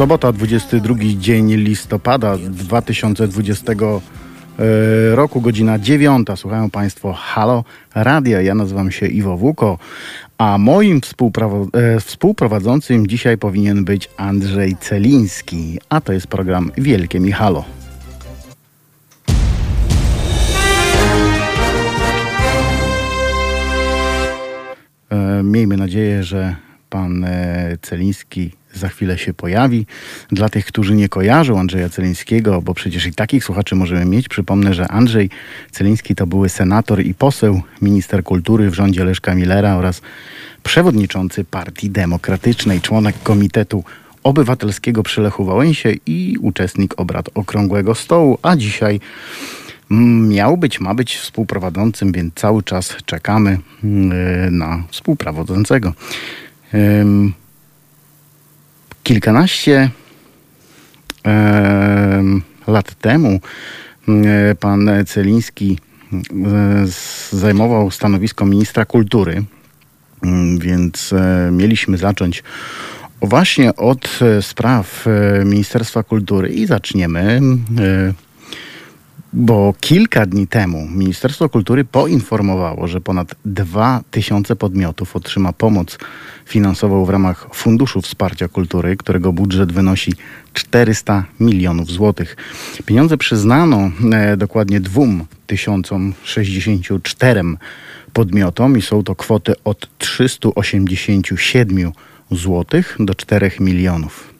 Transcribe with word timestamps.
Sobota, 0.00 0.32
22 0.32 0.94
dzień 1.18 1.54
listopada 1.54 2.36
2020 2.38 3.72
e, 3.72 3.76
roku, 5.14 5.40
godzina 5.40 5.78
9. 5.78 6.28
Słuchają 6.36 6.70
Państwo 6.70 7.12
Halo 7.12 7.64
Radia. 7.94 8.40
Ja 8.40 8.54
nazywam 8.54 8.90
się 8.90 9.06
Iwo 9.06 9.36
Wuko, 9.36 9.78
a 10.38 10.58
moim 10.58 11.00
e, 11.72 12.00
współprowadzącym 12.00 13.06
dzisiaj 13.06 13.38
powinien 13.38 13.84
być 13.84 14.10
Andrzej 14.16 14.76
Celiński, 14.76 15.78
a 15.88 16.00
to 16.00 16.12
jest 16.12 16.26
program 16.26 16.70
Wielkie 16.78 17.20
Michalo. 17.20 17.64
E, 25.10 25.42
miejmy 25.42 25.76
nadzieję, 25.76 26.24
że 26.24 26.69
pan 26.90 27.26
Celiński 27.82 28.50
za 28.74 28.88
chwilę 28.88 29.18
się 29.18 29.34
pojawi. 29.34 29.86
Dla 30.32 30.48
tych, 30.48 30.66
którzy 30.66 30.94
nie 30.94 31.08
kojarzą 31.08 31.60
Andrzeja 31.60 31.88
Celińskiego, 31.88 32.62
bo 32.62 32.74
przecież 32.74 33.06
i 33.06 33.12
takich 33.12 33.44
słuchaczy 33.44 33.76
możemy 33.76 34.04
mieć, 34.04 34.28
przypomnę, 34.28 34.74
że 34.74 34.88
Andrzej 34.88 35.30
Celiński 35.70 36.14
to 36.14 36.26
były 36.26 36.48
senator 36.48 37.00
i 37.00 37.14
poseł, 37.14 37.62
minister 37.82 38.24
kultury 38.24 38.70
w 38.70 38.74
rządzie 38.74 39.04
Leszka 39.04 39.34
Millera 39.34 39.76
oraz 39.76 40.02
przewodniczący 40.62 41.44
Partii 41.44 41.90
Demokratycznej, 41.90 42.80
członek 42.80 43.16
Komitetu 43.22 43.84
Obywatelskiego 44.22 45.02
przy 45.02 45.20
Lechu 45.20 45.44
Wałęsie 45.44 45.94
i 46.06 46.36
uczestnik 46.40 47.00
obrad 47.00 47.28
Okrągłego 47.34 47.94
Stołu, 47.94 48.38
a 48.42 48.56
dzisiaj 48.56 49.00
miał 50.28 50.56
być, 50.56 50.80
ma 50.80 50.94
być 50.94 51.16
współprowadzącym, 51.16 52.12
więc 52.12 52.34
cały 52.34 52.62
czas 52.62 52.96
czekamy 53.06 53.58
mm, 53.84 54.58
na 54.58 54.82
współprowadzącego. 54.90 55.92
Kilkanaście 59.02 59.90
lat 62.66 62.94
temu 62.94 63.40
e, 64.08 64.54
pan 64.54 64.90
Celiński 65.06 65.78
e, 66.12 66.18
zajmował 67.30 67.90
stanowisko 67.90 68.46
ministra 68.46 68.84
kultury, 68.84 69.44
mm, 70.22 70.58
więc 70.58 71.12
e, 71.12 71.50
mieliśmy 71.52 71.96
zacząć 71.98 72.42
właśnie 73.22 73.76
od 73.76 74.18
e, 74.22 74.42
spraw 74.42 75.06
Ministerstwa 75.44 76.02
Kultury 76.02 76.48
i 76.48 76.66
zaczniemy 76.66 77.40
bo 79.32 79.74
kilka 79.80 80.26
dni 80.26 80.46
temu 80.46 80.88
Ministerstwo 80.90 81.48
Kultury 81.48 81.84
poinformowało, 81.84 82.86
że 82.86 83.00
ponad 83.00 83.34
2000 83.44 84.56
podmiotów 84.56 85.16
otrzyma 85.16 85.52
pomoc 85.52 85.98
finansową 86.46 87.04
w 87.04 87.10
ramach 87.10 87.48
Funduszu 87.54 88.02
Wsparcia 88.02 88.48
Kultury, 88.48 88.96
którego 88.96 89.32
budżet 89.32 89.72
wynosi 89.72 90.12
400 90.52 91.24
milionów 91.40 91.90
złotych. 91.90 92.36
Pieniądze 92.86 93.16
przyznano 93.16 93.90
e, 94.12 94.36
dokładnie 94.36 94.80
2064 94.80 97.42
podmiotom 98.12 98.78
i 98.78 98.82
są 98.82 99.02
to 99.02 99.16
kwoty 99.16 99.54
od 99.64 99.88
387 99.98 101.92
złotych 102.30 102.96
do 102.98 103.14
4 103.14 103.50
milionów. 103.60 104.30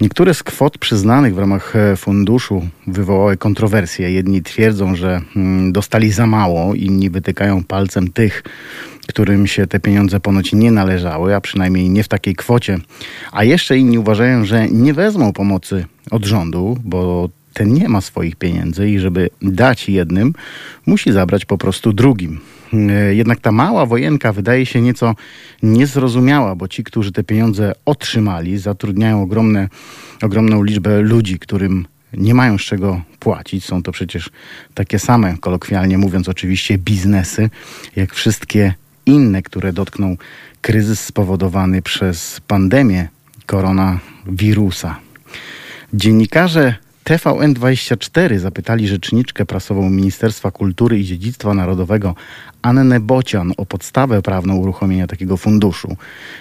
Niektóre 0.00 0.34
z 0.34 0.42
kwot 0.42 0.78
przyznanych 0.78 1.34
w 1.34 1.38
ramach 1.38 1.76
e, 1.76 1.96
funduszu 1.96 2.66
wywołały 2.86 3.36
kontrowersje. 3.36 4.12
Jedni 4.12 4.42
twierdzą, 4.42 4.94
że 4.94 5.20
mm, 5.36 5.72
dostali 5.72 6.12
za 6.12 6.26
mało, 6.26 6.74
inni 6.74 7.10
wytykają 7.10 7.64
palcem 7.64 8.12
tych, 8.12 8.42
którym 9.08 9.46
się 9.46 9.66
te 9.66 9.80
pieniądze 9.80 10.20
ponoć 10.20 10.52
nie 10.52 10.70
należały, 10.70 11.36
a 11.36 11.40
przynajmniej 11.40 11.90
nie 11.90 12.02
w 12.02 12.08
takiej 12.08 12.34
kwocie. 12.34 12.78
A 13.32 13.44
jeszcze 13.44 13.78
inni 13.78 13.98
uważają, 13.98 14.44
że 14.44 14.68
nie 14.68 14.94
wezmą 14.94 15.32
pomocy 15.32 15.84
od 16.10 16.24
rządu, 16.24 16.76
bo 16.84 17.28
ten 17.54 17.74
nie 17.74 17.88
ma 17.88 18.00
swoich 18.00 18.36
pieniędzy 18.36 18.90
i 18.90 18.98
żeby 18.98 19.30
dać 19.42 19.88
jednym, 19.88 20.34
musi 20.86 21.12
zabrać 21.12 21.44
po 21.44 21.58
prostu 21.58 21.92
drugim. 21.92 22.40
E, 22.72 23.14
jednak 23.14 23.40
ta 23.40 23.52
mała 23.52 23.86
wojenka 23.86 24.32
wydaje 24.32 24.66
się 24.66 24.80
nieco 24.80 25.14
niezrozumiała, 25.62 26.54
bo 26.54 26.68
ci, 26.68 26.84
którzy 26.84 27.12
te 27.12 27.24
pieniądze 27.24 27.72
otrzymali, 27.84 28.58
zatrudniają 28.58 29.22
ogromne, 29.22 29.68
ogromną 30.22 30.62
liczbę 30.62 31.00
ludzi, 31.00 31.38
którym 31.38 31.86
nie 32.12 32.34
mają 32.34 32.58
z 32.58 32.62
czego 32.62 33.02
płacić. 33.18 33.64
Są 33.64 33.82
to 33.82 33.92
przecież 33.92 34.30
takie 34.74 34.98
same, 34.98 35.38
kolokwialnie 35.38 35.98
mówiąc, 35.98 36.28
oczywiście 36.28 36.78
biznesy, 36.78 37.50
jak 37.96 38.14
wszystkie 38.14 38.74
inne, 39.06 39.42
które 39.42 39.72
dotkną 39.72 40.16
kryzys 40.60 41.00
spowodowany 41.00 41.82
przez 41.82 42.40
pandemię 42.46 43.08
koronawirusa. 43.46 44.96
Dziennikarze 45.94 46.74
TVN24 47.10 48.38
zapytali 48.38 48.88
rzeczniczkę 48.88 49.46
prasową 49.46 49.90
Ministerstwa 49.90 50.50
Kultury 50.50 50.98
i 50.98 51.04
Dziedzictwa 51.04 51.54
Narodowego 51.54 52.14
Annę 52.62 53.00
Bocian 53.00 53.52
o 53.56 53.66
podstawę 53.66 54.22
prawną 54.22 54.56
uruchomienia 54.56 55.06
takiego 55.06 55.36
funduszu. 55.36 55.96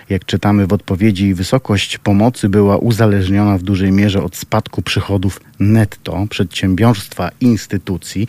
Jak 0.09 0.25
czytamy 0.25 0.67
w 0.67 0.73
odpowiedzi, 0.73 1.33
wysokość 1.33 1.97
pomocy 1.97 2.49
była 2.49 2.77
uzależniona 2.77 3.57
w 3.57 3.63
dużej 3.63 3.91
mierze 3.91 4.23
od 4.23 4.35
spadku 4.35 4.81
przychodów 4.81 5.41
netto 5.59 6.27
przedsiębiorstwa 6.29 7.29
i 7.41 7.45
instytucji 7.45 8.27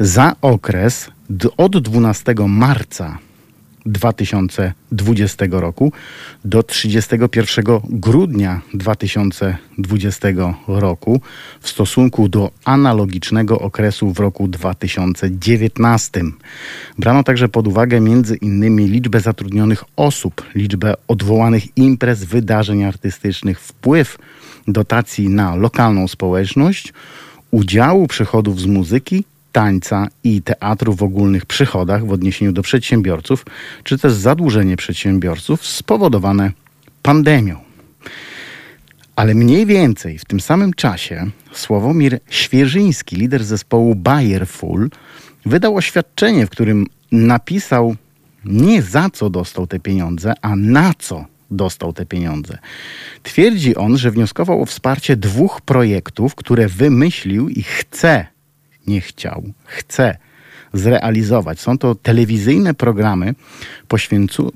za 0.00 0.36
okres 0.42 1.10
od 1.56 1.78
12 1.78 2.34
marca 2.48 3.18
2020 3.92 5.46
roku 5.50 5.92
do 6.44 6.62
31 6.62 7.64
grudnia 7.84 8.60
2020 8.74 10.28
roku 10.68 11.20
w 11.60 11.68
stosunku 11.68 12.28
do 12.28 12.50
analogicznego 12.64 13.58
okresu 13.58 14.12
w 14.12 14.18
roku 14.18 14.48
2019. 14.48 16.22
Brano 16.98 17.22
także 17.22 17.48
pod 17.48 17.68
uwagę 17.68 18.00
między 18.00 18.36
innymi 18.36 18.86
liczbę 18.86 19.20
zatrudnionych 19.20 19.84
osób, 19.96 20.42
liczbę 20.54 20.94
odwołanych 21.08 21.76
imprez, 21.76 22.24
wydarzeń 22.24 22.84
artystycznych, 22.84 23.60
wpływ 23.60 24.18
dotacji 24.68 25.28
na 25.28 25.56
lokalną 25.56 26.08
społeczność, 26.08 26.92
udziału 27.50 28.06
przychodów 28.06 28.60
z 28.60 28.66
muzyki 28.66 29.24
tańca 29.58 30.08
i 30.24 30.42
teatru 30.42 30.94
w 30.94 31.02
ogólnych 31.02 31.46
przychodach 31.46 32.06
w 32.06 32.12
odniesieniu 32.12 32.52
do 32.52 32.62
przedsiębiorców, 32.62 33.44
czy 33.84 33.98
też 33.98 34.12
zadłużenie 34.12 34.76
przedsiębiorców 34.76 35.66
spowodowane 35.66 36.52
pandemią. 37.02 37.56
Ale 39.16 39.34
mniej 39.34 39.66
więcej 39.66 40.18
w 40.18 40.24
tym 40.24 40.40
samym 40.40 40.72
czasie 40.72 41.30
Sławomir 41.52 42.20
Świeżyński, 42.30 43.16
lider 43.16 43.44
zespołu 43.44 43.94
Bayerful, 43.94 44.90
wydał 45.46 45.76
oświadczenie, 45.76 46.46
w 46.46 46.50
którym 46.50 46.86
napisał 47.12 47.96
nie 48.44 48.82
za 48.82 49.10
co 49.10 49.30
dostał 49.30 49.66
te 49.66 49.80
pieniądze, 49.80 50.34
a 50.42 50.56
na 50.56 50.92
co 50.98 51.24
dostał 51.50 51.92
te 51.92 52.06
pieniądze. 52.06 52.58
Twierdzi 53.22 53.76
on, 53.76 53.98
że 53.98 54.10
wnioskował 54.10 54.62
o 54.62 54.66
wsparcie 54.66 55.16
dwóch 55.16 55.60
projektów, 55.60 56.34
które 56.34 56.68
wymyślił 56.68 57.48
i 57.48 57.62
chce 57.62 58.37
nie 58.88 59.00
chciał, 59.00 59.42
chce 59.64 60.16
zrealizować. 60.72 61.60
Są 61.60 61.78
to 61.78 61.94
telewizyjne 61.94 62.74
programy 62.74 63.34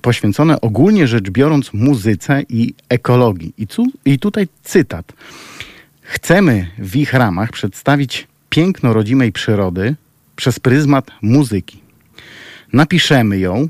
poświęcone 0.03 0.61
ogólnie 0.61 1.07
rzecz 1.07 1.31
biorąc 1.31 1.73
muzyce 1.73 2.43
i 2.49 2.75
ekologii. 2.89 3.55
I, 3.59 3.67
tu, 3.67 3.87
I 4.05 4.19
tutaj 4.19 4.49
cytat. 4.63 5.13
Chcemy 6.03 6.71
w 6.79 6.97
ich 6.97 7.13
ramach 7.13 7.51
przedstawić 7.51 8.27
piękno 8.51 8.93
rodzimej 8.93 9.33
przyrody 9.33 9.97
przez 10.37 10.61
pryzmat 10.61 11.11
muzyki. 11.23 11.83
Napiszemy 12.73 13.39
ją, 13.39 13.69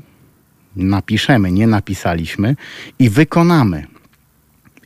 napiszemy, 0.75 1.51
nie 1.51 1.67
napisaliśmy 1.67 2.55
i 2.99 3.09
wykonamy. 3.09 3.85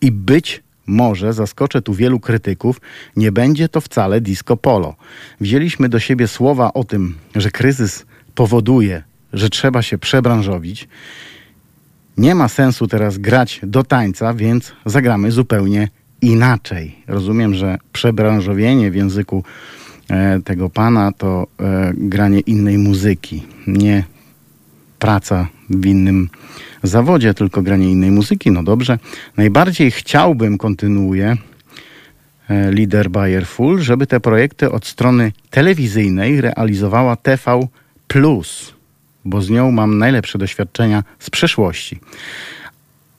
I 0.02 0.12
być 0.12 0.64
może 0.88 1.34
zaskoczę 1.34 1.82
tu 1.82 1.94
wielu 1.94 2.20
krytyków, 2.20 2.82
nie 3.16 3.32
będzie 3.32 3.70
to 3.70 3.82
wcale 3.82 4.22
disco 4.22 4.58
polo. 4.58 4.96
Wzięliśmy 5.42 5.90
do 5.90 6.00
siebie 6.00 6.28
słowa 6.28 6.74
o 6.74 6.84
tym, 6.84 7.16
że 7.36 7.52
kryzys 7.52 8.06
powoduje, 8.36 9.04
że 9.34 9.50
trzeba 9.50 9.82
się 9.82 9.98
przebranżowić. 9.98 10.88
Nie 12.18 12.36
ma 12.36 12.48
sensu 12.48 12.88
teraz 12.88 13.18
grać 13.18 13.60
do 13.64 13.84
tańca, 13.84 14.34
więc 14.34 14.74
zagramy 14.86 15.32
zupełnie 15.32 15.90
inaczej. 16.22 16.96
Rozumiem, 17.08 17.54
że 17.54 17.78
przebranżowienie 17.94 18.92
w 18.92 18.96
języku 18.96 19.44
e, 20.10 20.40
tego 20.42 20.70
pana 20.70 21.12
to 21.12 21.48
e, 21.60 21.94
granie 21.94 22.40
innej 22.40 22.78
muzyki, 22.78 23.44
nie 23.68 24.04
praca 25.00 25.48
w 25.70 25.86
innym 25.86 26.30
zawodzie, 26.84 27.34
tylko 27.34 27.62
granie 27.62 27.92
innej 27.92 28.12
muzyki. 28.12 28.52
No 28.52 28.64
dobrze. 28.64 29.00
Najbardziej 29.38 29.92
chciałbym, 29.92 30.58
kontynuuję, 30.58 31.38
e, 32.50 32.72
lider 32.72 33.10
Bayer 33.10 33.48
Full, 33.48 33.82
żeby 33.82 34.08
te 34.08 34.20
projekty 34.20 34.72
od 34.72 34.86
strony 34.86 35.32
telewizyjnej 35.50 36.42
realizowała 36.42 37.16
TV 37.16 37.68
Plus, 38.08 38.74
bo 39.26 39.42
z 39.42 39.50
nią 39.50 39.72
mam 39.72 39.98
najlepsze 39.98 40.38
doświadczenia 40.38 41.04
z 41.20 41.30
przeszłości. 41.30 42.00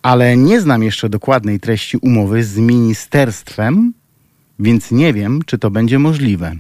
ale 0.03 0.37
nie 0.37 0.61
znam 0.61 0.83
jeszcze 0.83 1.09
dokładnej 1.09 1.61
treści 1.61 1.97
umowy 1.97 2.45
z 2.45 2.59
ministerstwem, 2.59 3.93
więc 4.59 4.91
nie 4.91 5.13
wiem, 5.13 5.41
czy 5.47 5.59
to 5.59 5.71
będzie 5.71 5.99
możliwe. 5.99 6.57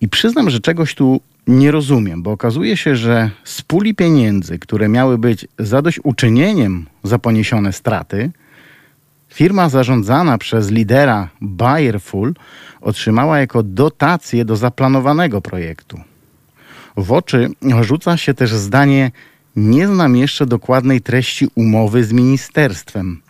I 0.00 0.08
przyznam, 0.08 0.50
że 0.50 0.60
czegoś 0.60 0.94
tu 0.94 1.20
nie 1.46 1.70
rozumiem, 1.70 2.22
bo 2.22 2.30
okazuje 2.30 2.76
się, 2.76 2.96
że 2.96 3.30
z 3.44 3.62
puli 3.62 3.94
pieniędzy, 3.94 4.58
które 4.58 4.88
miały 4.88 5.18
być 5.18 5.46
zadośćuczynieniem 5.58 6.86
za 7.02 7.18
poniesione 7.18 7.72
straty, 7.72 8.30
firma 9.28 9.68
zarządzana 9.68 10.38
przez 10.38 10.70
lidera 10.70 11.28
Bayerful 11.40 12.34
otrzymała 12.80 13.38
jako 13.38 13.62
dotację 13.62 14.44
do 14.44 14.56
zaplanowanego 14.56 15.40
projektu. 15.40 16.00
W 16.96 17.12
oczy 17.12 17.50
rzuca 17.80 18.16
się 18.16 18.34
też 18.34 18.54
zdanie: 18.54 19.10
Nie 19.56 19.88
znam 19.88 20.16
jeszcze 20.16 20.46
dokładnej 20.46 21.00
treści 21.00 21.48
umowy 21.54 22.04
z 22.04 22.12
ministerstwem. 22.12 23.20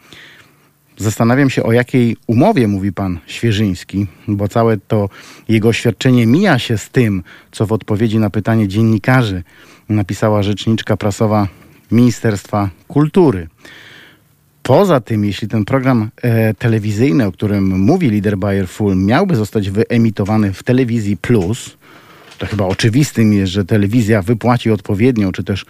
Zastanawiam 1.00 1.50
się, 1.50 1.62
o 1.62 1.73
jakiej 1.73 2.17
umowie 2.26 2.69
mówi 2.69 2.93
pan 2.93 3.19
Świeżyński, 3.26 4.06
bo 4.29 4.49
całe 4.49 4.76
to 4.76 5.08
jego 5.49 5.69
oświadczenie 5.69 6.26
mija 6.26 6.58
się 6.58 6.79
z 6.79 6.91
tym, 6.91 7.23
co 7.52 7.67
w 7.67 7.73
odpowiedzi 7.73 8.19
na 8.19 8.31
pytanie 8.31 8.69
dziennikarzy 8.69 9.43
napisała 9.88 10.43
rzeczniczka 10.43 10.97
prasowa 10.97 11.49
Ministerstwa 11.93 12.70
Kultury. 12.88 13.49
Poza 14.62 15.00
tym, 15.00 15.25
jeśli 15.25 15.49
ten 15.49 15.64
program 15.64 16.11
e, 16.23 16.55
telewizyjny, 16.55 17.26
o 17.26 17.32
którym 17.32 17.81
mówi 17.81 18.11
lider 18.11 18.38
Bayer 18.38 18.69
Full, 18.69 18.96
miałby 18.96 19.37
zostać 19.37 19.70
wyemitowany 19.70 20.53
w 20.53 20.62
telewizji 20.62 21.17
Plus, 21.17 21.76
to 22.38 22.46
chyba 22.46 22.64
oczywistym 22.64 23.32
jest, 23.32 23.53
że 23.53 23.64
telewizja 23.64 24.23
wypłaci 24.23 24.70
odpowiednią, 24.70 25.32
czy 25.32 25.44
też 25.44 25.67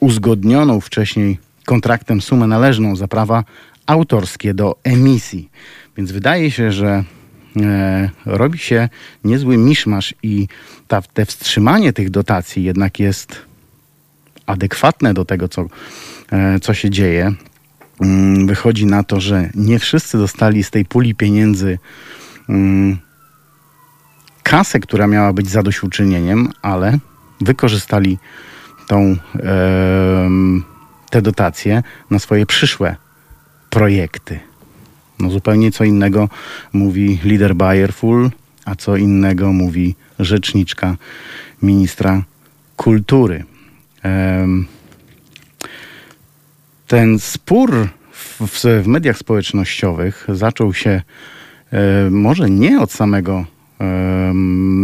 uzgodnioną 0.00 0.80
wcześniej 0.80 1.38
kontraktem 1.64 2.20
sumę 2.20 2.46
należną 2.46 2.96
za 2.96 3.08
prawa 3.08 3.44
autorskie 3.86 4.54
do 4.54 4.76
emisji. 4.84 5.50
Więc 5.96 6.12
wydaje 6.12 6.50
się, 6.50 6.72
że 6.72 7.04
e, 7.56 8.10
robi 8.26 8.58
się 8.58 8.88
niezły 9.24 9.56
miszmasz 9.56 10.14
i 10.22 10.48
ta, 10.88 11.02
te 11.02 11.26
wstrzymanie 11.26 11.92
tych 11.92 12.10
dotacji 12.10 12.64
jednak 12.64 13.00
jest 13.00 13.42
adekwatne 14.46 15.14
do 15.14 15.24
tego, 15.24 15.48
co, 15.48 15.66
e, 16.32 16.60
co 16.60 16.74
się 16.74 16.90
dzieje. 16.90 17.32
Mm, 18.00 18.46
wychodzi 18.46 18.86
na 18.86 19.02
to, 19.02 19.20
że 19.20 19.50
nie 19.54 19.78
wszyscy 19.78 20.18
dostali 20.18 20.64
z 20.64 20.70
tej 20.70 20.84
puli 20.84 21.14
pieniędzy 21.14 21.78
mm, 22.48 22.98
kasę, 24.42 24.80
która 24.80 25.06
miała 25.06 25.32
być 25.32 25.50
zadośćuczynieniem, 25.50 26.48
ale 26.62 26.98
wykorzystali 27.40 28.18
tą, 28.86 29.16
te 31.10 31.22
dotacje 31.22 31.82
na 32.10 32.18
swoje 32.18 32.46
przyszłe 32.46 32.96
projekty. 33.72 34.40
No 35.18 35.30
zupełnie 35.30 35.72
co 35.72 35.84
innego 35.84 36.28
mówi 36.72 37.18
lider 37.24 37.54
Bayerful, 37.54 38.30
a 38.64 38.74
co 38.74 38.96
innego 38.96 39.52
mówi 39.52 39.94
rzeczniczka 40.18 40.96
ministra 41.62 42.22
kultury. 42.76 43.44
Ten 46.86 47.18
spór 47.18 47.88
w, 48.40 48.86
mediach 48.86 49.18
społecznościowych 49.18 50.26
zaczął 50.28 50.74
się 50.74 51.02
może 52.10 52.50
nie 52.50 52.80
od 52.80 52.92
samego 52.92 53.44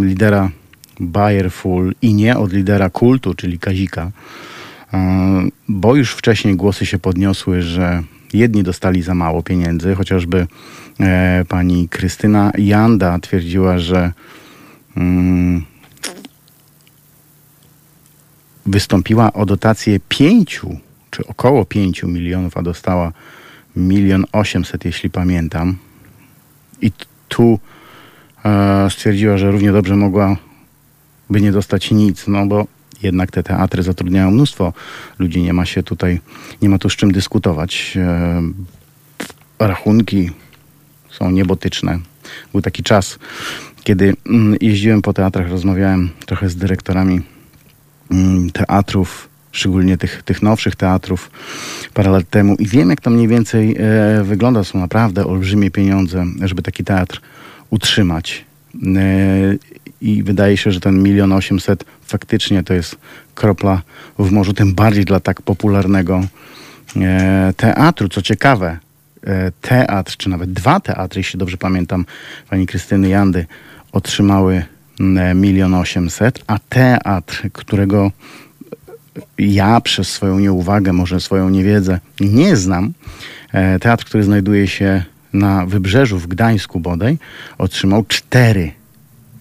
lidera 0.02 0.50
Bayerful 1.00 1.94
i 2.02 2.14
nie 2.14 2.36
od 2.36 2.52
lidera 2.52 2.90
kultu, 2.90 3.34
czyli 3.34 3.58
Kazika, 3.58 4.10
bo 5.68 5.96
już 5.96 6.12
wcześniej 6.12 6.56
głosy 6.56 6.86
się 6.86 6.98
podniosły, 6.98 7.62
że 7.62 8.02
jedni 8.32 8.62
dostali 8.62 9.02
za 9.02 9.14
mało 9.14 9.42
pieniędzy, 9.42 9.94
chociażby 9.94 10.46
e, 11.00 11.44
pani 11.48 11.88
Krystyna 11.88 12.52
Janda 12.58 13.18
twierdziła, 13.18 13.78
że 13.78 14.12
mm, 14.96 15.64
wystąpiła 18.66 19.32
o 19.32 19.46
dotację 19.46 20.00
pięciu, 20.08 20.76
czy 21.10 21.26
około 21.26 21.64
pięciu 21.64 22.08
milionów, 22.08 22.56
a 22.56 22.62
dostała 22.62 23.12
milion 23.76 24.24
osiemset, 24.32 24.84
jeśli 24.84 25.10
pamiętam. 25.10 25.76
I 26.82 26.92
tu 27.28 27.58
e, 28.44 28.90
stwierdziła, 28.90 29.38
że 29.38 29.50
równie 29.50 29.72
dobrze 29.72 29.96
mogłaby 29.96 30.36
nie 31.30 31.52
dostać 31.52 31.90
nic, 31.90 32.26
no 32.26 32.46
bo 32.46 32.66
jednak 33.02 33.30
te 33.30 33.42
teatry 33.42 33.82
zatrudniają 33.82 34.30
mnóstwo 34.30 34.72
ludzi, 35.18 35.42
nie 35.42 35.52
ma 35.52 35.64
się 35.64 35.82
tutaj, 35.82 36.20
nie 36.62 36.68
ma 36.68 36.78
tu 36.78 36.90
z 36.90 36.96
czym 36.96 37.12
dyskutować. 37.12 37.96
E, 37.96 38.42
rachunki 39.58 40.30
są 41.10 41.30
niebotyczne. 41.30 41.98
Był 42.52 42.62
taki 42.62 42.82
czas, 42.82 43.18
kiedy 43.84 44.14
mm, 44.26 44.56
jeździłem 44.60 45.02
po 45.02 45.12
teatrach, 45.12 45.48
rozmawiałem 45.48 46.10
trochę 46.26 46.48
z 46.48 46.56
dyrektorami 46.56 47.20
mm, 48.10 48.50
teatrów, 48.50 49.28
szczególnie 49.52 49.98
tych, 49.98 50.22
tych 50.22 50.42
nowszych 50.42 50.76
teatrów 50.76 51.30
parę 51.94 52.10
lat 52.10 52.30
temu 52.30 52.54
i 52.54 52.66
wiem, 52.66 52.90
jak 52.90 53.00
to 53.00 53.10
mniej 53.10 53.28
więcej 53.28 53.76
e, 53.78 54.24
wygląda. 54.24 54.64
Są 54.64 54.78
naprawdę 54.78 55.26
olbrzymie 55.26 55.70
pieniądze, 55.70 56.24
żeby 56.42 56.62
taki 56.62 56.84
teatr 56.84 57.20
utrzymać. 57.70 58.47
E, 58.74 59.56
I 60.00 60.22
wydaje 60.22 60.56
się, 60.56 60.72
że 60.72 60.80
ten 60.80 61.02
milion 61.02 61.32
osiemset 61.32 61.84
faktycznie 62.02 62.62
to 62.62 62.74
jest 62.74 62.96
kropla 63.34 63.82
w 64.18 64.30
morzu, 64.30 64.52
tym 64.52 64.74
bardziej 64.74 65.04
dla 65.04 65.20
tak 65.20 65.42
popularnego 65.42 66.20
e, 66.96 67.52
teatru. 67.56 68.08
Co 68.08 68.22
ciekawe, 68.22 68.78
e, 69.26 69.52
teatr, 69.60 70.16
czy 70.16 70.28
nawet 70.28 70.52
dwa 70.52 70.80
teatry, 70.80 71.20
jeśli 71.20 71.38
dobrze 71.38 71.56
pamiętam, 71.56 72.04
pani 72.50 72.66
Krystyny 72.66 73.08
Jandy, 73.08 73.46
otrzymały 73.92 74.64
milion 75.34 75.74
osiemset, 75.74 76.44
a 76.46 76.58
teatr, 76.58 77.42
którego 77.52 78.12
ja 79.38 79.80
przez 79.80 80.08
swoją 80.08 80.38
nieuwagę, 80.38 80.92
może 80.92 81.20
swoją 81.20 81.50
niewiedzę 81.50 82.00
nie 82.20 82.56
znam, 82.56 82.92
teatr, 83.80 84.04
który 84.04 84.24
znajduje 84.24 84.68
się 84.68 85.04
na 85.32 85.66
wybrzeżu 85.66 86.18
w 86.18 86.26
Gdańsku 86.26 86.80
bodaj, 86.80 87.18
otrzymał 87.58 88.04
4 88.04 88.72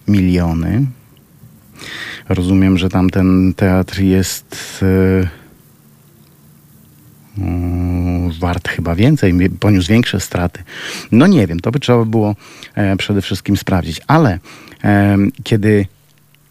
miliony. 0.08 0.86
Rozumiem, 2.28 2.78
że 2.78 2.88
tam 2.88 3.10
ten 3.10 3.54
teatr 3.56 4.00
jest 4.00 4.80
yy, 4.82 5.28
wart 8.40 8.68
chyba 8.68 8.94
więcej, 8.94 9.34
poniósł 9.60 9.88
większe 9.88 10.20
straty. 10.20 10.62
No 11.12 11.26
nie 11.26 11.46
wiem, 11.46 11.60
to 11.60 11.70
by 11.70 11.80
trzeba 11.80 12.04
było 12.04 12.34
e, 12.74 12.96
przede 12.96 13.22
wszystkim 13.22 13.56
sprawdzić. 13.56 14.00
Ale 14.06 14.38
e, 14.84 15.16
kiedy 15.44 15.86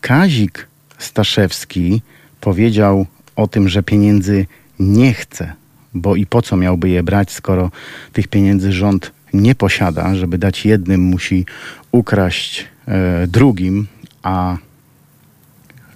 Kazik 0.02 0.68
Staszewski 0.98 2.02
powiedział 2.42 3.06
o 3.36 3.48
tym, 3.48 3.70
że 3.70 3.84
pieniędzy 3.84 4.46
nie 4.80 5.14
chce, 5.14 5.54
bo 5.94 6.16
i 6.16 6.26
po 6.26 6.42
co 6.42 6.58
miałby 6.58 6.90
je 6.90 7.04
brać, 7.04 7.32
skoro 7.32 7.72
tych 8.14 8.28
pieniędzy 8.28 8.72
rząd 8.72 9.12
nie 9.42 9.56
posiada, 9.56 10.16
żeby 10.16 10.38
dać 10.38 10.66
jednym, 10.66 11.02
musi 11.02 11.46
ukraść 11.92 12.68
e, 12.88 13.28
drugim, 13.28 13.88
a 14.24 14.58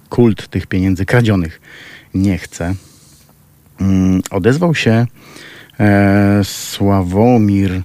kult 0.08 0.48
tych 0.48 0.66
pieniędzy 0.66 1.06
kradzionych 1.06 1.60
nie 2.14 2.38
chce. 2.38 2.74
Mm, 3.80 4.22
odezwał 4.30 4.74
się 4.74 5.06
e, 5.80 6.40
Sławomir, 6.44 7.82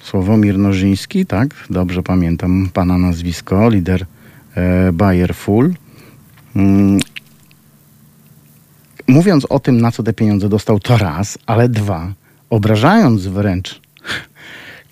Sławomir 0.00 0.58
Nożyński, 0.58 1.26
tak? 1.26 1.48
Dobrze 1.70 2.02
pamiętam 2.02 2.68
pana 2.72 2.98
nazwisko, 2.98 3.70
lider 3.70 4.06
e, 4.54 4.92
Bayerful. 4.92 5.74
Mm, 6.56 7.00
mówiąc 9.08 9.44
o 9.44 9.60
tym, 9.60 9.80
na 9.80 9.92
co 9.92 10.02
te 10.02 10.12
pieniądze 10.12 10.48
dostał, 10.48 10.80
to 10.80 10.96
raz, 10.96 11.38
ale 11.46 11.68
dwa, 11.68 12.12
obrażając 12.50 13.26
wręcz 13.26 13.80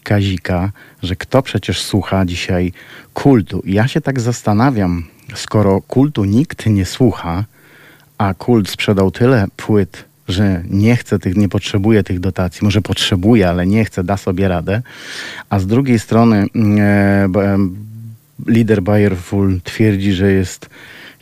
Kazika, 0.04 0.72
że 1.02 1.16
kto 1.16 1.42
przecież 1.42 1.82
słucha 1.82 2.24
dzisiaj 2.24 2.72
kultu. 3.14 3.62
Ja 3.66 3.88
się 3.88 4.00
tak 4.00 4.20
zastanawiam, 4.20 5.04
skoro 5.34 5.80
kultu 5.80 6.24
nikt 6.24 6.66
nie 6.66 6.84
słucha, 6.84 7.44
a 8.18 8.34
kult 8.34 8.68
sprzedał 8.68 9.10
tyle 9.10 9.46
płyt, 9.56 10.04
że 10.28 10.62
nie 10.70 10.96
chce 10.96 11.18
tych, 11.18 11.36
nie 11.36 11.48
potrzebuje 11.48 12.02
tych 12.02 12.20
dotacji, 12.20 12.64
może 12.64 12.82
potrzebuje, 12.82 13.48
ale 13.48 13.66
nie 13.66 13.84
chce, 13.84 14.04
da 14.04 14.16
sobie 14.16 14.48
radę, 14.48 14.82
a 15.50 15.58
z 15.58 15.66
drugiej 15.66 15.98
strony 15.98 16.46
mm, 16.54 17.36
e, 17.36 17.58
lider 18.52 18.82
Bayerful 18.82 19.60
twierdzi, 19.64 20.12
że 20.12 20.32
jest 20.32 20.68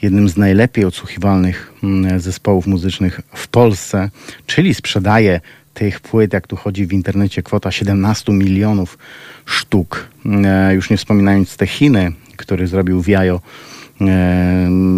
jednym 0.03 0.29
z 0.29 0.37
najlepiej 0.37 0.85
odsłuchiwalnych 0.85 1.73
mm, 1.83 2.21
zespołów 2.21 2.67
muzycznych 2.67 3.21
w 3.35 3.49
Polsce, 3.49 4.11
czyli 4.47 4.75
sprzedaje 4.75 5.41
tych 5.75 6.01
płyt, 6.01 6.33
jak 6.33 6.47
tu 6.47 6.57
chodzi 6.57 6.87
w 6.87 6.93
internecie, 6.93 7.43
kwota 7.43 7.73
17 7.73 8.33
milionów 8.33 8.99
sztuk. 9.45 10.09
E, 10.45 10.75
już 10.75 10.91
nie 10.91 10.97
wspominając 10.97 11.57
te 11.57 11.67
Chiny, 11.67 12.13
który 12.37 12.67
zrobił 12.67 13.03
Wiajo 13.03 13.41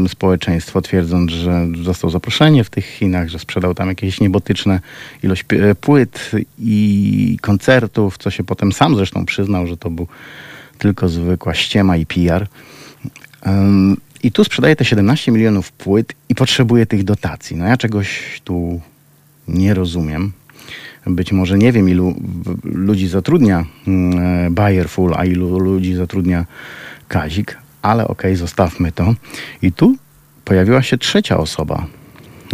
społeczeństwo, 0.09 0.83
twierdząc, 0.83 1.31
że 1.31 1.67
został 1.83 2.11
zaproszenie 2.11 2.65
w 2.65 2.71
tych 2.71 2.87
Chinach, 2.87 3.29
że 3.29 3.39
sprzedał 3.39 3.75
tam 3.75 3.89
jakieś 3.89 4.21
niebotyczne 4.21 4.81
ilość 5.23 5.45
płyt 5.81 6.31
i 6.59 7.39
koncertów, 7.41 8.19
co 8.19 8.31
się 8.31 8.45
potem 8.45 8.73
sam 8.73 8.97
zresztą 8.97 9.25
przyznał, 9.25 9.67
że 9.67 9.77
to 9.77 9.91
był 9.91 10.07
tylko 10.79 11.09
zwykła 11.09 11.55
ściema 11.55 11.97
i 11.97 12.07
PR. 12.07 12.47
I 14.23 14.33
tu 14.33 14.45
sprzedaje 14.45 14.77
te 14.77 14.85
17 14.85 15.33
milionów 15.33 15.73
płyt 15.73 16.13
i 16.29 16.35
potrzebuje 16.35 16.87
tych 16.87 17.05
dotacji. 17.05 17.57
No 17.57 17.67
ja 17.67 17.77
czegoś 17.77 18.41
tu 18.45 18.81
nie 19.49 19.75
rozumiem. 19.75 20.33
Być 21.07 21.33
może 21.33 21.59
nie 21.59 21.73
wiem, 21.73 21.89
ilu 21.89 22.15
ludzi 22.65 23.09
zatrudnia 23.09 23.65
mm, 23.89 24.55
Bayerful, 24.55 25.15
a 25.17 25.25
ilu 25.25 25.59
ludzi 25.59 25.95
zatrudnia 25.95 26.47
Kazik, 27.09 27.59
ale 27.83 28.05
okej, 28.05 28.31
okay, 28.31 28.37
zostawmy 28.37 28.93
to. 28.93 29.15
I 29.63 29.73
tu 29.73 29.97
pojawiła 30.45 30.83
się 30.83 30.99
trzecia 30.99 31.37
osoba. 31.37 31.87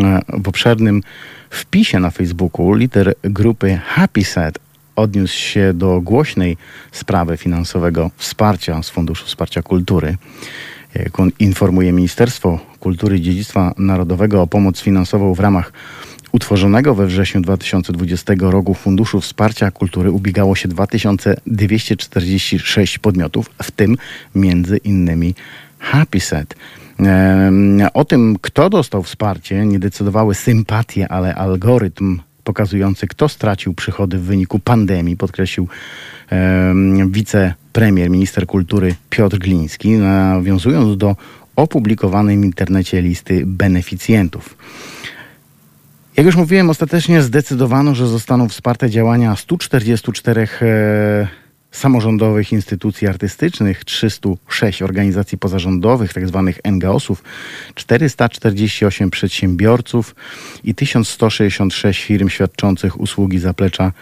E, 0.00 0.20
w 0.28 0.48
obszernym 0.48 1.02
wpisie 1.50 2.00
na 2.00 2.10
Facebooku 2.10 2.74
lider 2.74 3.14
grupy 3.22 3.80
Happy 3.84 4.24
Set 4.24 4.58
odniósł 4.96 5.38
się 5.38 5.72
do 5.74 6.00
głośnej 6.00 6.56
sprawy 6.92 7.36
finansowego 7.36 8.10
wsparcia 8.16 8.82
z 8.82 8.90
Funduszu 8.90 9.26
Wsparcia 9.26 9.62
Kultury. 9.62 10.16
Jak 10.94 11.12
informuje 11.38 11.92
Ministerstwo 11.92 12.58
Kultury 12.80 13.16
i 13.16 13.20
Dziedzictwa 13.20 13.74
Narodowego 13.78 14.42
o 14.42 14.46
pomoc 14.46 14.80
finansową 14.80 15.34
w 15.34 15.40
ramach 15.40 15.72
utworzonego 16.32 16.94
we 16.94 17.06
wrześniu 17.06 17.40
2020 17.40 18.34
roku 18.40 18.74
Funduszu 18.74 19.20
Wsparcia 19.20 19.70
Kultury 19.70 20.10
ubiegało 20.10 20.56
się 20.56 20.68
2246 20.68 22.98
podmiotów, 22.98 23.50
w 23.62 23.70
tym 23.70 23.96
między 24.34 24.76
innymi 24.76 25.34
Happy 25.78 26.20
Set. 26.20 26.54
O 27.94 28.04
tym, 28.04 28.36
kto 28.40 28.70
dostał 28.70 29.02
wsparcie, 29.02 29.66
nie 29.66 29.78
decydowały 29.78 30.34
sympatie, 30.34 31.08
ale 31.08 31.34
algorytm 31.34 32.20
pokazujący, 32.44 33.06
kto 33.06 33.28
stracił 33.28 33.74
przychody 33.74 34.18
w 34.18 34.22
wyniku 34.22 34.58
pandemii, 34.58 35.16
podkreślił 35.16 35.68
wicepremier, 37.06 38.10
minister 38.10 38.46
kultury 38.46 38.94
Piotr 39.10 39.38
Gliński, 39.38 39.90
nawiązując 39.90 40.96
do 40.96 41.16
opublikowanej 41.56 42.38
w 42.38 42.44
internecie 42.44 43.02
listy 43.02 43.42
beneficjentów. 43.46 44.56
Jak 46.16 46.26
już 46.26 46.36
mówiłem, 46.36 46.70
ostatecznie 46.70 47.22
zdecydowano, 47.22 47.94
że 47.94 48.06
zostaną 48.06 48.48
wsparte 48.48 48.90
działania 48.90 49.36
144 49.36 50.48
e, 50.62 51.28
samorządowych 51.70 52.52
instytucji 52.52 53.08
artystycznych, 53.08 53.84
306 53.84 54.82
organizacji 54.82 55.38
pozarządowych, 55.38 56.12
tzw. 56.12 56.52
NGO-sów, 56.64 57.22
448 57.74 59.10
przedsiębiorców 59.10 60.14
i 60.64 60.74
1166 60.74 62.02
firm 62.02 62.28
świadczących 62.28 63.00
usługi 63.00 63.38
zaplecza 63.38 63.92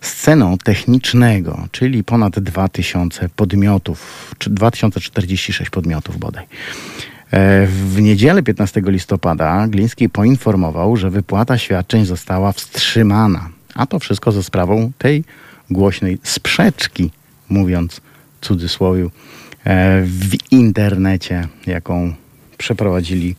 sceną 0.00 0.58
technicznego, 0.58 1.66
czyli 1.70 2.04
ponad 2.04 2.40
2000 2.40 3.28
podmiotów, 3.28 4.30
czy 4.38 4.50
2046 4.50 5.70
podmiotów 5.70 6.18
bodaj. 6.18 6.46
E, 7.30 7.66
w 7.66 8.00
niedzielę 8.00 8.42
15 8.42 8.82
listopada 8.86 9.66
Gliński 9.68 10.08
poinformował, 10.08 10.96
że 10.96 11.10
wypłata 11.10 11.58
świadczeń 11.58 12.04
została 12.04 12.52
wstrzymana. 12.52 13.48
A 13.74 13.86
to 13.86 13.98
wszystko 13.98 14.32
ze 14.32 14.42
sprawą 14.42 14.92
tej 14.98 15.24
głośnej 15.70 16.18
sprzeczki, 16.22 17.10
mówiąc 17.48 18.00
w 18.40 18.46
cudzysłowie, 18.46 19.04
e, 19.04 19.08
w 20.02 20.52
internecie, 20.52 21.48
jaką 21.66 22.14
przeprowadzili 22.58 23.36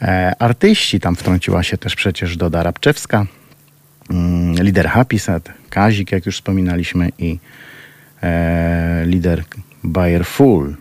e, 0.00 0.32
artyści. 0.38 1.00
Tam 1.00 1.16
wtrąciła 1.16 1.62
się 1.62 1.78
też 1.78 1.96
przecież 1.96 2.36
Doda 2.36 2.62
Rabczewska, 2.62 3.26
mm, 4.10 4.54
lider 4.64 4.88
Happy 4.88 5.18
Set, 5.18 5.52
Kazik, 5.70 6.12
jak 6.12 6.26
już 6.26 6.34
wspominaliśmy, 6.34 7.08
i 7.18 7.38
lider 9.06 9.44
Bayer 9.82 10.26
Full. 10.26 10.76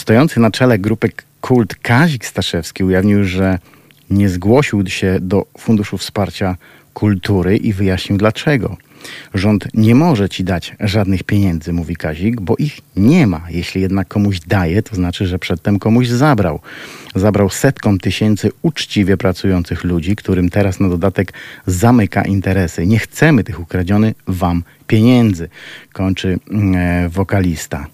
Stojący 0.00 0.40
na 0.40 0.50
czele 0.50 0.78
grupy 0.78 1.10
Kult 1.40 1.74
Kazik 1.74 2.26
Staszewski 2.26 2.84
ujawnił, 2.84 3.24
że 3.24 3.58
nie 4.10 4.28
zgłosił 4.28 4.86
się 4.86 5.18
do 5.20 5.46
Funduszu 5.58 5.98
Wsparcia 5.98 6.56
Kultury 6.94 7.56
i 7.56 7.72
wyjaśnił 7.72 8.18
dlaczego. 8.18 8.76
Rząd 9.34 9.68
nie 9.74 9.94
może 9.94 10.28
ci 10.28 10.44
dać 10.44 10.76
żadnych 10.80 11.22
pieniędzy, 11.22 11.72
mówi 11.72 11.96
Kazik, 11.96 12.40
bo 12.40 12.54
ich 12.58 12.78
nie 12.96 13.26
ma. 13.26 13.46
Jeśli 13.50 13.80
jednak 13.80 14.08
komuś 14.08 14.40
daje, 14.40 14.82
to 14.82 14.96
znaczy, 14.96 15.26
że 15.26 15.38
przedtem 15.38 15.78
komuś 15.78 16.08
zabrał. 16.08 16.60
Zabrał 17.14 17.50
setkom 17.50 17.98
tysięcy 17.98 18.50
uczciwie 18.62 19.16
pracujących 19.16 19.84
ludzi, 19.84 20.16
którym 20.16 20.50
teraz 20.50 20.80
na 20.80 20.88
dodatek 20.88 21.32
zamyka 21.66 22.22
interesy. 22.22 22.86
Nie 22.86 22.98
chcemy 22.98 23.44
tych 23.44 23.60
ukradzionych 23.60 24.14
wam 24.26 24.62
pieniędzy, 24.86 25.48
kończy 25.92 26.38
e, 26.74 27.08
wokalista. 27.08 27.86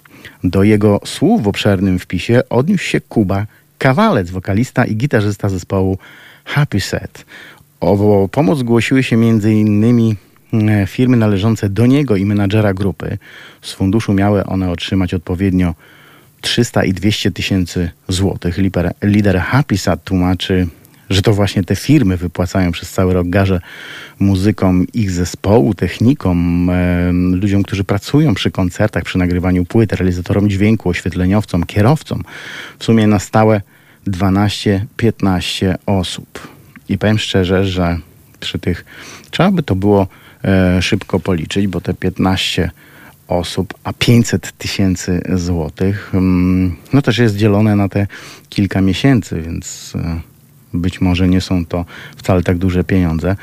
Do 0.44 0.62
jego 0.62 1.00
słów 1.04 1.42
w 1.42 1.48
obszernym 1.48 1.98
wpisie 1.98 2.42
odniósł 2.50 2.84
się 2.84 3.00
Kuba 3.00 3.46
Kawalec, 3.78 4.30
wokalista 4.30 4.84
i 4.84 4.96
gitarzysta 4.96 5.48
zespołu 5.48 5.98
Happy 6.44 6.80
Set. 6.80 7.24
O 7.80 8.28
pomoc 8.32 8.58
zgłosiły 8.58 9.02
się 9.02 9.16
m.in. 9.16 10.16
Mm, 10.52 10.86
firmy 10.86 11.16
należące 11.16 11.68
do 11.68 11.86
niego 11.86 12.16
i 12.16 12.24
menadżera 12.24 12.74
grupy. 12.74 13.18
Z 13.62 13.72
funduszu 13.72 14.12
miały 14.12 14.44
one 14.44 14.70
otrzymać 14.70 15.14
odpowiednio 15.14 15.74
300 16.40 16.84
i 16.84 16.92
200 16.92 17.30
tysięcy 17.30 17.90
złotych. 18.08 18.58
Lider 19.02 19.38
Happy 19.38 19.78
Set 19.78 20.04
tłumaczy 20.04 20.66
że 21.10 21.22
to 21.22 21.32
właśnie 21.32 21.64
te 21.64 21.76
firmy 21.76 22.16
wypłacają 22.16 22.72
przez 22.72 22.90
cały 22.90 23.14
rok 23.14 23.28
garze 23.28 23.60
muzykom 24.18 24.86
ich 24.94 25.10
zespołu, 25.10 25.74
technikom, 25.74 26.70
e, 26.70 27.12
ludziom, 27.12 27.62
którzy 27.62 27.84
pracują 27.84 28.34
przy 28.34 28.50
koncertach, 28.50 29.04
przy 29.04 29.18
nagrywaniu 29.18 29.64
płyt, 29.64 29.92
realizatorom 29.92 30.50
dźwięku, 30.50 30.88
oświetleniowcom, 30.88 31.64
kierowcom. 31.64 32.22
W 32.78 32.84
sumie 32.84 33.06
na 33.06 33.18
stałe 33.18 33.60
12-15 34.06 35.74
osób. 35.86 36.48
I 36.88 36.98
powiem 36.98 37.18
szczerze, 37.18 37.66
że 37.66 37.98
przy 38.40 38.58
tych 38.58 38.84
trzeba 39.30 39.50
by 39.50 39.62
to 39.62 39.74
było 39.74 40.06
e, 40.44 40.82
szybko 40.82 41.20
policzyć, 41.20 41.66
bo 41.66 41.80
te 41.80 41.94
15 41.94 42.70
osób, 43.28 43.74
a 43.84 43.92
500 43.92 44.52
tysięcy 44.52 45.22
złotych, 45.34 46.10
mm, 46.14 46.76
no 46.92 47.02
też 47.02 47.18
jest 47.18 47.36
dzielone 47.36 47.76
na 47.76 47.88
te 47.88 48.06
kilka 48.48 48.80
miesięcy, 48.80 49.42
więc 49.42 49.92
e, 49.96 50.20
być 50.76 51.00
może 51.00 51.28
nie 51.28 51.40
są 51.40 51.66
to 51.66 51.84
wcale 52.16 52.42
tak 52.42 52.58
duże 52.58 52.84
pieniądze. 52.84 53.36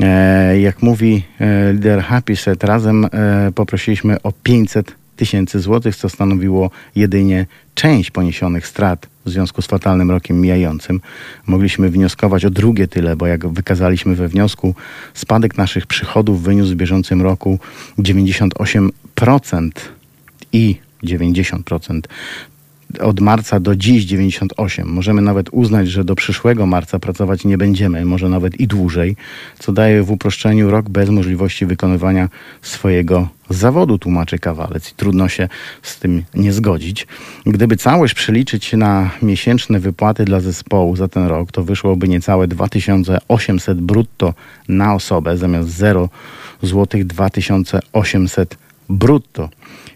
E, 0.00 0.60
jak 0.60 0.82
mówi 0.82 1.22
e, 1.40 1.72
lider 1.72 2.02
Happy 2.02 2.36
Set, 2.36 2.64
razem 2.64 3.04
e, 3.04 3.08
poprosiliśmy 3.54 4.22
o 4.22 4.32
500 4.32 4.94
tysięcy 5.16 5.60
złotych, 5.60 5.96
co 5.96 6.08
stanowiło 6.08 6.70
jedynie 6.96 7.46
część 7.74 8.10
poniesionych 8.10 8.66
strat 8.66 9.06
w 9.26 9.30
związku 9.30 9.62
z 9.62 9.66
fatalnym 9.66 10.10
rokiem 10.10 10.40
mijającym. 10.40 11.00
Mogliśmy 11.46 11.90
wnioskować 11.90 12.44
o 12.44 12.50
drugie 12.50 12.88
tyle, 12.88 13.16
bo 13.16 13.26
jak 13.26 13.46
wykazaliśmy 13.46 14.14
we 14.14 14.28
wniosku, 14.28 14.74
spadek 15.14 15.58
naszych 15.58 15.86
przychodów 15.86 16.42
wyniósł 16.42 16.72
w 16.72 16.76
bieżącym 16.76 17.22
roku 17.22 17.58
98% 17.98 19.70
i 20.52 20.76
90% 21.04 22.00
od 23.00 23.20
marca 23.20 23.60
do 23.60 23.76
dziś 23.76 24.04
98. 24.04 24.88
Możemy 24.88 25.22
nawet 25.22 25.48
uznać, 25.52 25.88
że 25.88 26.04
do 26.04 26.14
przyszłego 26.14 26.66
marca 26.66 26.98
pracować 26.98 27.44
nie 27.44 27.58
będziemy, 27.58 28.04
może 28.04 28.28
nawet 28.28 28.60
i 28.60 28.66
dłużej, 28.66 29.16
co 29.58 29.72
daje 29.72 30.02
w 30.02 30.10
uproszczeniu 30.10 30.70
rok 30.70 30.88
bez 30.88 31.10
możliwości 31.10 31.66
wykonywania 31.66 32.28
swojego 32.62 33.28
zawodu, 33.50 33.98
tłumaczy 33.98 34.38
Kawalec 34.38 34.92
i 34.92 34.94
trudno 34.94 35.28
się 35.28 35.48
z 35.82 35.98
tym 35.98 36.22
nie 36.34 36.52
zgodzić. 36.52 37.06
Gdyby 37.46 37.76
całość 37.76 38.14
przeliczyć 38.14 38.72
na 38.72 39.10
miesięczne 39.22 39.80
wypłaty 39.80 40.24
dla 40.24 40.40
zespołu 40.40 40.96
za 40.96 41.08
ten 41.08 41.26
rok, 41.26 41.52
to 41.52 41.64
wyszłoby 41.64 42.08
niecałe 42.08 42.48
2800 42.48 43.80
brutto 43.80 44.34
na 44.68 44.94
osobę 44.94 45.36
zamiast 45.36 45.68
0 45.68 46.08
zł 46.62 47.04
2800 47.04 48.56
brutto. 48.88 49.48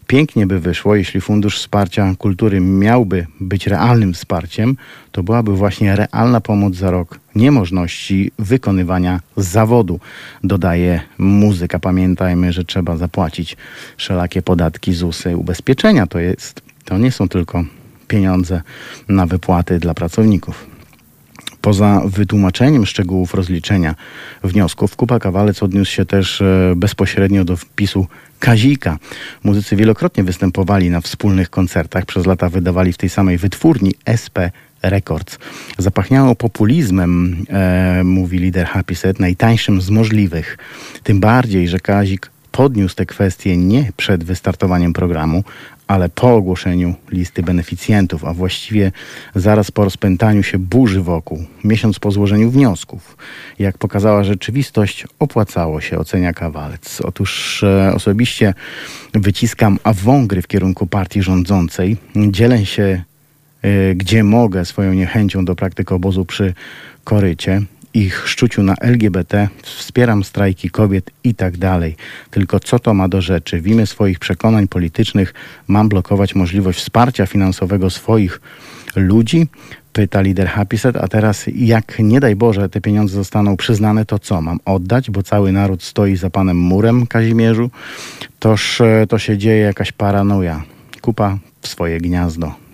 Pięknie 0.06 0.46
by 0.46 0.60
wyszło, 0.60 0.96
jeśli 0.96 1.20
Fundusz 1.20 1.58
Wsparcia 1.58 2.14
Kultury 2.18 2.60
miałby 2.60 3.26
być 3.40 3.66
realnym 3.66 4.14
wsparciem, 4.14 4.76
to 5.12 5.22
byłaby 5.22 5.56
właśnie 5.56 5.96
realna 5.96 6.40
pomoc 6.40 6.74
za 6.76 6.90
rok 6.90 7.20
niemożności 7.34 8.30
wykonywania 8.38 9.20
zawodu, 9.36 10.00
dodaje 10.44 11.00
muzyka. 11.18 11.78
Pamiętajmy, 11.78 12.52
że 12.52 12.64
trzeba 12.64 12.96
zapłacić 12.96 13.56
wszelakie 13.96 14.42
podatki, 14.42 14.94
ZUSy, 14.94 15.36
ubezpieczenia. 15.36 16.06
To, 16.06 16.18
jest, 16.18 16.62
to 16.84 16.98
nie 16.98 17.12
są 17.12 17.28
tylko 17.28 17.64
pieniądze 18.08 18.62
na 19.08 19.26
wypłaty 19.26 19.78
dla 19.78 19.94
pracowników. 19.94 20.75
Poza 21.66 22.02
wytłumaczeniem 22.04 22.86
szczegółów 22.86 23.34
rozliczenia 23.34 23.94
wniosków, 24.44 24.96
Kuba 24.96 25.18
Kawalec 25.18 25.62
odniósł 25.62 25.92
się 25.92 26.04
też 26.04 26.40
e, 26.40 26.72
bezpośrednio 26.76 27.44
do 27.44 27.56
wpisu 27.56 28.06
Kazika. 28.40 28.98
Muzycy 29.44 29.76
wielokrotnie 29.76 30.24
występowali 30.24 30.90
na 30.90 31.00
wspólnych 31.00 31.50
koncertach, 31.50 32.06
przez 32.06 32.26
lata 32.26 32.48
wydawali 32.48 32.92
w 32.92 32.96
tej 32.96 33.08
samej 33.08 33.38
wytwórni 33.38 33.94
SP 34.22 34.36
Records. 34.82 35.38
Zapachniało 35.78 36.34
populizmem, 36.34 37.44
e, 37.50 38.04
mówi 38.04 38.38
lider 38.38 38.66
Happy 38.66 38.94
Set, 38.94 39.20
najtańszym 39.20 39.80
z 39.80 39.90
możliwych. 39.90 40.58
Tym 41.02 41.20
bardziej, 41.20 41.68
że 41.68 41.80
Kazik 41.80 42.30
podniósł 42.56 42.94
te 42.94 43.06
kwestie 43.06 43.56
nie 43.56 43.92
przed 43.96 44.24
wystartowaniem 44.24 44.92
programu, 44.92 45.44
ale 45.86 46.08
po 46.08 46.34
ogłoszeniu 46.34 46.94
listy 47.10 47.42
beneficjentów, 47.42 48.24
a 48.24 48.34
właściwie 48.34 48.92
zaraz 49.34 49.70
po 49.70 49.84
rozpętaniu 49.84 50.42
się 50.42 50.58
burzy 50.58 51.02
wokół, 51.02 51.44
miesiąc 51.64 51.98
po 51.98 52.10
złożeniu 52.10 52.50
wniosków. 52.50 53.16
Jak 53.58 53.78
pokazała 53.78 54.24
rzeczywistość, 54.24 55.06
opłacało 55.18 55.80
się, 55.80 55.98
ocenia 55.98 56.32
Kawalec. 56.32 57.00
Otóż 57.00 57.62
e, 57.62 57.92
osobiście 57.94 58.54
wyciskam 59.14 59.78
awągry 59.84 60.42
w 60.42 60.46
kierunku 60.46 60.86
partii 60.86 61.22
rządzącej. 61.22 61.96
Dzielę 62.16 62.66
się, 62.66 63.02
e, 63.62 63.94
gdzie 63.94 64.24
mogę, 64.24 64.64
swoją 64.64 64.92
niechęcią 64.92 65.44
do 65.44 65.54
praktyk 65.54 65.92
obozu 65.92 66.24
przy 66.24 66.54
korycie 67.04 67.62
ich 67.96 68.28
szczuciu 68.28 68.62
na 68.62 68.74
LGBT, 68.80 69.48
wspieram 69.62 70.24
strajki 70.24 70.70
kobiet 70.70 71.10
i 71.24 71.34
tak 71.34 71.56
dalej. 71.56 71.96
Tylko 72.30 72.60
co 72.60 72.78
to 72.78 72.94
ma 72.94 73.08
do 73.08 73.20
rzeczy? 73.20 73.60
W 73.60 73.66
imię 73.66 73.86
swoich 73.86 74.18
przekonań 74.18 74.68
politycznych 74.68 75.34
mam 75.68 75.88
blokować 75.88 76.34
możliwość 76.34 76.78
wsparcia 76.78 77.26
finansowego 77.26 77.90
swoich 77.90 78.40
ludzi? 78.96 79.46
Pyta 79.92 80.20
lider 80.20 80.48
Happyset, 80.48 80.96
a 80.96 81.08
teraz 81.08 81.44
jak 81.54 81.98
nie 81.98 82.20
daj 82.20 82.36
Boże 82.36 82.68
te 82.68 82.80
pieniądze 82.80 83.14
zostaną 83.14 83.56
przyznane, 83.56 84.04
to 84.04 84.18
co 84.18 84.40
mam 84.42 84.60
oddać, 84.64 85.10
bo 85.10 85.22
cały 85.22 85.52
naród 85.52 85.82
stoi 85.82 86.16
za 86.16 86.30
panem 86.30 86.56
murem 86.56 87.06
Kazimierzu? 87.06 87.70
Toż 88.38 88.80
e, 88.80 89.06
to 89.08 89.18
się 89.18 89.38
dzieje 89.38 89.60
jakaś 89.60 89.92
paranoja. 89.92 90.62
Kupa 91.00 91.38
w 91.60 91.68
swoje 91.68 92.00
gniazdo. 92.00 92.65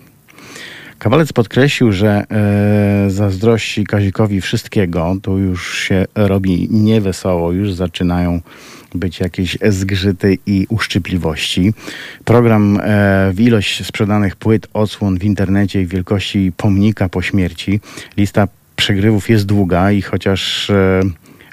Kawalec 1.03 1.33
podkreślił, 1.33 1.91
że 1.91 2.23
e, 2.31 3.09
zazdrości 3.09 3.83
Kazikowi 3.83 4.41
wszystkiego, 4.41 5.15
to 5.21 5.37
już 5.37 5.77
się 5.77 6.05
robi 6.15 6.67
niewesoło, 6.71 7.51
już 7.51 7.73
zaczynają 7.73 8.41
być 8.95 9.19
jakieś 9.19 9.57
zgrzyty 9.69 10.37
i 10.45 10.67
uszczypliwości. 10.69 11.73
Program 12.25 12.79
e, 12.83 13.31
w 13.33 13.41
ilość 13.41 13.85
sprzedanych 13.85 14.35
płyt, 14.35 14.67
odsłon 14.73 15.19
w 15.19 15.23
internecie 15.23 15.81
i 15.81 15.85
wielkości 15.85 16.51
pomnika 16.57 17.09
po 17.09 17.21
śmierci. 17.21 17.79
Lista 18.17 18.47
przegrywów 18.75 19.29
jest 19.29 19.45
długa 19.45 19.91
i 19.91 20.01
chociaż 20.01 20.69
e, 20.69 21.01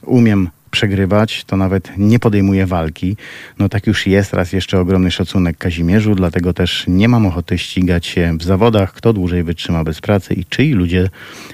umiem 0.02 0.48
przegrywać, 0.70 1.44
to 1.44 1.56
nawet 1.56 1.92
nie 1.96 2.18
podejmuje 2.18 2.66
walki. 2.66 3.16
No 3.58 3.68
tak 3.68 3.86
już 3.86 4.06
jest, 4.06 4.32
raz 4.32 4.52
jeszcze 4.52 4.80
ogromny 4.80 5.10
szacunek 5.10 5.58
Kazimierzu, 5.58 6.14
dlatego 6.14 6.52
też 6.52 6.84
nie 6.88 7.08
mam 7.08 7.26
ochoty 7.26 7.58
ścigać 7.58 8.06
się 8.06 8.36
w 8.38 8.44
zawodach, 8.44 8.92
kto 8.92 9.12
dłużej 9.12 9.42
wytrzyma 9.42 9.84
bez 9.84 10.00
pracy 10.00 10.34
i 10.34 10.44
czyi 10.44 10.72
ludzie 10.72 11.10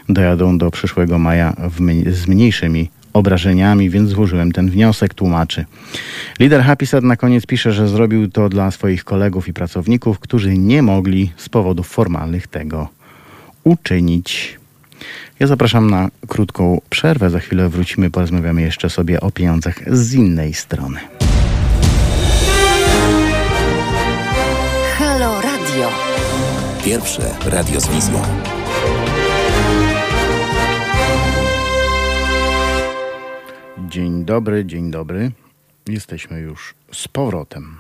dojadą 0.09 0.59
do 0.59 0.71
przyszłego 0.71 1.19
maja 1.19 1.57
z 2.07 2.27
mniejszymi 2.29 2.89
obrażeniami, 3.13 3.91
więc 3.91 4.11
złożyłem 4.11 4.53
ten 4.53 4.71
wniosek, 4.71 5.15
tłumaczy. 5.15 5.65
Lider 6.41 6.63
Happy 6.63 6.87
Sad 6.87 7.05
na 7.05 7.17
koniec 7.17 7.47
pisze, 7.47 7.73
że 7.73 7.89
zrobił 7.89 8.31
to 8.31 8.49
dla 8.49 8.71
swoich 8.71 9.05
kolegów 9.05 9.49
i 9.49 9.53
pracowników, 9.53 10.19
którzy 10.19 10.59
nie 10.59 10.83
mogli 10.83 11.33
z 11.37 11.49
powodów 11.49 11.89
formalnych 11.89 12.47
tego 12.47 12.89
uczynić. 13.65 14.59
Ja 15.41 15.47
zapraszam 15.47 15.91
na 15.91 16.09
krótką 16.29 16.81
przerwę. 16.91 17.31
Za 17.31 17.41
chwilę 17.41 17.69
wrócimy, 17.69 18.11
porozmawiamy 18.11 18.63
jeszcze 18.63 18.91
sobie 18.91 19.21
o 19.21 19.31
pieniądzach 19.31 19.95
z 19.97 20.15
innej 20.15 20.55
strony. 20.55 21.01
Halo 24.99 25.41
Radio. 25.41 25.91
Pierwsze 26.85 27.35
radio 27.47 27.81
z 27.81 27.89
wizją. 27.89 28.23
Dzień 33.89 34.25
dobry, 34.25 34.65
dzień 34.65 34.91
dobry. 34.91 35.31
Jesteśmy 35.89 36.41
już 36.41 36.75
z 36.93 37.09
powrotem. 37.09 37.77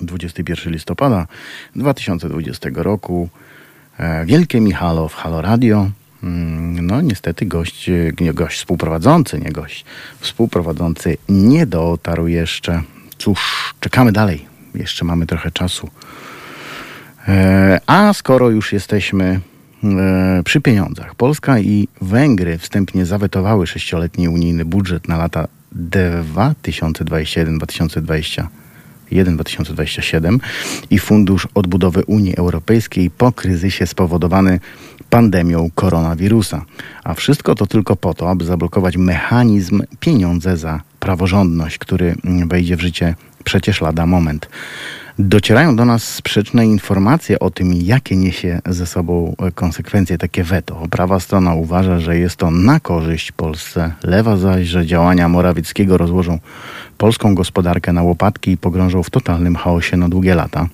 21 0.00 0.72
listopada 0.72 1.26
2020 1.76 2.68
roku. 2.74 3.28
E, 3.98 4.26
Wielkie 4.26 4.60
Michalo 4.60 5.08
w 5.08 5.14
Halo 5.14 5.42
Radio. 5.42 5.90
Mm, 6.26 6.86
no 6.86 7.00
niestety 7.00 7.46
gość, 7.46 7.90
nie 8.20 8.34
gość 8.34 8.58
współprowadzący, 8.58 9.38
nie 9.38 9.52
gość 9.52 9.84
współprowadzący 10.20 11.16
nie 11.28 11.66
dotarł 11.66 12.26
jeszcze. 12.26 12.82
Cóż, 13.18 13.74
czekamy 13.80 14.12
dalej. 14.12 14.46
Jeszcze 14.74 15.04
mamy 15.04 15.26
trochę 15.26 15.50
czasu. 15.50 15.90
E, 17.28 17.80
a 17.86 18.12
skoro 18.12 18.50
już 18.50 18.72
jesteśmy 18.72 19.40
e, 19.84 20.42
przy 20.44 20.60
pieniądzach, 20.60 21.14
Polska 21.14 21.58
i 21.58 21.88
Węgry 22.00 22.58
wstępnie 22.58 23.06
zawetowały 23.06 23.66
sześcioletni 23.66 24.28
unijny 24.28 24.64
budżet 24.64 25.08
na 25.08 25.16
lata 25.16 25.48
2021-2027 25.76 28.46
2027 29.10 30.40
i 30.90 30.98
Fundusz 30.98 31.48
Odbudowy 31.54 32.04
Unii 32.04 32.36
Europejskiej 32.36 33.10
po 33.10 33.32
kryzysie 33.32 33.86
spowodowany 33.86 34.60
pandemią 35.10 35.70
koronawirusa. 35.74 36.64
A 37.04 37.14
wszystko 37.14 37.54
to 37.54 37.66
tylko 37.66 37.96
po 37.96 38.14
to, 38.14 38.30
aby 38.30 38.44
zablokować 38.44 38.96
mechanizm 38.96 39.82
pieniądze 40.00 40.56
za 40.56 40.80
praworządność, 41.00 41.78
który 41.78 42.14
wejdzie 42.46 42.76
w 42.76 42.80
życie 42.80 43.14
przecież 43.44 43.80
lada 43.80 44.06
moment. 44.06 44.48
Docierają 45.18 45.76
do 45.76 45.84
nas 45.84 46.14
sprzeczne 46.14 46.66
informacje 46.66 47.38
o 47.38 47.50
tym, 47.50 47.72
jakie 47.74 48.16
niesie 48.16 48.60
ze 48.66 48.86
sobą 48.86 49.34
konsekwencje 49.54 50.18
takie 50.18 50.44
weto. 50.44 50.82
Prawa 50.90 51.20
strona 51.20 51.54
uważa, 51.54 51.98
że 51.98 52.18
jest 52.18 52.36
to 52.36 52.50
na 52.50 52.80
korzyść 52.80 53.32
Polsce, 53.32 53.92
lewa 54.02 54.36
zaś, 54.36 54.66
że 54.66 54.86
działania 54.86 55.28
Morawieckiego 55.28 55.96
rozłożą 55.96 56.38
polską 56.98 57.34
gospodarkę 57.34 57.92
na 57.92 58.02
łopatki 58.02 58.50
i 58.50 58.56
pogrążą 58.56 59.02
w 59.02 59.10
totalnym 59.10 59.56
chaosie 59.56 59.96
na 59.96 60.08
długie 60.08 60.34
lata. 60.34 60.68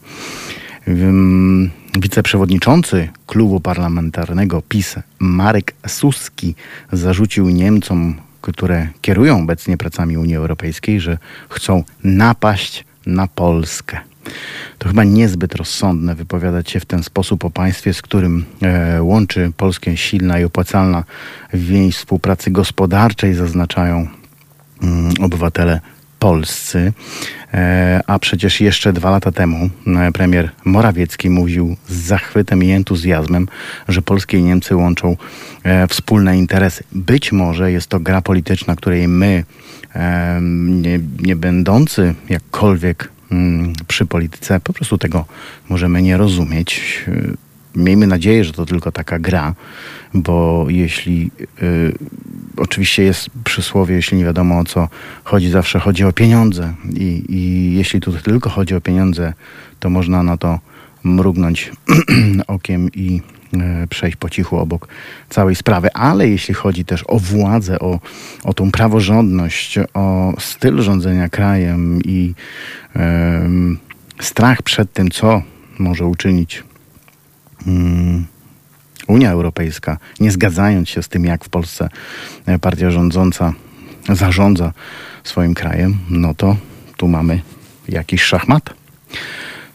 Wiceprzewodniczący 2.00 3.09
klubu 3.26 3.61
parlamentarnego 3.61 4.62
PiS 4.68 4.94
Marek 5.18 5.74
Suski 5.87 6.55
zarzucił 6.92 7.48
Niemcom, 7.48 8.14
które 8.40 8.88
kierują 9.00 9.38
obecnie 9.38 9.76
pracami 9.76 10.16
Unii 10.16 10.37
Europejskiej, 10.37 11.00
że 11.00 11.18
chcą 11.48 11.85
napaść 12.05 12.85
na 13.07 13.26
Polskę. 13.26 14.12
To 14.78 14.88
chyba 14.88 15.04
niezbyt 15.04 15.54
rozsądne 15.54 16.14
wypowiadać 16.14 16.70
się 16.70 16.80
w 16.80 16.85
ten 16.85 17.02
sposób 17.02 17.44
o 17.44 17.50
państwie, 17.50 17.94
z 17.94 18.02
którym 18.02 18.44
e, 18.62 19.02
łączy 19.02 19.52
Polskę 19.56 19.96
silna 19.96 20.38
i 20.38 20.44
opłacalna 20.44 21.04
więź 21.52 21.96
współpracy 21.96 22.50
gospodarczej, 22.50 23.35
zaznaczają 23.35 24.08
mm, 24.82 25.14
obywatele 25.20 25.80
polscy. 26.22 26.92
E, 27.54 28.00
a 28.06 28.18
przecież 28.18 28.61
jeszcze 28.61 28.92
dwa 28.92 29.11
lata 29.11 29.32
temu 29.32 29.70
e, 29.87 30.12
premier 30.12 30.50
Morawiecki 30.64 31.30
mówił 31.30 31.76
z 31.88 31.94
zachwytem 31.94 32.64
i 32.64 32.70
entuzjazmem, 32.70 33.48
że 33.88 34.02
Polskie 34.02 34.38
i 34.38 34.42
Niemcy 34.42 34.76
łączą 34.76 35.16
e, 35.62 35.88
wspólne 35.88 36.38
interesy. 36.38 36.85
Być 36.92 37.32
może 37.32 37.72
jest 37.72 37.87
to 37.87 38.00
gra 38.00 38.20
polityczna, 38.20 38.76
której 38.76 39.08
my, 39.08 39.44
nie, 40.61 41.00
nie 41.20 41.37
będący 41.37 42.14
jakkolwiek 42.28 43.08
przy 43.88 44.06
polityce, 44.06 44.60
po 44.60 44.72
prostu 44.72 44.98
tego 44.98 45.24
możemy 45.68 46.02
nie 46.02 46.16
rozumieć. 46.16 47.04
Miejmy 47.76 48.06
nadzieję, 48.06 48.44
że 48.44 48.52
to 48.52 48.66
tylko 48.66 48.92
taka 48.92 49.18
gra, 49.18 49.54
bo 50.14 50.66
jeśli 50.68 51.30
y, 51.62 51.92
oczywiście 52.56 53.02
jest 53.02 53.30
przysłowie, 53.44 53.94
jeśli 53.94 54.18
nie 54.18 54.24
wiadomo 54.24 54.58
o 54.58 54.64
co 54.64 54.88
chodzi, 55.24 55.50
zawsze 55.50 55.80
chodzi 55.80 56.04
o 56.04 56.12
pieniądze 56.12 56.74
i, 56.94 57.24
i 57.28 57.72
jeśli 57.74 58.00
tu 58.00 58.12
tylko 58.12 58.50
chodzi 58.50 58.74
o 58.74 58.80
pieniądze, 58.80 59.32
to 59.80 59.90
można 59.90 60.22
na 60.22 60.36
to 60.36 60.58
mrugnąć 61.04 61.72
okiem 62.46 62.88
i 62.94 63.20
y, 63.54 63.86
przejść 63.88 64.16
po 64.16 64.30
cichu 64.30 64.56
obok 64.56 64.88
całej 65.28 65.54
sprawy. 65.54 65.92
Ale 65.94 66.28
jeśli 66.28 66.54
chodzi 66.54 66.84
też 66.84 67.04
o 67.06 67.18
władzę, 67.18 67.78
o, 67.78 68.00
o 68.44 68.54
tą 68.54 68.70
praworządność, 68.70 69.78
o 69.94 70.32
styl 70.38 70.82
rządzenia 70.82 71.28
krajem 71.28 72.00
i 72.04 72.34
strach 74.20 74.62
przed 74.62 74.92
tym, 74.92 75.10
co 75.10 75.42
może 75.78 76.06
uczynić 76.06 76.64
Mm, 77.66 78.26
Unia 79.08 79.30
Europejska, 79.30 79.98
nie 80.20 80.30
zgadzając 80.30 80.88
się 80.88 81.02
z 81.02 81.08
tym, 81.08 81.24
jak 81.24 81.44
w 81.44 81.48
Polsce 81.48 81.88
e, 82.46 82.58
partia 82.58 82.90
rządząca 82.90 83.52
zarządza 84.08 84.72
swoim 85.24 85.54
krajem, 85.54 85.98
no 86.10 86.34
to 86.34 86.56
tu 86.96 87.08
mamy 87.08 87.40
jakiś 87.88 88.22
szachmat. 88.22 88.74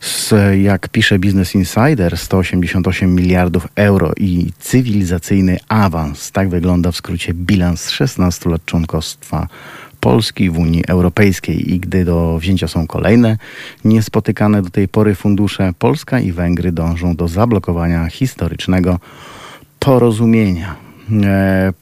Z, 0.02 0.34
jak 0.62 0.90
pisze 0.90 1.20
Business 1.20 1.56
Insider, 1.56 2.18
188 2.18 3.16
miliardów 3.16 3.68
euro 3.76 4.12
i 4.18 4.52
cywilizacyjny 4.60 5.58
awans. 5.68 6.32
Tak 6.32 6.50
wygląda 6.50 6.92
w 6.92 6.96
skrócie 6.96 7.34
bilans 7.34 7.90
16 7.90 8.50
lat 8.50 8.66
członkostwa 8.66 9.48
Polski 10.00 10.50
w 10.50 10.58
Unii 10.58 10.84
Europejskiej. 10.88 11.74
I 11.74 11.80
gdy 11.80 12.06
do 12.06 12.38
wzięcia 12.40 12.68
są 12.68 12.88
kolejne 12.88 13.38
niespotykane 13.86 14.62
do 14.62 14.70
tej 14.70 14.88
pory 14.88 15.16
fundusze, 15.16 15.74
Polska 15.80 16.20
i 16.20 16.32
Węgry 16.32 16.72
dążą 16.72 17.16
do 17.16 17.28
zablokowania 17.28 18.10
historycznego 18.10 19.00
porozumienia. 19.80 20.87
E, 21.12 21.74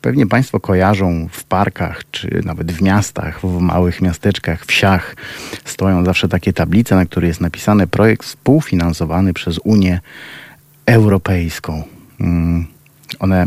pewnie 0.00 0.26
Państwo 0.26 0.60
kojarzą 0.60 1.28
w 1.30 1.44
parkach, 1.44 2.02
czy 2.10 2.40
nawet 2.44 2.72
w 2.72 2.82
miastach, 2.82 3.40
w 3.40 3.60
małych 3.60 4.02
miasteczkach, 4.02 4.64
wsiach 4.64 5.16
stoją 5.64 6.04
zawsze 6.04 6.28
takie 6.28 6.52
tablice, 6.52 6.94
na 6.94 7.04
których 7.04 7.28
jest 7.28 7.40
napisane 7.40 7.86
projekt 7.86 8.24
współfinansowany 8.24 9.32
przez 9.32 9.60
Unię 9.64 10.00
Europejską. 10.86 11.82
Mm, 12.20 12.66
one 13.18 13.46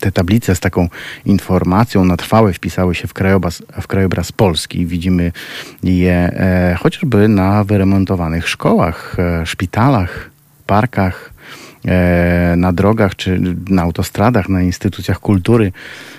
te 0.00 0.12
tablice 0.12 0.54
z 0.54 0.60
taką 0.60 0.88
informacją 1.24 2.04
na 2.04 2.16
trwałe 2.16 2.52
wpisały 2.52 2.94
się 2.94 3.08
w 3.08 3.14
krajobraz, 3.14 3.62
w 3.80 3.86
krajobraz 3.86 4.32
Polski. 4.32 4.86
Widzimy 4.86 5.32
je 5.82 6.14
e, 6.14 6.76
chociażby 6.80 7.28
na 7.28 7.64
wyremontowanych 7.64 8.48
szkołach, 8.48 9.16
e, 9.18 9.46
szpitalach, 9.46 10.30
parkach, 10.66 11.32
na 12.56 12.72
drogach 12.72 13.16
czy 13.16 13.40
na 13.68 13.82
autostradach, 13.82 14.48
na 14.48 14.62
instytucjach 14.62 15.20
kultury. 15.20 15.72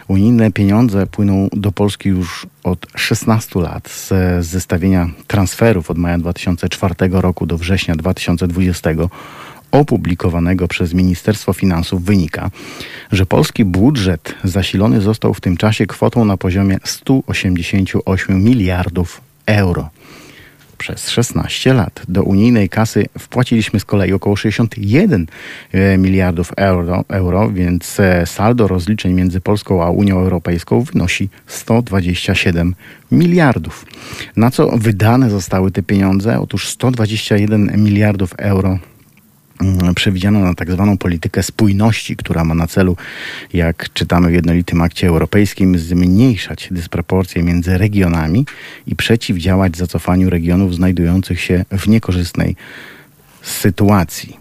Unijne 0.08 0.52
pieniądze 0.52 1.08
płyną 1.08 1.48
do 1.54 1.72
Polski 1.72 2.10
już 2.10 2.48
od 2.64 2.88
16 2.96 3.60
lat. 3.60 3.90
Z 3.90 4.46
zestawienia 4.46 5.10
transferów 5.28 5.92
od 5.92 5.98
maja 5.98 6.18
2004 6.18 6.96
roku 7.12 7.46
do 7.46 7.58
września 7.58 7.96
2020 7.96 8.90
opublikowanego 9.72 10.68
przez 10.68 10.94
Ministerstwo 10.94 11.54
Finansów 11.54 12.04
wynika, 12.04 12.50
że 13.12 13.26
polski 13.26 13.66
budżet 13.66 14.36
zasilony 14.44 15.02
został 15.02 15.34
w 15.34 15.42
tym 15.42 15.58
czasie 15.58 15.88
kwotą 15.88 16.26
na 16.26 16.38
poziomie 16.38 16.78
188 16.84 18.44
miliardów 18.44 19.22
euro 19.46 19.90
przez 20.82 21.10
16 21.10 21.74
lat. 21.74 22.02
Do 22.08 22.24
unijnej 22.24 22.70
kasy 22.70 23.06
wpłaciliśmy 23.20 23.80
z 23.80 23.86
kolei 23.86 24.14
około 24.14 24.36
61 24.36 25.28
e, 25.72 25.98
miliardów 25.98 26.54
euro, 26.58 27.04
euro, 27.08 27.50
więc 27.50 28.00
e, 28.00 28.26
saldo 28.26 28.68
rozliczeń 28.68 29.14
między 29.14 29.42
Polską 29.42 29.84
a 29.84 29.90
Unią 29.90 30.20
Europejską 30.20 30.82
wynosi 30.82 31.30
127 31.48 32.76
miliardów. 33.12 33.86
Na 34.36 34.52
co 34.52 34.78
wydane 34.78 35.30
zostały 35.30 35.72
te 35.72 35.84
pieniądze? 35.84 36.40
Otóż 36.40 36.68
121 36.68 37.84
miliardów 37.84 38.34
euro 38.38 38.80
przewidziano 39.96 40.40
na 40.40 40.54
tak 40.54 40.72
zwaną 40.72 40.98
politykę 40.98 41.44
spójności, 41.44 42.16
która 42.16 42.44
ma 42.44 42.54
na 42.54 42.68
celu, 42.68 42.98
jak 43.54 43.94
czytamy 43.94 44.30
w 44.30 44.34
jednolitym 44.34 44.82
akcie 44.82 45.08
europejskim, 45.08 45.80
zmniejszać 45.80 46.68
dysproporcje 46.72 47.44
między 47.44 47.78
regionami 47.78 48.46
i 48.88 48.96
przeciwdziałać 48.96 49.78
zacofaniu 49.78 50.30
regionów 50.30 50.76
znajdujących 50.76 51.42
się 51.42 51.66
w 51.72 51.88
niekorzystnej 51.88 52.56
sytuacji. 53.42 54.38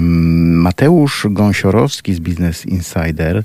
Mateusz 0.00 1.26
Gąsiorowski 1.30 2.14
z 2.14 2.18
Business 2.18 2.66
Insider 2.66 3.42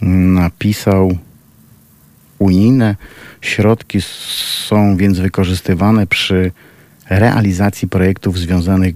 napisał: 0.00 1.18
Unijne 2.38 2.96
środki 3.40 3.98
są 4.00 4.96
więc 4.96 5.18
wykorzystywane 5.18 6.06
przy 6.06 6.52
realizacji 7.10 7.88
projektów 7.88 8.38
związanych 8.38 8.94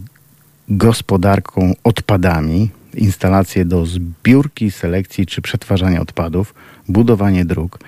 gospodarką 0.69 1.75
odpadami, 1.85 2.71
instalacje 2.95 3.65
do 3.65 3.87
zbiórki, 3.87 4.71
selekcji 4.71 5.27
czy 5.27 5.43
przetwarzania 5.43 6.01
odpadów, 6.01 6.55
budowanie 6.89 7.45
dróg, 7.45 7.79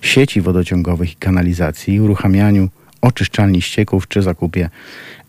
sieci 0.00 0.40
wodociągowych 0.40 1.12
i 1.12 1.16
kanalizacji, 1.16 2.00
uruchamianiu 2.00 2.68
oczyszczalni 3.00 3.62
ścieków 3.62 4.08
czy 4.08 4.22
zakupie 4.22 4.70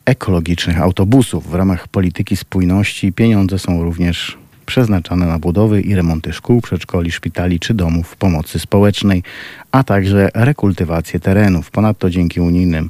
ekologicznych 0.06 0.82
autobusów. 0.82 1.50
W 1.50 1.54
ramach 1.54 1.88
polityki 1.88 2.38
spójności 2.38 3.14
pieniądze 3.14 3.60
są 3.60 3.84
również 3.84 4.38
przeznaczane 4.66 5.26
na 5.26 5.40
budowy 5.40 5.82
i 5.82 5.96
remonty 5.96 6.34
szkół, 6.34 6.62
przedszkoli, 6.62 7.12
szpitali 7.12 7.60
czy 7.60 7.74
domów 7.74 8.16
pomocy 8.16 8.60
społecznej, 8.60 9.24
a 9.72 9.84
także 9.84 10.30
rekultywację 10.34 11.20
terenów. 11.20 11.72
Ponadto 11.72 12.10
dzięki 12.10 12.42
unijnym 12.42 12.90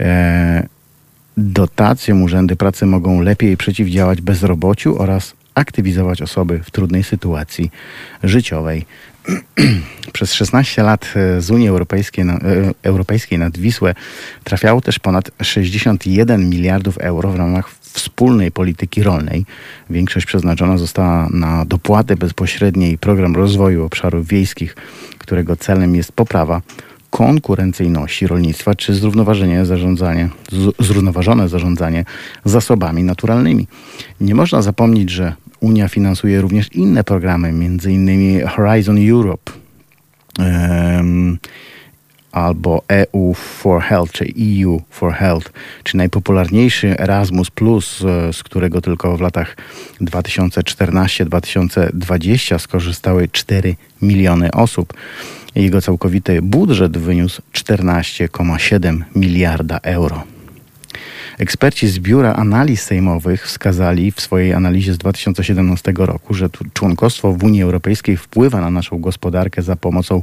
e, 0.00 0.73
dotacjom 1.36 2.22
urzędy 2.22 2.56
pracy 2.56 2.86
mogą 2.86 3.20
lepiej 3.20 3.56
przeciwdziałać 3.56 4.20
bezrobociu 4.20 4.98
oraz 4.98 5.34
aktywizować 5.54 6.22
osoby 6.22 6.60
w 6.64 6.70
trudnej 6.70 7.02
sytuacji 7.02 7.70
życiowej. 8.22 8.86
Przez 10.12 10.34
16 10.34 10.82
lat 10.82 11.12
e, 11.16 11.40
z 11.40 11.50
Unii 11.50 11.68
Europejskiej, 11.68 12.24
e, 12.24 12.36
Europejskiej 12.82 13.38
nad 13.38 13.58
Wisłę 13.58 13.94
trafiało 14.44 14.80
też 14.80 14.98
ponad 14.98 15.30
61 15.42 16.50
miliardów 16.50 16.98
euro 16.98 17.30
w 17.30 17.36
ramach 17.36 17.70
wspólnej 17.80 18.52
polityki 18.52 19.02
rolnej. 19.02 19.44
Większość 19.90 20.26
przeznaczona 20.26 20.78
została 20.78 21.28
na 21.30 21.64
dopłaty 21.64 22.16
bezpośrednie 22.16 22.90
i 22.90 22.98
program 22.98 23.36
rozwoju 23.36 23.84
obszarów 23.84 24.26
wiejskich, 24.26 24.76
którego 25.18 25.56
celem 25.56 25.94
jest 25.94 26.12
poprawa 26.12 26.62
konkurencyjności 27.14 28.26
rolnictwa 28.26 28.74
czy 28.74 28.94
zrównoważenie 28.94 29.66
zarządzanie, 29.66 30.28
zrównoważone 30.78 31.48
zarządzanie 31.48 32.04
zasobami 32.44 33.04
naturalnymi. 33.04 33.66
Nie 34.20 34.34
można 34.34 34.62
zapomnieć, 34.62 35.10
że 35.10 35.32
Unia 35.60 35.88
finansuje 35.88 36.40
również 36.40 36.72
inne 36.72 37.04
programy, 37.04 37.48
m.in. 37.48 38.46
Horizon 38.46 39.10
Europe 39.10 39.52
um, 40.38 41.38
albo 42.32 42.82
EU 42.88 43.34
for 43.34 43.82
Health, 43.82 44.12
czy 44.12 44.24
EU 44.64 44.80
for 44.90 45.12
Health, 45.12 45.52
czy 45.84 45.96
najpopularniejszy 45.96 46.98
Erasmus, 46.98 47.48
e, 47.50 47.52
z 48.32 48.42
którego 48.42 48.80
tylko 48.80 49.16
w 49.16 49.20
latach 49.20 49.56
2014-2020 50.00 52.58
skorzystały 52.58 53.28
4 53.28 53.74
miliony 54.02 54.50
osób. 54.50 54.94
Jego 55.54 55.80
całkowity 55.80 56.42
budżet 56.42 56.98
wyniósł 56.98 57.42
14,7 57.52 59.02
miliarda 59.14 59.78
euro. 59.82 60.24
Eksperci 61.38 61.88
z 61.88 61.98
Biura 61.98 62.34
Analiz 62.34 62.82
Sejmowych 62.82 63.46
wskazali 63.46 64.12
w 64.12 64.20
swojej 64.20 64.52
analizie 64.52 64.94
z 64.94 64.98
2017 64.98 65.92
roku, 65.96 66.34
że 66.34 66.48
członkostwo 66.74 67.32
w 67.32 67.44
Unii 67.44 67.62
Europejskiej 67.62 68.16
wpływa 68.16 68.60
na 68.60 68.70
naszą 68.70 68.98
gospodarkę 68.98 69.62
za 69.62 69.76
pomocą 69.76 70.22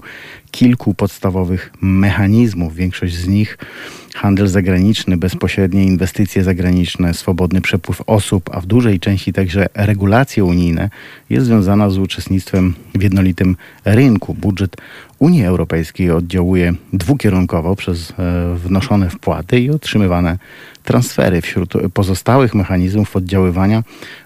kilku 0.52 0.94
podstawowych 0.94 1.74
mechanizmów. 1.82 2.76
Większość 2.76 3.16
z 3.16 3.28
nich 3.28 3.58
handel 4.16 4.48
zagraniczny, 4.48 5.18
bezpośrednie 5.18 5.86
inwestycje 5.86 6.44
zagraniczne, 6.44 7.14
swobodny 7.14 7.62
przepływ 7.62 8.02
osób, 8.08 8.50
a 8.54 8.62
w 8.62 8.66
dużej 8.66 9.00
części 9.00 9.34
także 9.34 9.66
regulacje 9.74 10.44
unijne 10.44 10.90
jest 11.30 11.46
związana 11.46 11.90
z 11.90 11.98
uczestnictwem 11.98 12.74
w 12.96 13.04
jednolitym 13.04 13.56
rynku. 13.86 14.34
Budżet 14.34 14.78
Unii 15.20 15.46
Europejskiej 15.46 16.12
oddziałuje 16.12 16.74
dwukierunkowo 16.94 17.76
przez 17.76 18.12
e, 18.12 18.14
wnoszone 18.56 19.10
wpłaty 19.10 19.60
i 19.60 19.70
otrzymywane 19.70 20.38
transfery. 20.84 21.42
Wśród 21.42 21.74
pozostałych 21.94 22.56
mechanizmów 22.56 23.16
oddziaływania 23.16 23.84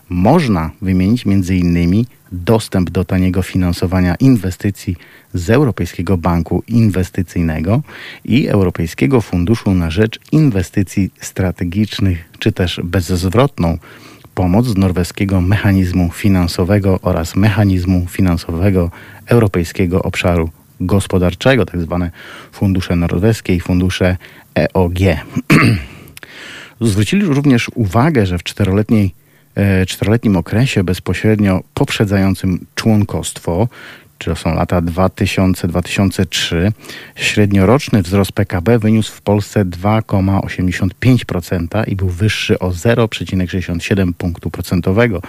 można 0.09 0.71
wymienić 0.81 1.27
m.in. 1.27 2.05
dostęp 2.31 2.89
do 2.89 3.05
taniego 3.05 3.41
finansowania 3.41 4.15
inwestycji 4.15 4.95
z 5.33 5.49
Europejskiego 5.49 6.17
Banku 6.17 6.63
Inwestycyjnego 6.67 7.81
i 8.25 8.47
Europejskiego 8.47 9.21
Funduszu 9.21 9.73
na 9.73 9.91
Rzecz 9.91 10.19
Inwestycji 10.31 11.11
Strategicznych, 11.19 12.29
czy 12.39 12.51
też 12.51 12.81
bezzwrotną 12.83 13.77
pomoc 14.35 14.65
z 14.65 14.77
norweskiego 14.77 15.41
mechanizmu 15.41 16.11
finansowego 16.11 16.99
oraz 17.01 17.35
mechanizmu 17.35 18.05
finansowego 18.09 18.91
Europejskiego 19.25 20.03
Obszaru 20.03 20.49
Gospodarczego, 20.81 21.65
tak 21.65 21.81
zwane 21.81 22.11
fundusze 22.51 22.95
norweskie 22.95 23.55
i 23.55 23.59
fundusze 23.59 24.17
EOG. 24.55 24.99
Zwrócili 26.81 27.25
również 27.25 27.71
uwagę, 27.75 28.25
że 28.25 28.37
w 28.37 28.43
czteroletniej 28.43 29.13
czteroletnim 29.87 30.37
okresie 30.37 30.83
bezpośrednio 30.83 31.61
poprzedzającym 31.73 32.65
członkostwo, 32.75 33.67
czyli 34.17 34.35
są 34.35 34.55
lata 34.55 34.81
2000-2003, 34.81 36.71
średnioroczny 37.15 38.01
wzrost 38.01 38.31
PKB 38.31 38.79
wyniósł 38.79 39.13
w 39.13 39.21
Polsce 39.21 39.65
2,85% 39.65 41.87
i 41.87 41.95
był 41.95 42.09
wyższy 42.09 42.59
o 42.59 42.69
0,67 42.69 44.13
punktu 44.13 44.51
procentowego. 44.51 45.21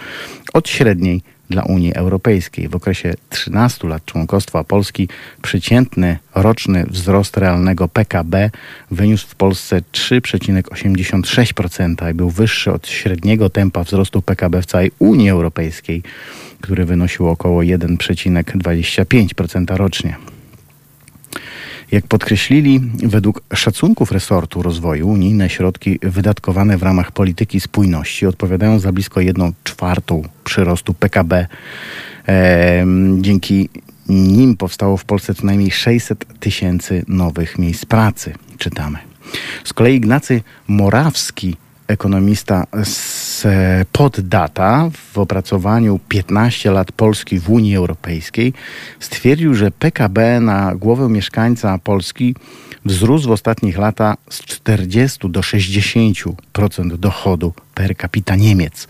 Od 0.53 0.69
średniej 0.69 1.23
dla 1.51 1.63
Unii 1.63 1.95
Europejskiej. 1.95 2.69
W 2.69 2.77
okresie 2.77 3.15
13 3.31 3.89
lat 3.89 4.05
członkostwa 4.05 4.65
Polski 4.65 5.09
przeciętny 5.43 6.19
roczny 6.35 6.87
wzrost 6.89 7.37
realnego 7.37 7.89
PKB 7.89 8.51
wyniósł 8.91 9.29
w 9.29 9.35
Polsce 9.35 9.83
3,86% 9.93 12.11
i 12.11 12.15
był 12.15 12.31
wyższy 12.31 12.73
od 12.73 12.89
średniego 12.89 13.51
tempa 13.51 13.85
wzrostu 13.85 14.23
PKB 14.23 14.63
w 14.63 14.67
całej 14.67 14.91
Unii 14.99 15.31
Europejskiej, 15.31 16.03
który 16.61 16.85
wynosił 16.85 17.29
około 17.29 17.63
1,25% 17.63 19.77
rocznie. 19.77 20.17
Jak 21.93 22.07
podkreślili, 22.07 22.81
według 22.95 23.43
szacunków 23.55 24.13
resortu 24.13 24.63
rozwoju, 24.63 25.09
unijne 25.09 25.51
środki 25.51 25.99
wydatkowane 26.03 26.79
w 26.79 26.83
ramach 26.83 27.13
polityki 27.13 27.61
spójności 27.61 28.27
odpowiadają 28.27 28.79
za 28.79 28.93
blisko 28.93 29.21
1 29.21 29.53
czwartą 29.65 30.23
przyrostu 30.45 30.95
PKB. 30.95 31.47
E, 32.29 32.87
dzięki 33.21 33.69
nim 34.09 34.57
powstało 34.57 34.97
w 34.97 35.05
Polsce 35.05 35.35
co 35.35 35.47
najmniej 35.47 35.71
600 35.71 36.39
tysięcy 36.41 37.05
nowych 37.09 37.59
miejsc 37.59 37.85
pracy, 37.85 38.33
czytamy. 38.59 38.99
Z 39.65 39.73
kolei 39.73 39.97
Ignacy 39.97 40.43
Morawski 40.69 41.57
ekonomista 41.89 42.67
z 42.85 43.47
Poddata 43.93 44.91
w 45.13 45.19
opracowaniu 45.19 46.01
15 46.09 46.71
lat 46.71 46.93
Polski 46.93 47.39
w 47.39 47.51
Unii 47.51 47.77
Europejskiej 47.77 48.53
stwierdził, 49.01 49.55
że 49.55 49.71
PKB 49.71 50.41
na 50.41 50.75
głowę 50.75 51.09
mieszkańca 51.09 51.79
Polski 51.79 52.35
wzrósł 52.85 53.29
w 53.29 53.33
ostatnich 53.33 53.79
latach 53.79 54.17
z 54.31 54.41
40 54.41 55.31
do 55.31 55.41
60% 55.41 56.97
dochodu 56.97 57.53
per 57.75 57.97
capita 57.97 58.37
Niemiec 58.37 58.89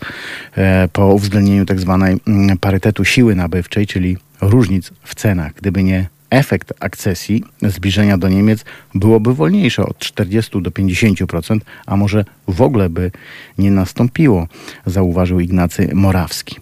e, 0.55 0.87
po 0.87 1.07
uwzględnieniu 1.07 1.65
tzw. 1.65 1.97
Tak 2.01 2.27
mm, 2.27 2.57
parytetu 2.57 3.05
siły 3.05 3.35
nabywczej, 3.35 3.87
czyli 3.87 4.17
różnic 4.41 4.91
w 5.03 5.15
cenach. 5.15 5.53
Gdyby 5.53 5.83
nie 5.83 6.09
efekt 6.29 6.73
akcesji, 6.79 7.43
zbliżenia 7.61 8.17
do 8.17 8.29
Niemiec 8.29 8.65
byłoby 8.95 9.33
wolniejsze 9.33 9.85
od 9.85 9.99
40 9.99 10.61
do 10.61 10.71
50%, 10.71 11.59
a 11.85 11.97
może 11.97 12.25
w 12.47 12.61
ogóle 12.61 12.89
by 12.89 13.11
nie 13.57 13.71
nastąpiło, 13.71 14.47
zauważył 14.85 15.39
Ignacy 15.39 15.89
Morawski. 15.93 16.55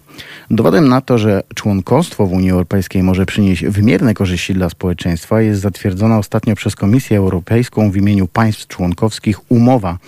Dowodem 0.50 0.88
na 0.88 1.00
to, 1.00 1.18
że 1.18 1.42
członkostwo 1.54 2.26
w 2.26 2.32
Unii 2.32 2.50
Europejskiej 2.50 3.02
może 3.02 3.26
przynieść 3.26 3.64
wymierne 3.64 4.14
korzyści 4.14 4.54
dla 4.54 4.70
społeczeństwa, 4.70 5.40
jest 5.40 5.60
zatwierdzona 5.60 6.18
ostatnio 6.18 6.54
przez 6.54 6.76
Komisję 6.76 7.18
Europejską 7.18 7.90
w 7.90 7.96
imieniu 7.96 8.26
państw 8.26 8.66
członkowskich 8.66 9.52
umowa 9.52 9.98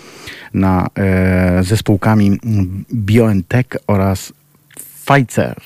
na, 0.53 0.87
e, 0.97 1.63
ze 1.63 1.77
spółkami 1.77 2.39
BioNTech 2.93 3.65
oraz 3.87 4.33
Pfizer 5.05 5.61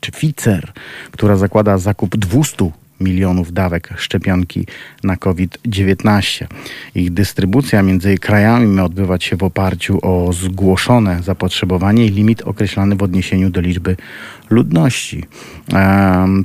czy 0.00 0.12
Pfizer, 0.12 0.72
która 1.10 1.36
zakłada 1.36 1.78
zakup 1.78 2.16
200 2.16 2.70
milionów 3.00 3.52
dawek 3.52 3.88
szczepionki 3.96 4.66
na 5.04 5.16
COVID-19. 5.16 6.46
Ich 6.94 7.10
dystrybucja 7.10 7.82
między 7.82 8.18
krajami 8.18 8.66
ma 8.66 8.84
odbywać 8.84 9.24
się 9.24 9.36
w 9.36 9.42
oparciu 9.42 9.98
o 10.02 10.32
zgłoszone 10.32 11.22
zapotrzebowanie 11.22 12.06
i 12.06 12.10
limit 12.10 12.42
określany 12.42 12.96
w 12.96 13.02
odniesieniu 13.02 13.50
do 13.50 13.60
liczby 13.60 13.96
ludności. 14.50 15.24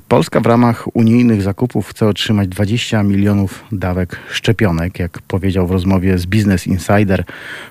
Polska 0.08 0.40
w 0.40 0.46
ramach 0.46 0.96
unijnych 0.96 1.42
zakupów 1.42 1.88
chce 1.88 2.08
otrzymać 2.08 2.48
20 2.48 3.04
milionów 3.04 3.64
dawek 3.72 4.20
szczepionek. 4.32 5.00
Jak 5.00 5.22
powiedział 5.22 5.68
w 5.68 5.72
rozmowie 5.72 6.18
z 6.18 6.26
Business 6.26 6.68
Insider, 6.68 7.24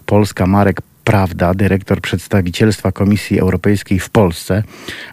Polska 0.06 0.46
Marek 0.46 0.80
Prawda, 1.04 1.54
dyrektor 1.54 2.00
przedstawicielstwa 2.00 2.92
Komisji 2.92 3.40
Europejskiej 3.40 3.98
w 3.98 4.10
Polsce. 4.10 4.62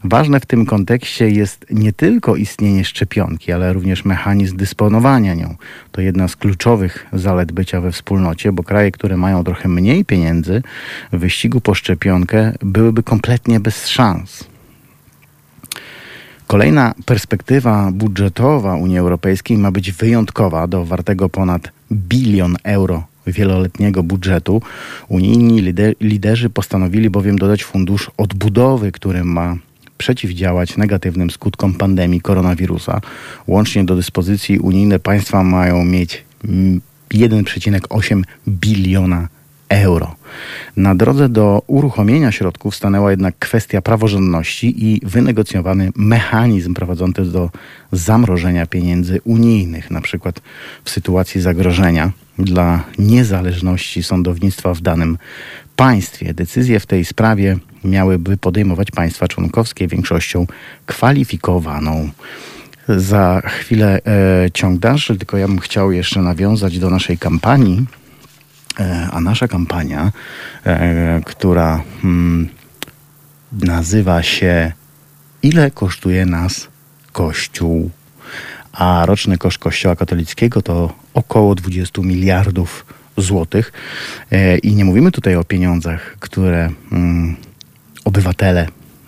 Ważne 0.04 0.40
w 0.40 0.46
tym 0.46 0.66
kontekście 0.66 1.30
jest 1.30 1.66
nie 1.70 1.94
tylko 1.94 2.36
istnienie 2.36 2.86
szczepionki, 2.86 3.52
ale 3.52 3.74
również 3.74 4.06
mechanizm 4.06 4.58
dysponowania 4.58 5.34
nią. 5.34 5.56
To 5.92 6.02
jedna 6.02 6.28
z 6.28 6.36
kluczowych 6.36 7.08
zalet 7.14 7.52
bycia 7.52 7.82
we 7.82 7.92
wspólnocie, 7.92 8.52
bo 8.52 8.64
kraje, 8.64 8.92
które 8.92 9.18
mają 9.18 9.44
trochę 9.44 9.70
mniej 9.70 10.06
pieniędzy 10.06 10.62
w 11.12 11.18
wyścigu 11.18 11.62
po 11.62 11.74
szczepionkę, 11.74 12.54
byłyby 12.62 13.04
kompletnie 13.04 13.60
bez 13.60 13.88
szans. 13.88 14.44
Kolejna 16.48 16.94
perspektywa 17.06 17.92
budżetowa 17.92 18.76
Unii 18.76 18.98
Europejskiej 18.98 19.58
ma 19.58 19.72
być 19.72 19.92
wyjątkowa 19.92 20.68
do 20.68 20.86
wartego 20.86 21.30
ponad 21.30 21.72
bilion 21.92 22.56
euro 22.64 23.11
wieloletniego 23.28 24.04
budżetu. 24.04 24.62
Unijni 25.08 25.74
liderzy 26.02 26.50
postanowili 26.50 27.10
bowiem 27.10 27.40
dodać 27.40 27.64
fundusz 27.64 28.12
odbudowy, 28.18 28.92
który 28.92 29.24
ma 29.24 29.56
przeciwdziałać 29.98 30.78
negatywnym 30.78 31.30
skutkom 31.30 31.74
pandemii 31.74 32.22
koronawirusa. 32.22 33.02
Łącznie 33.48 33.84
do 33.84 33.96
dyspozycji 33.96 34.60
unijne 34.60 35.00
państwa 35.00 35.44
mają 35.44 35.86
mieć 35.86 36.26
1,8 37.14 38.24
biliona 38.48 39.28
euro. 39.70 40.16
Na 40.78 40.96
drodze 40.96 41.30
do 41.30 41.62
uruchomienia 41.68 42.32
środków 42.32 42.76
stanęła 42.76 43.12
jednak 43.12 43.36
kwestia 43.40 43.82
praworządności 43.82 44.86
i 44.86 45.02
wynegocjowany 45.04 45.90
mechanizm 45.96 46.74
prowadzący 46.74 47.26
do 47.26 47.50
zamrożenia 47.92 48.66
pieniędzy 48.66 49.22
unijnych, 49.24 49.92
na 49.92 50.02
przykład 50.02 50.42
w 50.84 50.90
sytuacji 50.90 51.42
zagrożenia 51.42 52.12
dla 52.44 52.84
niezależności 52.98 54.04
sądownictwa 54.04 54.74
w 54.74 54.82
danym 54.82 55.18
państwie. 55.76 56.34
Decyzje 56.34 56.80
w 56.80 56.86
tej 56.86 57.06
sprawie 57.06 57.58
miałyby 57.84 58.38
podejmować 58.38 58.92
państwa 58.92 59.28
członkowskie 59.28 59.88
większością 59.88 60.48
kwalifikowaną. 60.86 62.10
Za 62.88 63.42
chwilę 63.46 64.00
e, 64.06 64.52
ciąg 64.52 64.80
dalszy, 64.80 65.18
tylko 65.18 65.38
ja 65.38 65.48
bym 65.48 65.60
chciał 65.60 65.92
jeszcze 65.92 66.22
nawiązać 66.22 66.80
do 66.80 66.90
naszej 66.90 67.18
kampanii. 67.18 67.86
E, 68.80 69.08
a 69.12 69.22
nasza 69.22 69.48
kampania, 69.48 70.12
e, 70.66 71.22
która 71.26 71.84
hmm, 72.02 72.50
nazywa 73.52 74.24
się 74.24 74.72
Ile 75.44 75.72
kosztuje 75.72 76.26
nas 76.26 76.68
Kościół? 77.12 77.90
A 78.74 79.06
roczny 79.06 79.38
koszt 79.38 79.58
Kościoła 79.58 79.96
katolickiego 79.96 80.62
to 80.62 80.94
około 81.14 81.56
20 81.56 82.02
miliardów 82.02 82.86
złotych. 83.18 83.72
E, 84.32 84.58
I 84.58 84.76
nie 84.76 84.86
mówimy 84.86 85.12
tutaj 85.12 85.36
o 85.36 85.44
pieniądzach, 85.44 86.16
które 86.20 86.70
mm, 86.92 87.36
obywatele 88.06 88.68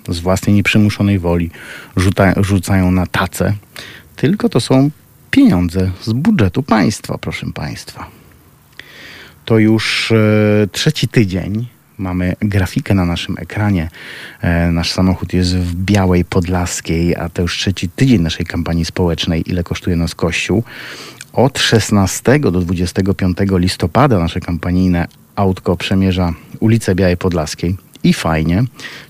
z 0.10 0.20
własnej 0.20 0.56
nieprzymuszonej 0.56 1.20
woli 1.20 1.52
rzuca, 1.96 2.34
rzucają 2.44 2.92
na 2.92 3.06
tacę, 3.06 3.54
tylko 4.16 4.50
to 4.50 4.60
są 4.60 4.90
pieniądze 5.32 5.92
z 6.02 6.14
budżetu 6.14 6.64
państwa, 6.64 7.18
proszę 7.18 7.48
państwa. 7.54 8.10
To 9.46 9.60
już 9.60 10.12
e, 10.12 10.68
trzeci 10.72 11.08
tydzień 11.08 11.68
mamy 11.98 12.36
grafikę 12.40 12.94
na 12.94 13.06
naszym 13.06 13.36
ekranie. 13.40 13.90
E, 14.42 14.72
nasz 14.72 14.92
samochód 14.92 15.34
jest 15.34 15.58
w 15.58 15.76
Białej 15.76 16.26
Podlaskiej, 16.26 17.16
a 17.16 17.30
to 17.30 17.42
już 17.42 17.58
trzeci 17.58 17.90
tydzień 17.90 18.22
naszej 18.22 18.46
kampanii 18.46 18.86
społecznej. 18.86 19.50
Ile 19.50 19.64
kosztuje 19.64 19.96
nas 19.96 20.16
Kościół? 20.16 20.64
Od 21.34 21.60
16 21.60 22.40
do 22.40 22.52
25 22.52 23.38
listopada 23.52 24.20
nasze 24.20 24.40
kampanijne 24.40 25.08
autko 25.36 25.78
przemierza 25.78 26.34
ulicę 26.60 26.96
Białej 26.96 27.18
Podlaskiej 27.18 27.78
i 28.04 28.14
fajnie. 28.14 28.64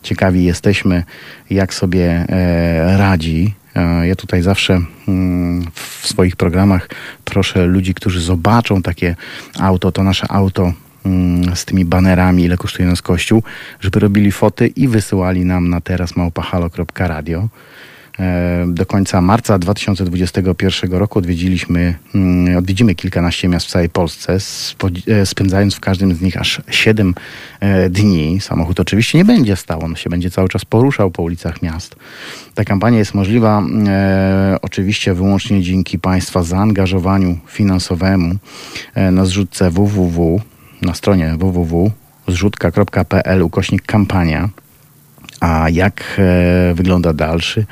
Ciekawi 0.03 0.43
jesteśmy, 0.43 1.03
jak 1.49 1.73
sobie 1.73 2.25
e, 2.29 2.97
radzi. 2.97 3.53
E, 3.75 4.07
ja 4.07 4.15
tutaj 4.15 4.41
zawsze 4.41 4.81
mm, 5.07 5.65
w 5.75 6.07
swoich 6.07 6.35
programach 6.35 6.89
proszę 7.25 7.65
ludzi, 7.65 7.93
którzy 7.93 8.21
zobaczą 8.21 8.81
takie 8.81 9.15
auto, 9.59 9.91
to 9.91 10.03
nasze 10.03 10.31
auto 10.31 10.73
mm, 11.05 11.55
z 11.55 11.65
tymi 11.65 11.85
banerami, 11.85 12.43
ile 12.43 12.57
kosztuje 12.57 12.87
nas 12.87 13.01
kościół, 13.01 13.43
żeby 13.79 13.99
robili 13.99 14.31
foty 14.31 14.67
i 14.67 14.87
wysyłali 14.87 15.45
nam 15.45 15.69
na 15.69 15.81
teraz 15.81 16.15
małpahalo.radio. 16.15 17.49
E, 18.19 18.65
do 18.67 18.85
końca 18.85 19.21
marca 19.21 19.59
2021 19.59 20.93
roku 20.93 21.19
odwiedziliśmy, 21.19 21.95
mm, 22.15 22.57
odwiedzimy 22.57 22.95
kilkanaście 22.95 23.47
miast 23.47 23.65
w 23.67 23.69
całej 23.69 23.89
Polsce, 23.89 24.37
e, 25.07 25.25
spędzając 25.25 25.75
w 25.75 25.79
każdym 25.79 26.15
z 26.15 26.21
nich 26.21 26.37
aż 26.37 26.61
7 26.69 27.15
e, 27.59 27.89
dni. 27.89 28.39
Samochód 28.41 28.79
oczywiście 28.79 29.17
nie 29.17 29.25
będzie 29.25 29.55
stał, 29.55 29.83
on 29.83 29.95
się 29.95 30.09
będzie 30.09 30.31
cały 30.31 30.49
czas 30.49 30.65
poruszał 30.65 31.11
po 31.11 31.23
ulicach 31.23 31.61
miast. 31.61 31.95
Ta 32.55 32.63
kampania 32.63 32.97
jest 32.97 33.13
możliwa 33.13 33.63
e, 33.87 34.57
oczywiście 34.61 35.13
wyłącznie 35.13 35.61
dzięki 35.61 35.99
Państwa 35.99 36.43
zaangażowaniu 36.43 37.37
finansowemu 37.47 38.35
na 39.11 39.25
zrzutce 39.25 39.69
www, 39.69 40.41
na 40.81 40.93
stronie 40.93 41.35
www 41.39 41.91
zrzutka.pl 42.27 43.41
ukośnik 43.41 43.81
kampania. 43.85 44.49
A 45.43 45.69
jak 45.69 46.03
e, 46.17 46.73
wygląda 46.73 47.13
dalszy 47.13 47.65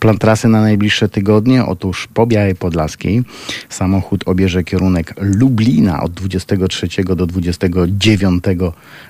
plan 0.00 0.18
trasy 0.18 0.48
na 0.48 0.60
najbliższe 0.60 1.08
tygodnie? 1.08 1.64
Otóż 1.66 2.08
po 2.14 2.26
Białej 2.26 2.54
Podlaskiej 2.54 3.22
samochód 3.68 4.28
obierze 4.28 4.64
kierunek 4.64 5.14
Lublina 5.20 6.02
od 6.02 6.12
23 6.12 7.04
do 7.04 7.26
29 7.26 8.44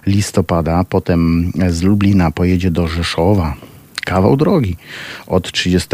listopada. 0.07 0.85
Potem 0.85 1.53
z 1.69 1.83
Lublina 1.83 2.31
pojedzie 2.31 2.71
do 2.71 2.89
Rzeszowa, 2.89 3.55
kawał 4.05 4.37
drogi. 4.37 4.77
Od 5.27 5.53
30 5.53 5.89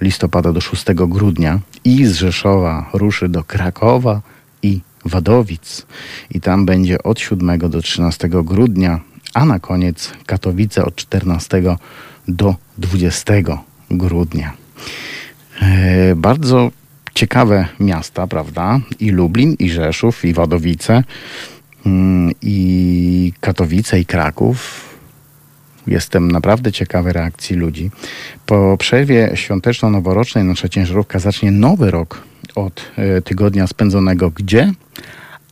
listopada 0.00 0.52
do 0.52 0.60
6 0.60 0.84
grudnia 0.94 1.60
i 1.84 2.04
z 2.04 2.12
Rzeszowa 2.12 2.90
ruszy 2.92 3.28
do 3.28 3.44
Krakowa 3.44 4.20
i 4.62 4.80
Wadowic. 5.04 5.86
I 6.30 6.40
tam 6.40 6.66
będzie 6.66 7.02
od 7.02 7.20
7 7.20 7.58
do 7.58 7.82
13 7.82 8.28
grudnia, 8.28 9.00
a 9.34 9.44
na 9.44 9.58
koniec 9.58 10.12
Katowice 10.26 10.84
od 10.84 10.94
14 10.96 11.62
do 12.28 12.54
20 12.78 13.32
grudnia. 13.90 14.52
E, 15.62 16.16
bardzo 16.16 16.70
ciekawe 17.14 17.68
miasta, 17.80 18.26
prawda? 18.26 18.80
I 19.00 19.10
Lublin, 19.10 19.56
i 19.58 19.70
Rzeszów, 19.70 20.24
i 20.24 20.32
Wadowice, 20.34 21.04
mm, 21.86 22.32
i 22.42 23.32
Katowice, 23.40 24.00
i 24.00 24.06
Kraków. 24.06 24.88
Jestem 25.86 26.30
naprawdę 26.30 26.72
ciekawy 26.72 27.12
reakcji 27.12 27.56
ludzi. 27.56 27.90
Po 28.46 28.76
przerwie 28.78 29.30
świąteczno-noworocznej 29.34 30.44
nasza 30.44 30.68
ciężarówka 30.68 31.18
zacznie 31.18 31.50
nowy 31.50 31.90
rok 31.90 32.22
od 32.54 32.90
e, 32.96 33.22
tygodnia 33.22 33.66
spędzonego 33.66 34.30
gdzie? 34.30 34.72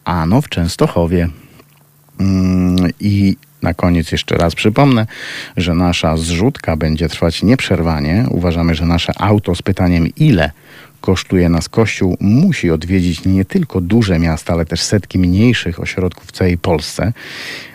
Ano 0.05 0.41
w 0.41 0.49
Częstochowie. 0.49 1.29
Mm, 2.21 2.77
I 3.01 3.37
na 3.63 3.75
koniec 3.75 4.13
jeszcze 4.13 4.37
raz 4.37 4.55
przypomnę, 4.55 5.07
że 5.57 5.75
nasza 5.75 6.17
zrzutka 6.17 6.77
będzie 6.77 7.09
trwać 7.09 7.43
nieprzerwanie. 7.43 8.27
Uważamy, 8.31 8.75
że 8.75 8.87
nasze 8.87 9.13
auto 9.17 9.55
z 9.55 9.63
pytaniem 9.63 10.09
ile 10.17 10.51
kosztuje 11.01 11.49
nas 11.49 11.69
Kościół, 11.69 12.17
musi 12.21 12.71
odwiedzić 12.71 13.25
nie 13.25 13.45
tylko 13.45 13.81
duże 13.81 14.19
miasta, 14.19 14.53
ale 14.53 14.65
też 14.65 14.83
setki 14.83 15.19
mniejszych 15.19 15.81
ośrodków 15.81 16.27
w 16.27 16.33
całej 16.33 16.59
Polsce. 16.59 17.13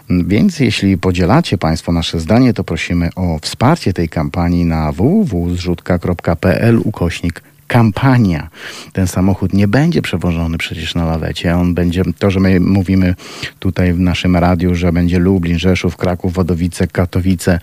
Więc 0.09 0.59
jeśli 0.59 0.97
podzielacie 0.97 1.57
Państwo 1.57 1.91
nasze 1.91 2.19
zdanie, 2.19 2.53
to 2.53 2.63
prosimy 2.63 3.09
o 3.15 3.39
wsparcie 3.41 3.93
tej 3.93 4.09
kampanii 4.09 4.65
na 4.65 4.91
www.zrzutka.pl 4.91 6.79
ukośnik 6.83 7.43
kampania. 7.71 8.49
Ten 8.93 9.07
samochód 9.07 9.53
nie 9.53 9.67
będzie 9.67 10.01
przewożony 10.01 10.57
przecież 10.57 10.95
na 10.95 11.05
lawecie. 11.05 11.55
On 11.55 11.73
będzie, 11.73 12.03
to, 12.19 12.31
że 12.31 12.39
my 12.39 12.59
mówimy 12.59 13.15
tutaj 13.59 13.93
w 13.93 13.99
naszym 13.99 14.37
radiu, 14.37 14.75
że 14.75 14.91
będzie 14.91 15.19
Lublin, 15.19 15.59
Rzeszów, 15.59 15.97
Kraków, 15.97 16.33
Wodowice, 16.33 16.87
Katowice, 16.87 17.59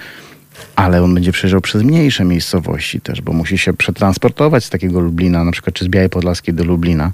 ale 0.77 1.03
on 1.03 1.15
będzie 1.15 1.33
przejeżdżał 1.33 1.61
przez 1.61 1.83
mniejsze 1.83 2.25
miejscowości 2.25 3.01
też, 3.01 3.21
bo 3.21 3.33
musi 3.33 3.59
się 3.59 3.73
przetransportować 3.73 4.65
z 4.65 4.71
takiego 4.71 5.01
Lublina, 5.01 5.45
na 5.45 5.53
przykład 5.53 5.75
czy 5.75 5.85
z 5.85 5.89
Białej 5.89 6.09
Podlaskiej 6.09 6.55
do 6.55 6.65
Lublina. 6.65 7.13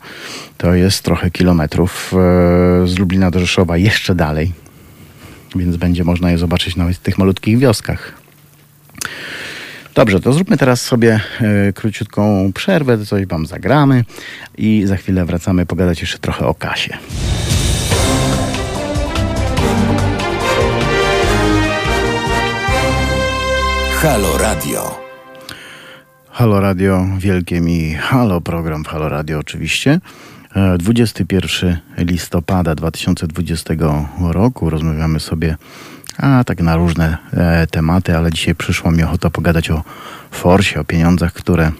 To 0.58 0.74
jest 0.74 1.02
trochę 1.02 1.30
kilometrów. 1.30 2.12
E, 2.12 2.86
z 2.86 2.98
Lublina 2.98 3.30
do 3.30 3.40
Rzeszowa 3.40 3.76
jeszcze 3.76 4.14
dalej, 4.14 4.52
więc 5.56 5.76
będzie 5.76 6.04
można 6.04 6.30
je 6.30 6.38
zobaczyć 6.38 6.76
nawet 6.76 6.96
w 6.96 7.00
tych 7.00 7.18
malutkich 7.18 7.58
wioskach. 7.58 8.12
Dobrze, 9.94 10.20
to 10.20 10.32
zróbmy 10.32 10.56
teraz 10.56 10.80
sobie 10.82 11.20
y, 11.68 11.72
króciutką 11.72 12.52
przerwę, 12.52 13.06
coś 13.06 13.26
wam 13.26 13.46
zagramy 13.46 14.04
i 14.58 14.82
za 14.86 14.96
chwilę 14.96 15.24
wracamy 15.24 15.66
pogadać 15.66 16.00
jeszcze 16.00 16.18
trochę 16.18 16.46
o 16.46 16.54
kasie. 16.54 16.98
Halo 24.02 24.38
Radio. 24.38 24.98
Halo 26.30 26.60
Radio, 26.60 27.06
wielkie 27.18 27.60
mi 27.60 27.94
halo 27.94 28.40
program 28.40 28.84
w 28.84 28.88
Halo 28.88 29.08
Radio 29.08 29.38
oczywiście. 29.38 30.00
21 30.78 31.76
e, 31.96 32.04
listopada 32.04 32.74
2020 32.74 33.74
roku 34.32 34.70
rozmawiamy 34.70 35.20
sobie 35.20 35.56
a 36.18 36.44
tak 36.44 36.60
na 36.60 36.76
różne 36.76 37.18
e, 37.32 37.66
tematy, 37.66 38.16
ale 38.16 38.30
dzisiaj 38.30 38.54
przyszło 38.54 38.90
mi 38.90 39.02
ochota 39.02 39.30
pogadać 39.30 39.70
o 39.70 39.82
forsie, 40.30 40.80
o 40.80 40.84
pieniądzach, 40.84 41.32
które, 41.32 41.72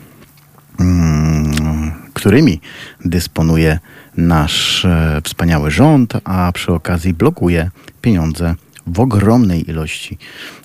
mm, 0.80 1.92
którymi 2.14 2.60
dysponuje 3.04 3.78
nasz 4.16 4.84
e, 4.84 5.20
wspaniały 5.24 5.70
rząd, 5.70 6.12
a 6.24 6.52
przy 6.52 6.72
okazji 6.72 7.14
blokuje 7.14 7.70
pieniądze 8.00 8.54
w 8.86 9.00
ogromnej 9.00 9.70
ilości, 9.70 10.18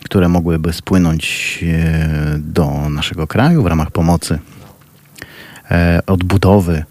które 0.04 0.30
mogłyby 0.30 0.74
spłynąć 0.74 1.60
e, 1.64 2.40
do 2.40 2.90
naszego 2.90 3.28
kraju 3.28 3.64
w 3.64 3.68
ramach 3.68 3.92
pomocy 3.92 4.40
e, 5.72 6.00
odbudowy 6.08 6.84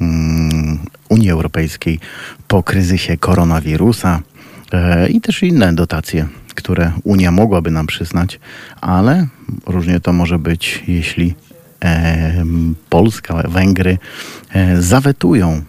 mm, 0.00 0.78
Unii 1.08 1.30
Europejskiej 1.30 2.00
po 2.48 2.62
kryzysie 2.62 3.16
koronawirusa 3.16 4.20
i 5.08 5.20
też 5.20 5.42
inne 5.42 5.72
dotacje, 5.72 6.28
które 6.54 6.92
Unia 7.04 7.30
mogłaby 7.30 7.70
nam 7.70 7.86
przyznać, 7.86 8.40
ale 8.80 9.26
różnie 9.66 10.00
to 10.00 10.12
może 10.12 10.38
być, 10.38 10.84
jeśli 10.88 11.34
Polska, 12.88 13.42
Węgry 13.48 13.98
zawetują 14.78 15.62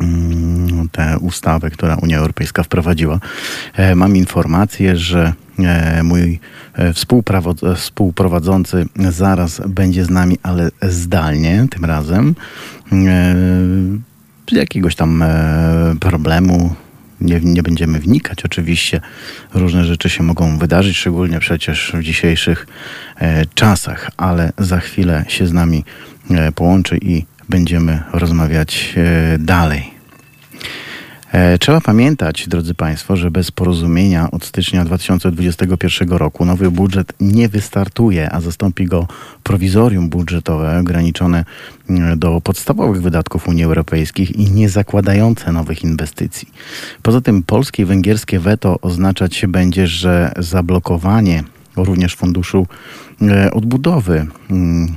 Mm, 0.00 0.88
tę 0.88 1.18
ustawę, 1.18 1.70
która 1.70 1.96
Unia 1.96 2.18
Europejska 2.18 2.62
wprowadziła. 2.62 3.20
E, 3.74 3.94
mam 3.94 4.16
informację, 4.16 4.96
że 4.96 5.32
e, 5.58 6.02
mój 6.02 6.40
e, 6.74 6.92
współprowadzący 7.74 8.86
zaraz 9.10 9.62
będzie 9.68 10.04
z 10.04 10.10
nami, 10.10 10.38
ale 10.42 10.70
zdalnie 10.82 11.66
tym 11.70 11.84
razem. 11.84 12.34
Z 14.50 14.52
jakiegoś 14.52 14.94
tam 14.94 15.24
problemu 16.00 16.74
nie, 17.20 17.40
nie 17.40 17.62
będziemy 17.62 17.98
wnikać. 18.00 18.44
Oczywiście 18.44 19.00
różne 19.54 19.84
rzeczy 19.84 20.10
się 20.10 20.22
mogą 20.22 20.58
wydarzyć, 20.58 20.96
szczególnie 20.96 21.40
przecież 21.40 21.92
w 21.94 22.02
dzisiejszych 22.02 22.66
czasach, 23.54 24.10
ale 24.16 24.52
za 24.58 24.80
chwilę 24.80 25.24
się 25.28 25.46
z 25.46 25.52
nami 25.52 25.84
połączy 26.54 26.98
i 27.02 27.24
będziemy 27.48 28.02
rozmawiać 28.12 28.94
e, 28.96 29.38
dalej. 29.38 29.93
E, 31.34 31.58
trzeba 31.58 31.80
pamiętać, 31.80 32.48
drodzy 32.48 32.74
Państwo, 32.74 33.16
że 33.16 33.30
bez 33.30 33.50
porozumienia 33.50 34.30
od 34.30 34.44
stycznia 34.44 34.84
2021 34.84 36.08
roku 36.08 36.44
nowy 36.44 36.70
budżet 36.70 37.12
nie 37.20 37.48
wystartuje, 37.48 38.32
a 38.32 38.40
zastąpi 38.40 38.84
go 38.84 39.06
prowizorium 39.42 40.08
budżetowe 40.08 40.78
ograniczone 40.80 41.44
mm, 41.90 42.18
do 42.18 42.40
podstawowych 42.40 43.02
wydatków 43.02 43.48
Unii 43.48 43.64
Europejskiej 43.64 44.42
i 44.42 44.50
nie 44.50 44.68
zakładające 44.68 45.52
nowych 45.52 45.84
inwestycji. 45.84 46.48
Poza 47.02 47.20
tym 47.20 47.42
polskie 47.42 47.82
i 47.82 47.86
węgierskie 47.86 48.40
weto 48.40 48.80
oznaczać 48.80 49.36
się 49.36 49.48
będzie, 49.48 49.86
że 49.86 50.32
zablokowanie 50.38 51.44
również 51.76 52.16
funduszu 52.16 52.66
e, 53.22 53.50
odbudowy 53.50 54.26
mm, 54.50 54.94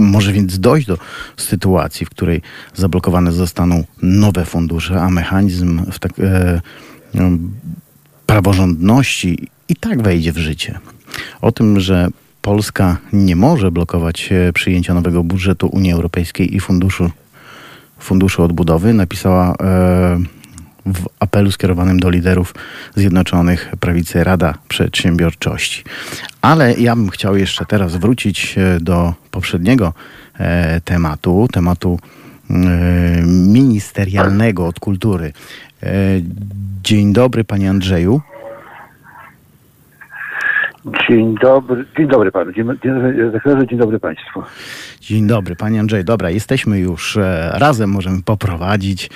może 0.00 0.32
więc 0.32 0.58
dojść 0.58 0.86
do 0.86 0.98
sytuacji, 1.36 2.06
w 2.06 2.10
której 2.10 2.42
zablokowane 2.74 3.32
zostaną 3.32 3.84
nowe 4.02 4.44
fundusze, 4.44 5.02
a 5.02 5.10
mechanizm 5.10 5.92
w 5.92 5.98
tak, 5.98 6.12
e, 6.18 6.60
no, 7.14 7.30
praworządności 8.26 9.48
i 9.68 9.76
tak 9.76 10.02
wejdzie 10.02 10.32
w 10.32 10.38
życie. 10.38 10.78
O 11.40 11.52
tym, 11.52 11.80
że 11.80 12.08
Polska 12.42 12.96
nie 13.12 13.36
może 13.36 13.70
blokować 13.70 14.32
e, 14.32 14.52
przyjęcia 14.52 14.94
nowego 14.94 15.24
budżetu 15.24 15.68
Unii 15.68 15.92
Europejskiej 15.92 16.56
i 16.56 16.60
funduszu, 16.60 17.10
funduszu 17.98 18.42
odbudowy, 18.42 18.94
napisała 18.94 19.54
e, 19.54 20.20
w 20.86 21.06
apelu 21.20 21.52
skierowanym 21.52 22.00
do 22.00 22.10
liderów 22.10 22.54
Zjednoczonych 22.94 23.72
Prawicy 23.80 24.24
Rada 24.24 24.54
Przedsiębiorczości. 24.68 25.84
Ale 26.42 26.74
ja 26.74 26.96
bym 26.96 27.08
chciał 27.08 27.36
jeszcze 27.36 27.64
teraz 27.64 27.96
wrócić 27.96 28.58
e, 28.58 28.80
do 28.80 29.14
poprzedniego 29.30 29.92
e, 30.38 30.80
tematu, 30.80 31.48
tematu 31.52 31.98
e, 32.50 32.54
ministerialnego 33.26 34.66
od 34.66 34.80
kultury. 34.80 35.32
Dzień 36.82 37.12
dobry, 37.12 37.44
panie 37.44 37.70
Andrzeju. 37.70 38.20
Dzień 41.08 41.34
dobry, 41.42 41.84
dzień 41.96 42.08
dobry 42.08 42.32
panu, 42.32 42.52
dzień, 42.52 42.66
dzień, 42.84 43.68
dzień 43.68 43.78
dobry 43.78 43.98
państwu. 43.98 44.42
Dzień 45.00 45.26
dobry, 45.26 45.56
panie 45.56 45.80
Andrzej. 45.80 46.04
Dobra, 46.04 46.30
jesteśmy 46.30 46.78
już 46.78 47.18
razem, 47.52 47.90
możemy 47.90 48.22
poprowadzić. 48.22 49.10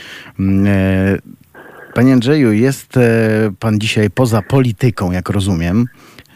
Panie 1.95 2.13
Andrzeju, 2.13 2.53
jest 2.53 2.97
e, 2.97 3.01
pan 3.61 3.79
dzisiaj 3.79 4.11
poza 4.11 4.43
polityką, 4.43 5.13
jak 5.13 5.29
rozumiem, 5.29 5.85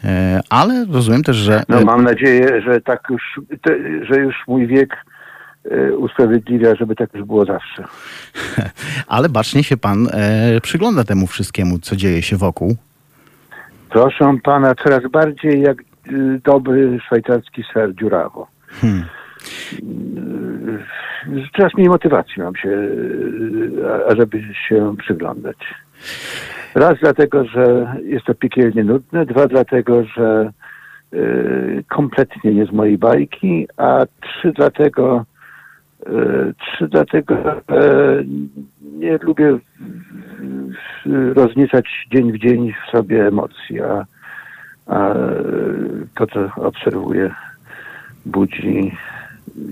e, 0.03 0.39
ale 0.49 0.85
rozumiem 0.91 1.23
też, 1.23 1.35
że... 1.35 1.63
No 1.69 1.81
mam 1.81 2.03
nadzieję, 2.03 2.61
że 2.61 2.81
tak 2.81 3.03
już, 3.09 3.39
że 4.09 4.19
już 4.19 4.35
mój 4.47 4.67
wiek 4.67 4.97
e, 5.71 5.93
usprawiedliwia, 5.97 6.75
żeby 6.75 6.95
tak 6.95 7.13
już 7.13 7.23
było 7.23 7.45
zawsze. 7.45 7.83
Ale 9.07 9.29
bacznie 9.29 9.63
się 9.63 9.77
pan 9.77 10.07
przygląda 10.61 11.03
temu 11.03 11.27
wszystkiemu, 11.27 11.79
co 11.79 11.95
dzieje 11.95 12.21
się 12.21 12.37
wokół. 12.37 12.75
Proszę 13.89 14.37
pana, 14.43 14.75
coraz 14.75 15.11
bardziej 15.11 15.61
jak 15.61 15.77
dobry 16.43 16.99
szwajcarski 17.05 17.63
ser 17.73 17.95
dziurawo. 17.95 18.47
Hmm. 18.69 19.05
Coraz 21.57 21.73
mniej 21.73 21.89
motywacji 21.89 22.43
mam 22.43 22.55
się, 22.55 22.69
ażeby 24.07 24.43
się 24.67 24.95
przyglądać. 24.97 25.57
Raz 26.75 26.99
dlatego, 27.01 27.45
że 27.45 27.95
jest 28.03 28.25
to 28.25 28.35
piekielnie 28.35 28.83
nudne, 28.83 29.25
dwa 29.25 29.47
dlatego, 29.47 30.03
że 30.03 30.51
y, 31.13 31.83
kompletnie 31.87 32.53
nie 32.53 32.65
z 32.65 32.71
mojej 32.71 32.97
bajki, 32.97 33.67
a 33.77 34.05
trzy 34.21 34.51
dlatego, 34.51 35.25
y, 36.07 36.53
trzy 36.59 36.87
dlatego, 36.87 37.35
nie 38.81 39.17
lubię 39.17 39.59
rozniecać 41.35 42.07
dzień 42.11 42.31
w 42.31 42.37
dzień 42.37 42.73
w 42.73 42.91
sobie 42.91 43.27
emocji, 43.27 43.81
a, 43.81 44.05
a 44.87 45.13
to, 46.15 46.27
co 46.27 46.51
obserwuję, 46.55 47.31
budzi 48.25 48.91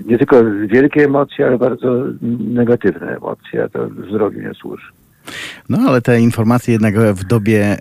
nie 0.06 0.18
tylko 0.18 0.44
wielkie 0.66 1.04
emocje, 1.04 1.46
ale 1.46 1.58
bardzo 1.58 2.04
negatywne 2.38 3.16
emocje, 3.16 3.64
a 3.64 3.68
to 3.68 3.88
zdrowiu 4.08 4.40
nie 4.40 4.54
służy. 4.54 4.86
No 5.68 5.78
ale 5.88 6.00
te 6.00 6.20
informacje 6.20 6.72
jednak 6.72 6.94
w 6.98 7.24
dobie 7.24 7.76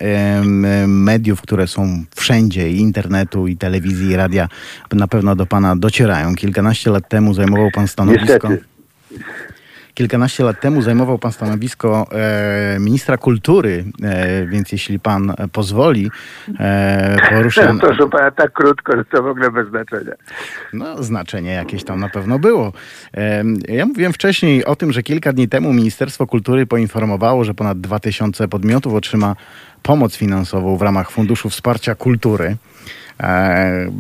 mediów, 0.88 1.42
które 1.42 1.68
są 1.68 2.04
wszędzie, 2.16 2.70
i 2.70 2.78
internetu, 2.78 3.48
i 3.48 3.58
telewizji, 3.58 4.10
i 4.10 4.16
radia, 4.16 4.48
na 4.94 5.08
pewno 5.08 5.36
do 5.36 5.46
pana 5.46 5.76
docierają. 5.76 6.36
Kilkanaście 6.36 6.92
lat 6.92 7.10
temu 7.10 7.34
zajmował 7.34 7.70
pan 7.74 7.88
stanowisko. 7.88 8.50
Niestety. 8.50 8.64
Kilkanaście 9.98 10.44
lat 10.44 10.62
temu 10.62 10.82
zajmował 10.82 11.18
pan 11.18 11.32
stanowisko 11.32 12.08
e, 12.12 12.78
ministra 12.80 13.18
kultury, 13.18 13.86
e, 14.04 14.46
więc 14.46 14.72
jeśli 14.72 15.00
pan 15.00 15.34
pozwoli, 15.52 16.12
e, 16.60 17.18
poruszę. 17.30 17.76
Proszę 17.82 18.10
pana, 18.10 18.32
tak 18.32 18.54
krótko, 18.54 18.98
że 18.98 19.06
to 19.06 19.24
w 19.24 19.28
ogóle 19.28 19.52
bez 19.52 19.70
znaczenia. 19.70 20.12
No, 20.74 21.04
znaczenie 21.04 21.52
jakieś 21.52 21.84
tam 21.84 22.00
na 22.00 22.10
pewno 22.10 22.40
było. 22.40 22.74
Em, 23.14 23.58
Ja 23.68 23.86
mówiłem 23.86 24.14
wcześniej 24.14 24.66
o 24.66 24.76
tym, 24.76 24.92
że 24.92 25.04
kilka 25.04 25.34
dni 25.34 25.48
temu 25.48 25.74
Ministerstwo 25.74 26.28
Kultury 26.28 26.66
poinformowało, 26.66 27.44
że 27.44 27.54
ponad 27.54 27.82
2000 27.82 28.48
podmiotów 28.48 28.94
otrzyma 28.94 29.36
pomoc 29.84 30.16
finansową 30.16 30.78
w 30.78 30.82
ramach 30.82 31.12
Funduszu 31.12 31.50
Wsparcia 31.50 31.96
Kultury. 31.96 32.56
E, 33.24 33.92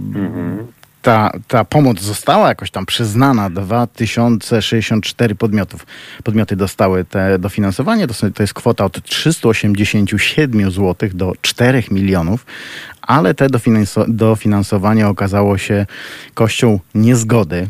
Ta, 1.08 1.32
ta 1.47 1.66
pomoc 1.66 2.01
została 2.01 2.47
jakoś 2.47 2.72
tam 2.72 2.86
przyznana. 2.86 3.49
2064 3.49 5.36
podmiotów, 5.36 5.86
podmioty 6.24 6.55
dostały 6.55 7.05
te 7.05 7.39
dofinansowanie. 7.39 8.08
To, 8.08 8.14
to 8.32 8.43
jest 8.43 8.53
kwota 8.53 8.86
od 8.86 9.03
387 9.03 10.72
zł 10.72 11.10
do 11.14 11.34
4 11.41 11.84
milionów, 11.91 12.45
ale 13.01 13.34
te 13.34 13.47
dofinanso- 13.47 14.05
dofinansowanie 14.08 15.08
okazało 15.08 15.58
się 15.58 15.86
kością 16.34 16.80
niezgody. 16.95 17.68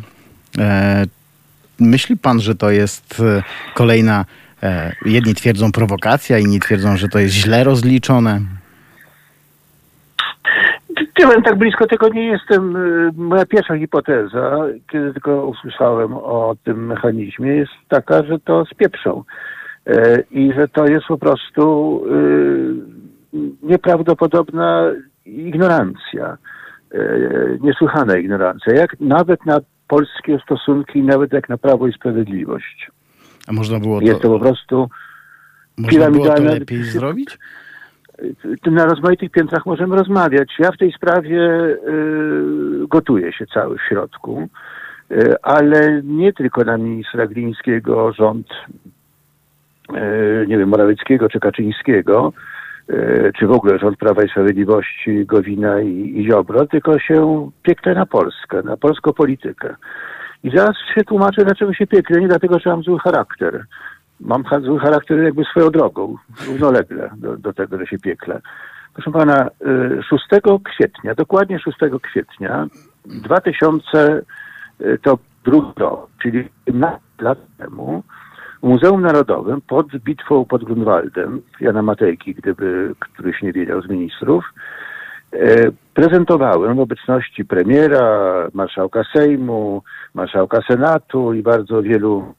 E, 0.57 1.05
myśli 1.79 2.17
pan, 2.17 2.41
że 2.41 2.55
to 2.55 2.71
jest 2.71 3.19
e, 3.19 3.43
kolejna, 3.73 4.25
e, 4.63 4.95
jedni 5.05 5.35
twierdzą 5.35 5.71
prowokacja, 5.71 6.39
inni 6.39 6.59
twierdzą, 6.59 6.97
że 6.97 7.07
to 7.07 7.19
jest 7.19 7.35
źle 7.35 7.63
rozliczone? 7.63 8.56
Wiem, 11.19 11.43
tak 11.43 11.57
blisko 11.57 11.87
tego 11.87 12.09
nie 12.09 12.25
jestem. 12.25 12.75
Y, 12.75 13.11
Moja 13.15 13.45
pierwsza 13.45 13.77
hipoteza, 13.77 14.65
kiedy 14.91 15.13
tylko 15.13 15.45
usłyszałem 15.45 16.13
o 16.13 16.55
tym 16.63 16.85
mechanizmie, 16.85 17.55
jest 17.55 17.71
taka, 17.87 18.23
że 18.23 18.39
to 18.39 18.65
spieprzą. 18.65 19.23
E, 19.87 20.23
I 20.31 20.53
że 20.53 20.67
to 20.67 20.87
jest 20.87 21.05
po 21.07 21.17
prostu 21.17 22.03
y, 23.33 23.37
nieprawdopodobna 23.63 24.91
ignorancja. 25.25 26.37
Niesłychana 27.61 28.17
ignorancja. 28.17 28.73
Jak 28.73 28.99
nawet 28.99 29.45
na 29.45 29.59
polskie 29.87 30.39
stosunki, 30.43 31.01
nawet 31.01 31.33
jak 31.33 31.49
na 31.49 31.57
Prawo 31.57 31.87
i 31.87 31.93
Sprawiedliwość. 31.93 32.91
A 33.47 33.53
można 33.53 33.79
było 33.79 34.01
Jest 34.01 34.21
to 34.21 34.27
to, 34.27 34.33
po 34.33 34.39
prostu 34.39 34.89
można 35.77 36.11
było 36.11 36.27
to 36.27 36.43
lepiej 36.43 36.83
zrobić? 36.83 37.37
Na 38.71 38.85
rozmaitych 38.85 39.31
piętrach 39.31 39.65
możemy 39.65 39.95
rozmawiać. 39.95 40.49
Ja 40.59 40.71
w 40.71 40.77
tej 40.77 40.91
sprawie 40.91 41.41
y, 41.41 41.77
gotuję 42.87 43.33
się 43.33 43.45
cały 43.45 43.77
w 43.77 43.81
środku, 43.89 44.47
y, 45.11 45.35
ale 45.41 46.01
nie 46.03 46.33
tylko 46.33 46.63
na 46.63 46.77
ministra 46.77 47.27
Glińskiego, 47.27 48.13
rząd, 48.13 48.47
y, 49.89 50.45
nie 50.47 50.57
wiem, 50.57 50.69
Morawieckiego 50.69 51.29
czy 51.29 51.39
Kaczyńskiego, 51.39 52.33
czy 53.39 53.47
w 53.47 53.51
ogóle 53.51 53.79
rząd 53.79 53.97
Prawa 53.97 54.23
i 54.23 54.29
Sprawiedliwości, 54.29 55.25
Gowina 55.25 55.81
i, 55.81 56.13
i 56.15 56.25
Ziobro, 56.25 56.65
tylko 56.65 56.99
się 56.99 57.49
piekle 57.63 57.95
na 57.95 58.05
Polskę, 58.05 58.63
na 58.63 58.77
polską 58.77 59.13
politykę. 59.13 59.75
I 60.43 60.57
zaraz 60.57 60.75
się 60.95 61.03
tłumaczę, 61.03 61.45
dlaczego 61.45 61.73
się 61.73 61.87
piekle. 61.87 62.21
Nie 62.21 62.27
dlatego, 62.27 62.59
że 62.59 62.69
mam 62.69 62.83
zły 62.83 62.99
charakter. 62.99 63.65
Mam 64.19 64.43
charakter 64.81 65.23
jakby 65.23 65.43
swoją 65.43 65.69
drogą, 65.69 66.15
równolegle 66.47 67.09
do, 67.17 67.37
do 67.37 67.53
tego, 67.53 67.77
że 67.77 67.87
się 67.87 67.99
piekle. 67.99 68.41
Proszę 68.93 69.11
pana, 69.11 69.49
y, 69.99 70.03
6 70.03 70.25
kwietnia, 70.63 71.15
dokładnie 71.15 71.59
6 71.59 71.77
kwietnia 72.01 72.67
2000 73.05 74.21
y, 74.81 74.97
to 75.01 75.17
drugi 75.45 75.73
czyli 76.21 76.49
15 76.65 76.99
lat 77.19 77.39
temu, 77.57 78.03
w 78.63 78.67
Muzeum 78.67 79.01
Narodowym 79.01 79.61
pod 79.61 79.97
bitwą 79.97 80.45
pod 80.45 80.63
Grunwaldem, 80.63 81.41
Jana 81.59 81.81
Matejki, 81.81 82.33
gdyby 82.35 82.95
któryś 82.99 83.41
nie 83.41 83.53
wiedział 83.53 83.81
z 83.81 83.89
ministrów, 83.89 84.45
e, 85.33 85.71
prezentowałem 85.93 86.75
w 86.75 86.79
obecności 86.79 87.45
premiera, 87.45 88.47
marszałka 88.53 89.03
Sejmu, 89.15 89.83
marszałka 90.13 90.61
Senatu 90.61 91.33
i 91.33 91.41
bardzo 91.41 91.81
wielu 91.81 92.33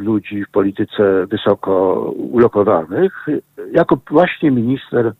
ludzi 0.00 0.44
w 0.44 0.50
polityce 0.50 1.26
wysoko 1.26 2.00
ulokowanych, 2.10 3.26
jako 3.72 3.98
właśnie 4.10 4.50
minister, 4.50 5.12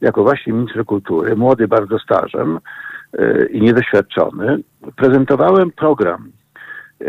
jako 0.00 0.22
właśnie 0.22 0.52
minister 0.52 0.84
kultury, 0.84 1.36
młody 1.36 1.68
bardzo 1.68 1.98
stażem 1.98 2.58
e, 3.18 3.46
i 3.46 3.60
niedoświadczony, 3.60 4.58
prezentowałem 4.96 5.70
program 5.70 6.32
e, 7.00 7.06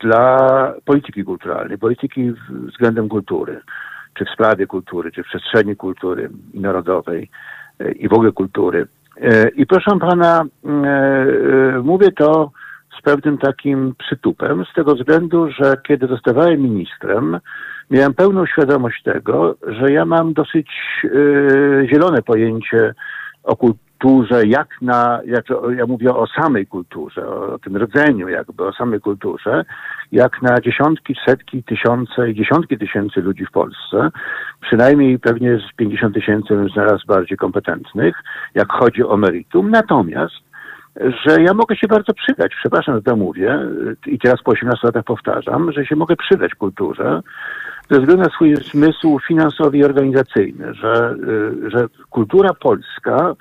dla 0.00 0.72
polityki 0.84 1.24
kulturalnej, 1.24 1.78
polityki 1.78 2.32
względem 2.50 3.08
kultury, 3.08 3.60
czy 4.14 4.24
w 4.24 4.30
sprawie 4.30 4.66
kultury, 4.66 5.12
czy 5.12 5.22
w 5.22 5.26
przestrzeni 5.26 5.76
kultury 5.76 6.30
narodowej 6.54 7.30
i 7.96 8.08
w 8.08 8.12
ogóle 8.12 8.32
kultury. 8.32 8.86
I 9.56 9.66
proszę 9.66 9.98
pana, 10.00 10.44
mówię 11.82 12.12
to 12.12 12.50
z 12.98 13.02
pewnym 13.02 13.38
takim 13.38 13.94
przytupem, 13.98 14.64
z 14.64 14.74
tego 14.74 14.94
względu, 14.94 15.50
że 15.50 15.76
kiedy 15.88 16.06
zostawałem 16.06 16.60
ministrem, 16.60 17.40
miałem 17.90 18.14
pełną 18.14 18.46
świadomość 18.46 19.02
tego, 19.02 19.54
że 19.66 19.92
ja 19.92 20.04
mam 20.04 20.32
dosyć 20.32 20.68
e, 21.04 21.08
zielone 21.88 22.22
pojęcie 22.22 22.94
o 23.42 23.56
kulturze, 23.56 24.46
jak 24.46 24.68
na, 24.82 25.20
jak, 25.26 25.44
ja 25.76 25.86
mówię 25.86 26.14
o 26.14 26.26
samej 26.26 26.66
kulturze, 26.66 27.28
o, 27.28 27.58
tym 27.58 27.76
rdzeniu 27.76 28.28
jakby, 28.28 28.64
o 28.64 28.72
samej 28.72 29.00
kulturze, 29.00 29.64
jak 30.12 30.42
na 30.42 30.60
dziesiątki, 30.60 31.16
setki, 31.26 31.62
tysiące 31.62 32.30
i 32.30 32.34
dziesiątki 32.34 32.78
tysięcy 32.78 33.20
ludzi 33.20 33.46
w 33.46 33.50
Polsce, 33.50 34.10
przynajmniej 34.60 35.18
pewnie 35.18 35.58
z 35.58 35.76
50 35.76 36.14
tysięcy 36.14 36.54
bym 36.54 36.68
znalazł 36.68 37.06
bardziej 37.06 37.38
kompetentnych, 37.38 38.16
jak 38.54 38.72
chodzi 38.72 39.04
o 39.04 39.16
meritum. 39.16 39.70
Natomiast 39.70 40.49
że 40.96 41.42
ja 41.42 41.54
mogę 41.54 41.76
się 41.76 41.86
bardzo 41.88 42.14
przydać, 42.14 42.52
przepraszam, 42.60 42.94
że 42.94 43.02
to 43.02 43.16
mówię 43.16 43.58
i 44.06 44.18
teraz 44.18 44.42
po 44.42 44.50
18 44.50 44.86
latach 44.86 45.04
powtarzam, 45.04 45.72
że 45.72 45.86
się 45.86 45.96
mogę 45.96 46.16
przydać 46.16 46.54
kulturze 46.54 47.22
ze 47.90 48.00
względu 48.00 48.22
na 48.22 48.30
swój 48.30 48.56
zmysł 48.56 49.18
finansowy 49.28 49.78
i 49.78 49.84
organizacyjny, 49.84 50.74
że, 50.74 51.16
y, 51.64 51.70
że 51.70 51.86
kultura 52.10 52.54
polska, 52.54 53.34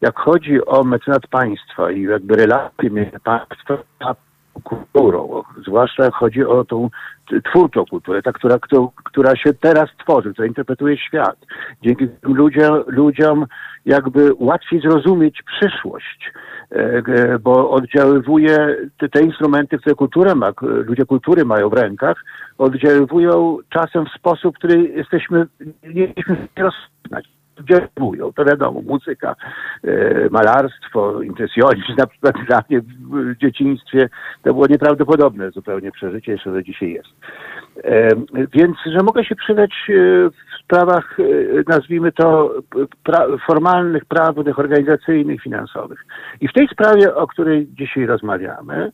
jak 0.00 0.18
chodzi 0.18 0.66
o 0.66 0.84
mecenat 0.84 1.26
państwa 1.26 1.90
i 1.90 2.02
jakby 2.02 2.36
relacje 2.36 2.90
między 2.90 3.20
państwem 3.24 3.78
a 4.00 4.14
kulturą, 4.64 5.42
zwłaszcza 5.66 6.10
chodzi 6.10 6.44
o 6.44 6.64
tą 6.64 6.90
twórczą 7.52 7.84
kulturę, 7.86 8.22
ta, 8.22 8.32
która, 8.32 8.58
która 9.04 9.36
się 9.36 9.54
teraz 9.54 9.88
tworzy, 10.04 10.32
która 10.32 10.48
interpretuje 10.48 10.98
świat. 10.98 11.36
Dzięki 11.82 12.08
tym 12.08 12.34
ludziom, 12.34 12.84
ludziom 12.86 13.46
jakby 13.86 14.30
łatwiej 14.38 14.80
zrozumieć 14.80 15.42
przyszłość, 15.42 16.32
e, 16.72 16.76
e, 16.76 17.38
bo 17.38 17.70
oddziaływuje 17.70 18.76
te, 18.98 19.08
te 19.08 19.22
instrumenty, 19.22 19.78
które 19.78 19.94
kultura 19.94 20.34
ma, 20.34 20.52
ludzie 20.60 21.04
kultury 21.04 21.44
mają 21.44 21.68
w 21.68 21.72
rękach, 21.72 22.24
oddziaływują 22.58 23.58
czasem 23.68 24.06
w 24.06 24.18
sposób, 24.18 24.58
który 24.58 24.82
jesteśmy, 24.82 25.46
nie 25.94 26.02
jesteśmy 26.02 26.36
rozpoznać 26.56 27.41
oddziaływują. 27.58 28.32
To 28.32 28.44
wiadomo, 28.44 28.82
muzyka, 28.82 29.36
e, 29.84 30.28
malarstwo, 30.30 31.22
impresjonizm 31.22 31.94
na 31.98 32.06
przykład 32.06 32.34
dla 32.46 32.62
mnie 32.68 32.80
w 32.80 33.36
dzieciństwie 33.36 34.08
to 34.42 34.54
było 34.54 34.66
nieprawdopodobne 34.66 35.50
zupełnie 35.50 35.92
przeżycie, 35.92 36.32
jeszcze 36.32 36.52
do 36.52 36.62
dzisiaj 36.62 36.92
jest. 36.92 37.08
E, 37.84 38.08
więc, 38.52 38.76
że 38.86 38.98
mogę 39.02 39.24
się 39.24 39.36
przydać 39.36 39.70
e, 39.88 39.92
w 40.30 40.62
sprawach, 40.64 41.16
nazwijmy 41.68 42.12
to, 42.12 42.54
pra, 43.04 43.26
formalnych, 43.46 44.04
prawnych, 44.04 44.58
organizacyjnych, 44.58 45.42
finansowych. 45.42 46.04
I 46.40 46.48
w 46.48 46.52
tej 46.52 46.68
sprawie, 46.68 47.14
o 47.14 47.26
której 47.26 47.68
dzisiaj 47.70 48.06
rozmawiamy, 48.06 48.92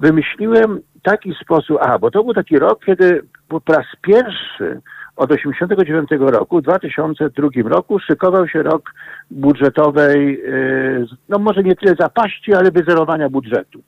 wymyśliłem 0.00 0.80
taki 1.02 1.34
sposób, 1.42 1.78
a 1.80 1.98
bo 1.98 2.10
to 2.10 2.24
był 2.24 2.34
taki 2.34 2.58
rok, 2.58 2.84
kiedy 2.84 3.22
po 3.48 3.62
raz 3.68 3.86
pierwszy 4.02 4.80
od 5.16 5.30
1989 5.30 6.32
roku, 6.32 6.58
w 6.58 6.62
2002 6.62 7.48
roku 7.64 7.98
szykował 7.98 8.48
się 8.48 8.62
rok 8.62 8.94
budżetowej, 9.30 10.40
y, 10.44 11.06
no 11.28 11.38
może 11.38 11.62
nie 11.62 11.76
tyle 11.76 11.94
zapaści, 11.98 12.54
ale 12.54 12.70
wyzerowania 12.70 13.28
budżetu. 13.28 13.82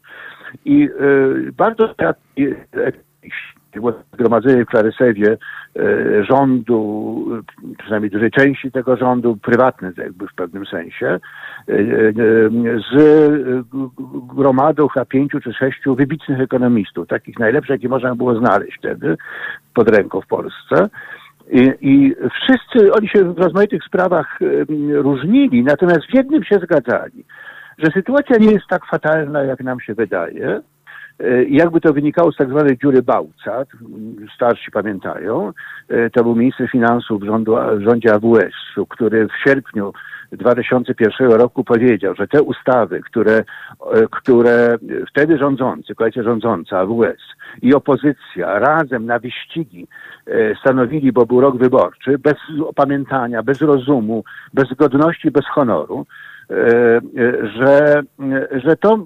I 0.64 0.88
y, 1.00 1.52
bardzo 1.52 1.94
zgromadzenie 4.14 4.64
w 4.64 4.68
Klarysewie 4.68 5.38
e, 5.76 6.24
rządu, 6.24 7.26
przynajmniej 7.78 8.10
dużej 8.10 8.30
części 8.30 8.72
tego 8.72 8.96
rządu, 8.96 9.36
prywatny 9.36 9.92
jakby 9.96 10.26
w 10.28 10.34
pewnym 10.34 10.66
sensie, 10.66 11.06
e, 11.06 11.72
e, 11.72 12.12
z 12.90 12.96
gromadą 14.34 14.88
chyba 14.88 15.04
pięciu 15.04 15.40
czy 15.40 15.52
sześciu 15.52 15.94
wybitnych 15.94 16.40
ekonomistów, 16.40 17.06
takich 17.06 17.38
najlepszych, 17.38 17.70
jakie 17.70 17.88
można 17.88 18.14
było 18.14 18.38
znaleźć 18.38 18.78
wtedy 18.78 19.16
pod 19.74 19.90
ręką 19.96 20.20
w 20.20 20.26
Polsce. 20.26 20.88
I, 21.50 21.72
I, 21.80 22.14
wszyscy, 22.42 22.92
oni 22.92 23.08
się 23.08 23.32
w 23.32 23.38
rozmaitych 23.38 23.84
sprawach 23.84 24.38
różnili, 24.92 25.62
natomiast 25.62 26.06
w 26.06 26.14
jednym 26.14 26.44
się 26.44 26.58
zgadzali, 26.58 27.24
że 27.78 27.90
sytuacja 27.90 28.36
nie 28.38 28.52
jest 28.52 28.66
tak 28.68 28.86
fatalna, 28.86 29.42
jak 29.42 29.60
nam 29.60 29.80
się 29.80 29.94
wydaje, 29.94 30.46
E, 30.48 30.62
jakby 31.48 31.80
to 31.80 31.92
wynikało 31.92 32.32
z 32.32 32.36
tak 32.36 32.48
zwanej 32.48 32.78
dziury 32.78 33.02
Bałca, 33.02 33.64
starsi 34.34 34.70
pamiętają, 34.70 35.52
e, 35.88 36.10
to 36.10 36.22
był 36.22 36.36
minister 36.36 36.70
finansów 36.70 37.22
w, 37.22 37.24
rządu, 37.24 37.56
w 37.76 37.82
rządzie 37.82 38.14
AWS-u, 38.14 38.86
który 38.86 39.28
w 39.28 39.48
sierpniu 39.48 39.92
2001 40.32 41.30
roku 41.30 41.64
powiedział, 41.64 42.14
że 42.14 42.28
te 42.28 42.42
ustawy, 42.42 43.00
które, 43.00 43.44
e, 43.92 44.06
które 44.10 44.78
wtedy 45.10 45.38
rządzący, 45.38 45.94
koalicja 45.94 46.22
rządząca, 46.22 46.78
AWS 46.78 47.22
i 47.62 47.74
opozycja 47.74 48.58
razem 48.58 49.06
na 49.06 49.18
wyścigi 49.18 49.86
stanowili, 50.60 51.12
bo 51.12 51.26
był 51.26 51.40
rok 51.40 51.56
wyborczy, 51.56 52.18
bez 52.18 52.34
opamiętania, 52.66 53.42
bez 53.42 53.60
rozumu, 53.60 54.24
bez 54.54 54.74
godności, 54.74 55.30
bez 55.30 55.46
honoru, 55.46 56.06
E, 56.06 56.35
że, 57.58 58.02
że 58.64 58.76
to 58.76 58.94
e, 58.94 58.98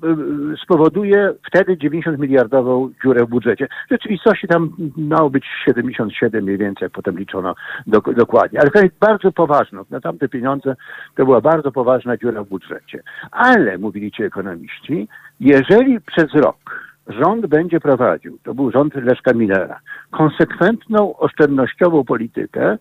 spowoduje 0.62 1.32
wtedy 1.47 1.78
90 1.78 2.18
miliardową 2.18 2.91
dziurę 3.03 3.24
w 3.24 3.28
budżecie. 3.28 3.68
W 3.86 3.91
rzeczywistości 3.91 4.49
tam 4.49 4.70
miało 4.97 5.30
być 5.30 5.45
77 5.64 6.45
mniej 6.45 6.59
więcej, 6.59 6.91
potem 6.91 7.18
liczono 7.18 7.55
do, 7.86 8.01
dokładnie. 8.01 8.61
Ale 8.61 8.70
to 8.70 8.82
jest 8.82 8.99
bardzo 9.01 9.32
poważne. 9.32 9.80
Na 9.91 10.01
tamte 10.01 10.28
pieniądze 10.28 10.76
to 11.16 11.24
była 11.24 11.41
bardzo 11.41 11.72
poważna 11.72 12.16
dziura 12.16 12.45
w 12.45 12.49
budżecie. 12.49 13.03
Ale, 13.30 13.78
mówili 13.78 14.12
ci 14.12 14.22
ekonomiści, 14.22 15.09
jeżeli 15.41 16.01
przez 16.01 16.34
rok 16.34 16.91
rząd 17.07 17.47
będzie 17.47 17.80
prowadził, 17.80 18.38
to 18.43 18.55
był 18.55 18.70
rząd 18.70 18.95
Leszka 18.95 19.32
Millera, 19.32 19.80
konsekwentną, 20.11 21.16
oszczędnościową 21.16 22.05
politykę, 22.05 22.78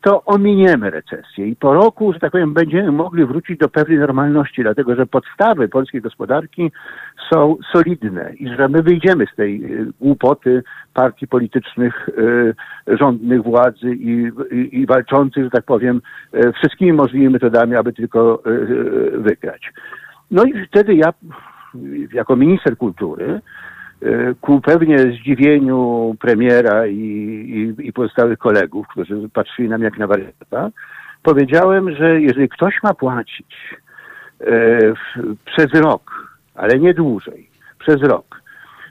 to 0.00 0.24
ominiemy 0.24 0.90
recesję 0.90 1.46
i 1.46 1.56
po 1.56 1.74
roku, 1.74 2.12
że 2.12 2.20
tak 2.20 2.32
powiem, 2.32 2.54
będziemy 2.54 2.92
mogli 2.92 3.24
wrócić 3.24 3.58
do 3.58 3.68
pewnej 3.68 3.98
normalności, 3.98 4.62
dlatego 4.62 4.94
że 4.94 5.06
podstawy 5.06 5.68
polskiej 5.68 6.00
gospodarki 6.00 6.72
są 7.32 7.56
solidne 7.72 8.32
i 8.34 8.48
że 8.48 8.68
my 8.68 8.82
wyjdziemy 8.82 9.26
z 9.32 9.36
tej 9.36 9.64
y, 9.64 9.86
głupoty 10.00 10.62
partii 10.94 11.28
politycznych 11.28 12.08
y, 12.08 12.54
rządnych 12.86 13.42
władzy 13.42 13.94
i, 13.94 14.30
i, 14.50 14.80
i 14.80 14.86
walczących, 14.86 15.44
że 15.44 15.50
tak 15.50 15.64
powiem, 15.64 16.00
y, 16.34 16.52
wszystkimi 16.52 16.92
możliwymi 16.92 17.32
metodami, 17.32 17.76
aby 17.76 17.92
tylko 17.92 18.42
wygrać. 19.18 19.72
No 20.30 20.44
i 20.44 20.66
wtedy 20.66 20.94
ja, 20.94 21.12
jako 22.12 22.36
minister 22.36 22.76
kultury, 22.76 23.40
ku 24.40 24.60
pewnie 24.60 24.98
zdziwieniu 24.98 26.14
premiera 26.20 26.86
i, 26.86 26.94
i, 27.78 27.88
i 27.88 27.92
pozostałych 27.92 28.38
kolegów, 28.38 28.86
którzy 28.88 29.28
patrzyli 29.28 29.68
na 29.68 29.78
mnie 29.78 29.84
jak 29.84 29.98
na 29.98 30.06
wariata, 30.06 30.70
powiedziałem, 31.22 31.96
że 31.96 32.20
jeżeli 32.20 32.48
ktoś 32.48 32.74
ma 32.82 32.94
płacić 32.94 33.76
e, 34.40 34.78
przez 35.44 35.74
rok, 35.74 36.36
ale 36.54 36.78
nie 36.78 36.94
dłużej, 36.94 37.50
przez 37.78 38.02
rok, 38.02 38.42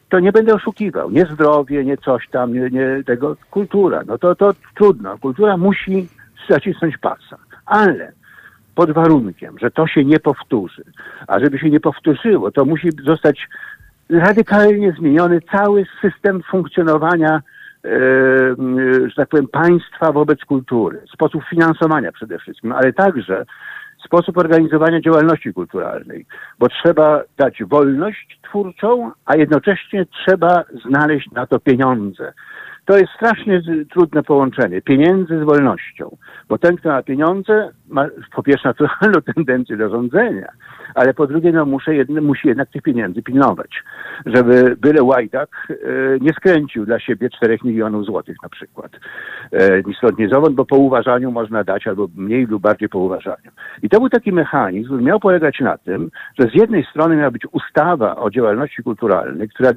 to 0.09 0.19
nie 0.19 0.31
będę 0.31 0.53
oszukiwał. 0.53 1.11
Nie 1.11 1.25
zdrowie, 1.25 1.85
nie 1.85 1.97
coś 1.97 2.27
tam, 2.27 2.53
nie, 2.53 2.69
nie 2.69 3.03
tego, 3.05 3.35
kultura. 3.51 4.01
No 4.07 4.17
to, 4.17 4.35
to 4.35 4.53
trudno. 4.75 5.17
Kultura 5.17 5.57
musi 5.57 6.07
zacisnąć 6.49 6.97
pasa. 6.97 7.37
Ale 7.65 8.11
pod 8.75 8.91
warunkiem, 8.91 9.59
że 9.59 9.71
to 9.71 9.87
się 9.87 10.05
nie 10.05 10.19
powtórzy. 10.19 10.83
A 11.27 11.39
żeby 11.39 11.59
się 11.59 11.69
nie 11.69 11.79
powtórzyło, 11.79 12.51
to 12.51 12.65
musi 12.65 12.89
zostać 13.05 13.47
radykalnie 14.09 14.91
zmieniony 14.91 15.39
cały 15.51 15.85
system 16.01 16.43
funkcjonowania, 16.51 17.41
e, 17.85 17.89
że 19.07 19.15
tak 19.15 19.29
powiem, 19.29 19.47
państwa 19.47 20.11
wobec 20.11 20.39
kultury, 20.45 21.01
sposób 21.13 21.43
finansowania 21.49 22.11
przede 22.11 22.39
wszystkim, 22.39 22.71
ale 22.71 22.93
także 22.93 23.45
sposób 24.05 24.37
organizowania 24.37 25.01
działalności 25.01 25.53
kulturalnej, 25.53 26.25
bo 26.59 26.67
trzeba 26.69 27.21
dać 27.37 27.63
wolność 27.63 28.39
twórczą, 28.43 29.11
a 29.25 29.35
jednocześnie 29.35 30.05
trzeba 30.05 30.63
znaleźć 30.85 31.31
na 31.31 31.47
to 31.47 31.59
pieniądze. 31.59 32.33
To 32.85 32.97
jest 32.97 33.13
strasznie 33.15 33.61
trudne 33.91 34.23
połączenie 34.23 34.81
pieniędzy 34.81 35.39
z 35.39 35.43
wolnością, 35.43 36.17
bo 36.49 36.57
ten, 36.57 36.75
kto 36.75 36.89
ma 36.89 37.03
pieniądze, 37.03 37.69
ma 37.89 38.05
po 38.35 38.43
pierwsze 38.43 38.69
naturalną 38.69 39.21
tendencję 39.35 39.77
do 39.77 39.89
rządzenia, 39.89 40.47
ale 40.95 41.13
po 41.13 41.27
drugie 41.27 41.51
no, 41.51 41.65
muszę 41.65 41.95
jedne, 41.95 42.21
musi 42.21 42.47
jednak 42.47 42.69
tych 42.69 42.81
pieniędzy 42.81 43.23
pilnować, 43.23 43.83
żeby 44.25 44.75
byle 44.81 45.03
Łajdak 45.03 45.49
e, 45.69 45.75
nie 46.21 46.33
skręcił 46.33 46.85
dla 46.85 46.99
siebie 46.99 47.29
4 47.29 47.57
milionów 47.63 48.05
złotych 48.05 48.37
na 48.43 48.49
przykład. 48.49 48.91
E, 49.51 49.81
ni 49.81 49.95
stąd, 49.95 50.53
bo 50.53 50.65
po 50.65 50.77
uważaniu 50.77 51.31
można 51.31 51.63
dać 51.63 51.87
albo 51.87 52.07
mniej 52.15 52.45
lub 52.45 52.61
bardziej 52.61 52.89
po 52.89 52.99
uważaniu. 52.99 53.51
I 53.83 53.89
to 53.89 53.99
był 53.99 54.09
taki 54.09 54.31
mechanizm, 54.31 54.85
który 54.85 55.03
miał 55.03 55.19
polegać 55.19 55.59
na 55.59 55.77
tym, 55.77 56.09
że 56.39 56.49
z 56.49 56.53
jednej 56.53 56.85
strony 56.85 57.15
miała 57.15 57.31
być 57.31 57.43
ustawa 57.51 58.15
o 58.15 58.29
działalności 58.29 58.83
kulturalnej, 58.83 59.49
która, 59.49 59.71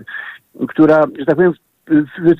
która 0.68 1.02
że 1.18 1.26
tak 1.26 1.36
powiem, 1.36 1.52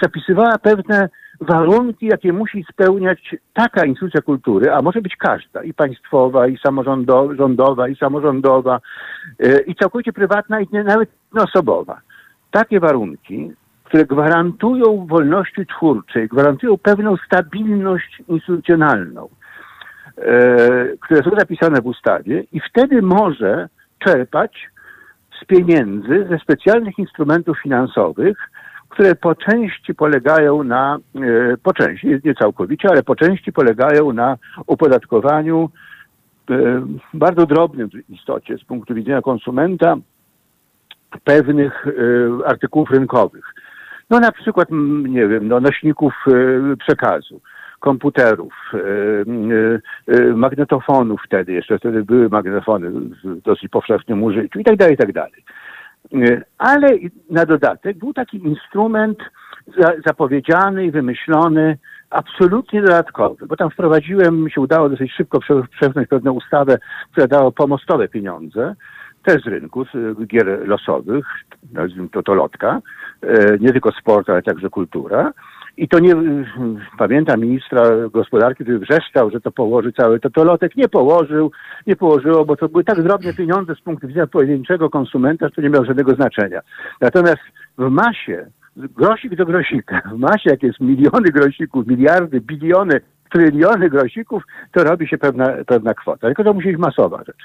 zapisywała 0.03 0.59
pewne 0.59 1.09
warunki, 1.41 2.07
jakie 2.07 2.33
musi 2.33 2.65
spełniać 2.73 3.37
taka 3.55 3.85
instytucja 3.85 4.21
kultury, 4.21 4.73
a 4.73 4.83
może 4.83 5.03
być 5.03 5.17
każda, 5.17 5.63
i 5.63 5.75
państwowa, 5.75 6.47
i 6.47 6.59
samorządowa, 6.59 7.89
i 7.89 7.97
samorządowa, 7.97 8.81
e, 9.41 9.61
i 9.61 9.75
całkowicie 9.75 10.13
prywatna, 10.13 10.61
i 10.61 10.69
nawet 10.73 11.11
osobowa. 11.35 12.01
Takie 12.51 12.81
warunki, 12.81 13.53
które 13.85 14.05
gwarantują 14.05 15.07
wolności 15.07 15.67
twórczej, 15.67 16.29
gwarantują 16.29 16.79
pewną 16.79 17.17
stabilność 17.17 18.23
instytucjonalną, 18.29 19.29
e, 20.19 20.97
które 21.01 21.23
są 21.23 21.31
zapisane 21.39 21.81
w 21.81 21.87
ustawie 21.87 22.45
i 22.53 22.61
wtedy 22.61 23.03
może 23.03 23.69
czerpać 23.99 24.71
z 25.43 25.45
pieniędzy, 25.45 26.27
ze 26.31 26.39
specjalnych 26.39 26.99
instrumentów 26.99 27.59
finansowych, 27.63 28.51
które 28.99 29.15
po 29.15 29.35
części 29.35 29.95
polegają 29.95 30.65
na, 30.65 30.99
e, 31.15 31.57
po 31.63 31.73
części, 31.73 32.07
nie 32.25 32.35
całkowicie, 32.35 32.89
ale 32.89 33.03
po 33.03 33.17
części 33.17 33.53
polegają 33.53 34.13
na 34.13 34.37
opodatkowaniu 34.67 35.71
e, 36.51 36.55
bardzo 37.15 37.47
drobnym 37.47 37.91
w 37.91 38.11
istocie 38.11 38.59
z 38.59 38.65
punktu 38.65 38.95
widzenia 38.95 39.23
konsumenta 39.23 39.97
pewnych 41.25 41.87
e, 41.87 41.93
artykułów 42.47 42.91
rynkowych. 42.91 43.45
No 44.11 44.21
na 44.21 44.33
przykład, 44.33 44.69
nie 45.09 45.29
wiem, 45.29 45.49
no, 45.49 45.61
nośników 45.61 46.15
przekazu, 46.79 47.41
komputerów, 47.81 48.55
magnetofonów 50.35 51.21
wtedy, 51.27 51.53
jeszcze 51.53 51.79
wtedy 51.79 52.05
były 52.05 52.29
magnetofony 52.29 52.91
w 52.91 53.41
dosyć 53.43 53.69
powszechnym 53.69 54.23
użyciu 54.23 54.59
i 54.59 54.65
tak 54.65 54.77
dalej, 54.77 54.95
i 54.95 54.97
tak 54.97 55.13
dalej. 55.13 55.45
E, 56.15 56.43
ale 56.59 56.89
na 57.31 57.47
dodatek 57.47 57.99
był 57.99 58.13
taki 58.13 58.37
instrument 58.37 59.19
zapowiedziany 60.07 60.87
i 60.87 60.91
wymyślony, 60.91 61.79
absolutnie 62.11 62.83
dodatkowy, 62.83 63.47
bo 63.47 63.57
tam 63.57 63.71
wprowadziłem, 63.71 64.45
mi 64.45 64.51
się 64.51 64.61
udało 64.61 64.89
dosyć 64.89 65.13
szybko 65.13 65.39
przepchnąć 65.71 66.09
pewną 66.09 66.33
ustawę, 66.33 66.79
która 67.13 67.27
dała 67.27 67.51
pomostowe 67.51 68.09
pieniądze, 68.09 68.75
też 69.25 69.43
z 69.43 69.47
rynku, 69.47 69.85
z 69.85 70.27
gier 70.27 70.69
losowych, 70.69 71.27
to 72.13 72.23
to 72.23 72.35
lotka, 72.35 72.81
e, 73.23 73.59
nie 73.59 73.73
tylko 73.73 73.93
sport, 73.93 74.31
ale 74.31 74.43
także 74.43 74.71
kultura. 74.71 75.33
I 75.79 75.89
to 75.89 75.99
nie, 75.99 76.15
pamiętam 76.99 77.41
ministra 77.41 77.83
gospodarki, 78.13 78.65
który 78.65 78.79
wrzeszczał, 78.79 79.31
że 79.31 79.41
to 79.41 79.51
położy 79.51 79.93
cały 79.93 80.21
totolotek. 80.21 80.77
Nie 80.77 80.89
położył, 80.89 81.51
nie 81.87 81.97
położyło, 81.97 82.45
bo 82.45 82.57
to 82.57 82.69
były 82.69 82.85
tak 82.85 83.03
drobne 83.03 83.35
pieniądze 83.35 83.75
z 83.75 83.81
punktu 83.81 84.09
widzenia 84.09 84.27
pojedynczego 84.27 84.91
konsumenta, 84.91 85.47
że 85.47 85.53
to 85.53 85.63
nie 85.63 85.71
miało 85.71 85.85
żadnego 85.85 86.15
znaczenia. 86.15 86.61
Natomiast 87.01 87.43
w 87.79 87.91
masie, 87.91 88.47
grosik 88.77 89.35
do 89.35 89.47
grosika, 89.47 90.01
w 90.15 90.19
masie, 90.19 90.51
jak 90.51 90.63
jest 90.63 90.81
miliony 90.81 91.31
grosików, 91.31 91.87
miliardy, 91.87 92.41
biliony, 92.41 93.01
tryliony 93.33 93.91
grosików, 93.91 94.43
to 94.73 94.85
robi 94.85 95.09
się 95.09 95.19
pewna, 95.19 95.53
pewna 95.67 95.95
kwota. 95.95 96.27
Tylko 96.27 96.45
to 96.45 96.53
musi 96.53 96.69
być 96.69 96.79
masowa 96.79 97.25
rzecz 97.27 97.43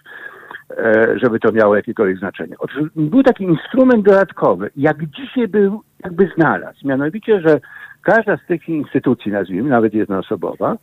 e, 0.77 1.19
żeby 1.23 1.39
to 1.39 1.51
miało 1.51 1.75
jakiekolwiek 1.75 2.17
znaczenie. 2.17 2.55
Otóż 2.59 2.77
był 2.95 3.23
taki 3.23 3.43
instrument 3.43 4.05
dodatkowy, 4.05 4.69
jak 4.75 5.05
dzisiaj 5.05 5.47
był, 5.47 5.81
jakby 6.03 6.31
znalazł, 6.35 6.87
mianowicie, 6.87 7.41
że 7.41 7.59
każda 8.03 8.37
z 8.37 8.45
tych 8.47 8.69
instytucji, 8.69 9.31
nazwijmy, 9.31 9.69
nawet 9.69 9.93
jednoosobowa, 9.93 10.77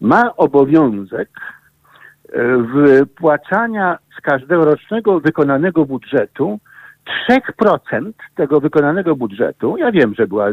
ma 0.00 0.36
obowiązek 0.36 1.28
wypłacania 2.74 3.98
z 4.18 4.20
każdego 4.20 4.64
rocznego 4.64 5.20
wykonanego 5.20 5.84
budżetu 5.84 6.58
3% 7.60 8.12
tego 8.34 8.60
wykonanego 8.60 9.16
budżetu, 9.16 9.76
ja 9.78 9.92
wiem, 9.92 10.14
że 10.14 10.26
była 10.26 10.46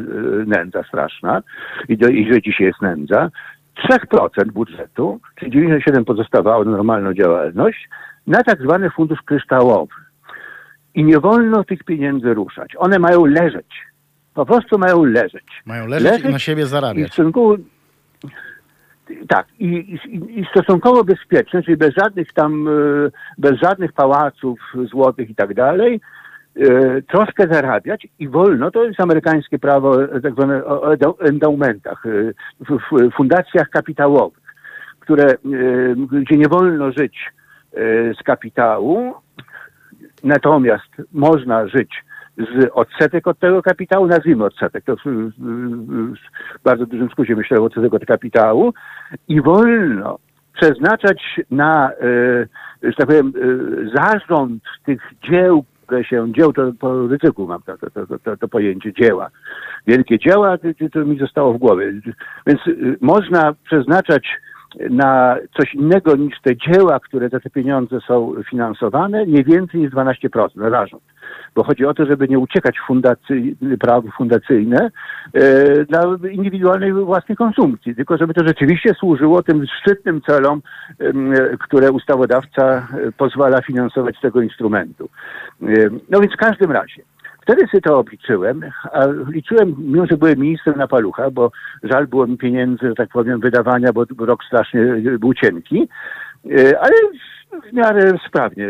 nędza 0.45 0.84
straszna 0.84 1.41
i, 1.89 1.97
do, 1.97 2.07
i 2.07 2.34
że 2.34 2.41
dzisiaj 2.41 2.68
jest 2.68 2.82
nędza, 2.82 3.30
3% 3.89 4.51
budżetu, 4.51 5.20
czyli 5.36 5.51
97 5.51 6.05
pozostawało 6.05 6.64
na 6.64 6.72
normalną 6.72 7.14
działalność, 7.14 7.89
na 8.28 8.43
tak 8.43 8.62
zwany 8.62 8.89
fundusz 8.89 9.22
kryształowy. 9.22 9.93
I 10.95 11.03
nie 11.03 11.20
wolno 11.20 11.64
tych 11.64 11.84
pieniędzy 11.84 12.34
ruszać. 12.34 12.72
One 12.78 12.99
mają 12.99 13.26
leżeć. 13.26 13.91
Po 14.34 14.45
prostu 14.45 14.77
mają 14.77 15.03
leżeć. 15.03 15.45
Mają 15.65 15.88
leżeć, 15.88 16.11
leżeć 16.11 16.25
i 16.25 16.32
na 16.32 16.39
siebie 16.39 16.65
zarabiać. 16.65 17.15
Tak, 19.27 19.47
i, 19.59 19.65
i, 19.65 20.39
i, 20.39 20.45
stosunkowo 20.51 21.03
bezpieczne, 21.03 21.63
czyli 21.63 21.77
bez 21.77 21.93
żadnych 21.95 22.34
tam, 22.34 22.67
e, 22.67 22.71
bez 23.38 23.59
żadnych 23.59 23.93
pałaców 23.93 24.59
złotych 24.91 25.29
i 25.29 25.36
tak 25.36 25.53
dalej, 25.53 26.01
e, 26.55 27.01
troszkę 27.01 27.47
zarabiać 27.47 28.07
i 28.19 28.27
wolno, 28.27 28.71
to 28.71 28.84
jest 28.84 28.99
amerykańskie 28.99 29.59
prawo 29.59 29.97
tak 30.23 30.34
zwane 30.34 30.65
o 30.65 31.19
endowmentach, 31.19 32.05
e, 32.05 32.09
w 32.59 33.11
fundacjach 33.15 33.69
kapitałowych, 33.69 34.55
które, 34.99 35.36
gdzie 36.11 36.38
nie 36.38 36.47
wolno 36.47 36.91
żyć 36.91 37.32
z 38.19 38.23
kapitału, 38.23 39.13
natomiast 40.23 40.89
można 41.11 41.67
żyć 41.67 42.03
z 42.42 42.70
odsetek 42.74 43.28
od 43.28 43.39
tego 43.39 43.62
kapitału, 43.62 44.08
nazwijmy 44.08 44.46
odsetek, 44.46 44.84
to 44.86 44.96
w, 44.96 45.00
w, 45.06 45.34
w 46.60 46.64
bardzo 46.64 46.86
dużym 46.86 47.10
skrócie 47.10 47.36
myślę 47.36 47.62
odsetek 47.62 47.94
od 47.94 48.06
kapitału 48.06 48.74
i 49.28 49.42
wolno 49.42 50.20
przeznaczać 50.54 51.42
na, 51.52 51.92
e, 51.92 52.48
że 52.84 52.94
tak 52.98 53.08
powiem, 53.08 53.34
e, 53.36 54.02
zarząd 54.02 54.64
tych 54.86 55.02
dzieł, 55.30 55.66
które 55.86 56.04
się, 56.04 56.34
dzieł 56.34 56.54
to 56.54 56.72
po 56.80 57.08
ryzyku 57.08 57.48
mam 57.48 57.62
to, 57.62 57.78
to, 57.78 58.18
to, 58.24 58.38
to, 58.38 58.48
pojęcie 58.48 58.94
dzieła. 58.94 59.30
Wielkie 59.88 60.20
dzieła, 60.20 60.58
to, 60.58 60.68
to 60.94 61.06
mi 61.06 61.18
zostało 61.20 61.54
w 61.54 61.58
głowie. 61.58 61.94
Więc 62.48 62.60
e, 62.68 62.72
można 63.02 63.54
przeznaczać 63.64 64.28
na 64.89 65.36
coś 65.57 65.74
innego 65.74 66.15
niż 66.15 66.41
te 66.41 66.57
dzieła, 66.57 66.99
które 66.99 67.30
za 67.30 67.39
te 67.39 67.49
pieniądze 67.49 67.99
są 68.07 68.34
finansowane, 68.49 69.26
nie 69.26 69.43
więcej 69.43 69.82
niż 69.82 69.91
12% 69.91 70.49
na 70.55 70.69
zarząd. 70.69 71.03
Bo 71.55 71.63
chodzi 71.63 71.86
o 71.86 71.93
to, 71.93 72.05
żeby 72.05 72.28
nie 72.28 72.39
uciekać 72.39 72.80
w 72.80 72.88
fundacy, 72.88 73.41
prawo 73.80 74.07
fundacyjne 74.17 74.91
e, 75.34 75.86
dla 75.86 76.01
indywidualnej 76.32 76.93
własnej 76.93 77.36
konsumpcji, 77.36 77.95
tylko 77.95 78.17
żeby 78.17 78.34
to 78.34 78.47
rzeczywiście 78.47 78.93
służyło 78.93 79.43
tym 79.43 79.65
szczytnym 79.80 80.22
celom, 80.22 80.61
e, 80.99 81.13
które 81.57 81.91
ustawodawca 81.91 82.63
e, 82.65 83.11
pozwala 83.11 83.61
finansować 83.61 84.17
z 84.17 84.22
tego 84.22 84.41
instrumentu. 84.41 85.09
E, 85.61 85.65
no 86.09 86.19
więc 86.19 86.34
w 86.34 86.38
każdym 86.38 86.72
razie, 86.72 87.01
Wtedy 87.42 87.68
sobie 87.68 87.82
to 87.82 88.00
obliczyłem, 88.00 88.62
a 88.92 89.06
liczyłem, 89.28 89.76
mimo 89.78 90.06
że 90.06 90.18
byłem 90.18 90.39
ministrem 90.39 90.78
na 90.78 90.88
palucha, 90.88 91.32
bo 91.32 91.52
żal 91.84 92.08
było 92.08 92.28
mi 92.28 92.38
pieniędzy, 92.38 92.88
że 92.88 92.96
tak 92.96 93.10
powiem, 93.10 93.39
wydawania, 93.39 93.94
bo 93.94 94.06
rok 94.20 94.44
strasznie 94.44 94.82
był 95.20 95.34
cienki, 95.34 95.89
e, 96.46 96.80
ale 96.80 96.94
w 97.70 97.74
miarę 97.74 98.14
sprawnie 98.28 98.68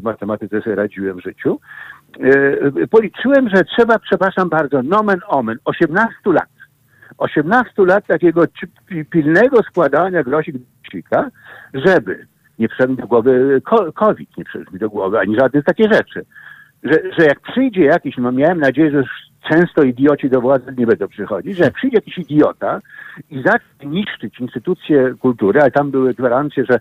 z 0.00 0.02
matematyce 0.02 0.62
sobie 0.62 0.76
radziłem 0.76 1.16
w 1.16 1.22
życiu. 1.22 1.60
E, 2.20 2.86
policzyłem, 2.86 3.48
że 3.48 3.64
trzeba, 3.64 3.98
przepraszam 3.98 4.48
bardzo, 4.48 4.82
nomen 4.82 5.20
omen, 5.28 5.58
18 5.64 6.14
lat. 6.26 6.48
18 7.18 7.84
lat 7.84 8.06
takiego 8.06 8.44
pilnego 9.10 9.62
składania 9.62 10.22
grosik 10.22 10.56
do 10.56 11.30
żeby 11.74 12.26
nie 12.58 12.68
przyszedł 12.68 12.92
mi 12.92 12.98
do 12.98 13.06
głowy 13.06 13.62
COVID, 13.94 14.36
nie 14.36 14.44
przyszedł 14.44 14.72
mi 14.72 14.78
do 14.78 14.90
głowy, 14.90 15.18
ani 15.18 15.36
żadne 15.36 15.62
takie 15.62 15.84
rzeczy 15.92 16.26
że, 16.82 17.02
że 17.18 17.26
jak 17.26 17.40
przyjdzie 17.40 17.84
jakiś, 17.84 18.16
no 18.16 18.32
miałem 18.32 18.60
nadzieję, 18.60 18.90
że 18.90 19.04
często 19.50 19.82
idioci 19.82 20.30
do 20.30 20.40
władzy 20.40 20.74
nie 20.78 20.86
będą 20.86 21.08
przychodzić, 21.08 21.56
że 21.56 21.64
jak 21.64 21.74
przyjdzie 21.74 21.96
jakiś 21.96 22.18
idiota 22.18 22.80
i 23.30 23.42
zacznie 23.42 23.90
niszczyć 23.90 24.40
instytucje 24.40 25.14
kultury, 25.20 25.60
ale 25.60 25.70
tam 25.70 25.90
były 25.90 26.14
gwarancje, 26.14 26.64
że 26.64 26.78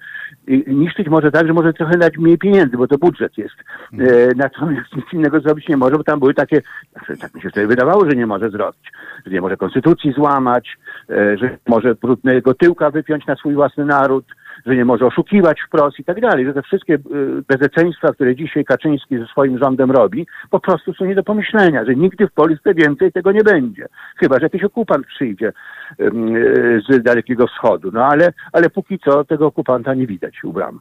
niszczyć 0.68 1.08
może 1.08 1.32
tak, 1.32 1.48
że 1.48 1.54
może 1.54 1.74
trochę 1.74 1.98
dać 1.98 2.18
mniej 2.18 2.38
pieniędzy, 2.38 2.78
bo 2.78 2.88
to 2.88 2.98
budżet 2.98 3.38
jest. 3.38 3.56
E, 3.94 4.36
natomiast 4.36 4.96
nic 4.96 5.06
innego 5.14 5.40
zrobić 5.40 5.68
nie 5.68 5.78
może, 5.78 5.96
bo 5.96 6.04
tam 6.04 6.20
były 6.20 6.34
takie, 6.34 6.62
znaczy, 6.92 7.22
tak 7.22 7.36
mi 7.36 7.42
się 7.42 7.50
wtedy 7.50 7.68
wydawało, 7.68 8.10
że 8.10 8.16
nie 8.16 8.28
może 8.28 8.50
zrobić, 8.50 8.92
że 9.26 9.32
nie 9.32 9.42
może 9.42 9.58
konstytucji 9.58 10.14
złamać, 10.14 10.78
e, 11.10 11.38
że 11.38 11.58
może 11.68 11.96
brudnego 11.96 12.54
tyłka 12.54 12.90
wypiąć 12.90 13.26
na 13.26 13.36
swój 13.36 13.54
własny 13.54 13.86
naród, 13.86 14.26
że 14.66 14.76
nie 14.76 14.86
może 14.86 15.06
oszukiwać 15.06 15.62
wprost 15.62 16.00
i 16.00 16.04
tak 16.04 16.22
dalej, 16.22 16.46
że 16.46 16.54
te 16.54 16.62
wszystkie 16.62 16.94
y, 16.94 17.00
bezeceństwa, 17.48 18.14
które 18.14 18.36
dzisiaj 18.36 18.66
Kaczyński 18.66 19.18
ze 19.18 19.26
swoim 19.26 19.58
rządem 19.58 19.92
robi, 19.92 20.28
po 20.50 20.60
prostu 20.60 20.94
są 20.94 21.06
nie 21.06 21.16
do 21.16 21.24
pomyślenia, 21.24 21.86
że 21.86 21.96
nigdy 21.96 22.28
w 22.28 22.34
Polsce 22.34 22.74
więcej 22.74 23.12
tego 23.12 23.32
nie 23.32 23.44
będzie. 23.44 23.86
Chyba, 24.18 24.36
że 24.36 24.46
jakiś 24.46 24.64
okupant 24.64 25.08
przyjdzie 25.08 25.48
y, 25.48 26.82
z 26.90 27.04
Dalekiego 27.04 27.48
Wschodu. 27.48 27.92
No 27.94 28.06
ale, 28.06 28.34
ale 28.54 28.70
póki 28.70 29.00
co 29.00 29.24
tego 29.24 29.46
okupanta 29.48 29.94
nie 29.94 30.08
widać 30.08 30.44
u 30.44 30.54
bram. 30.54 30.80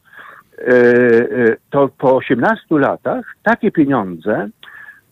Y, 0.58 1.56
to 1.70 1.88
po 1.88 2.16
18 2.16 2.66
latach 2.70 3.36
takie 3.42 3.70
pieniądze 3.70 4.48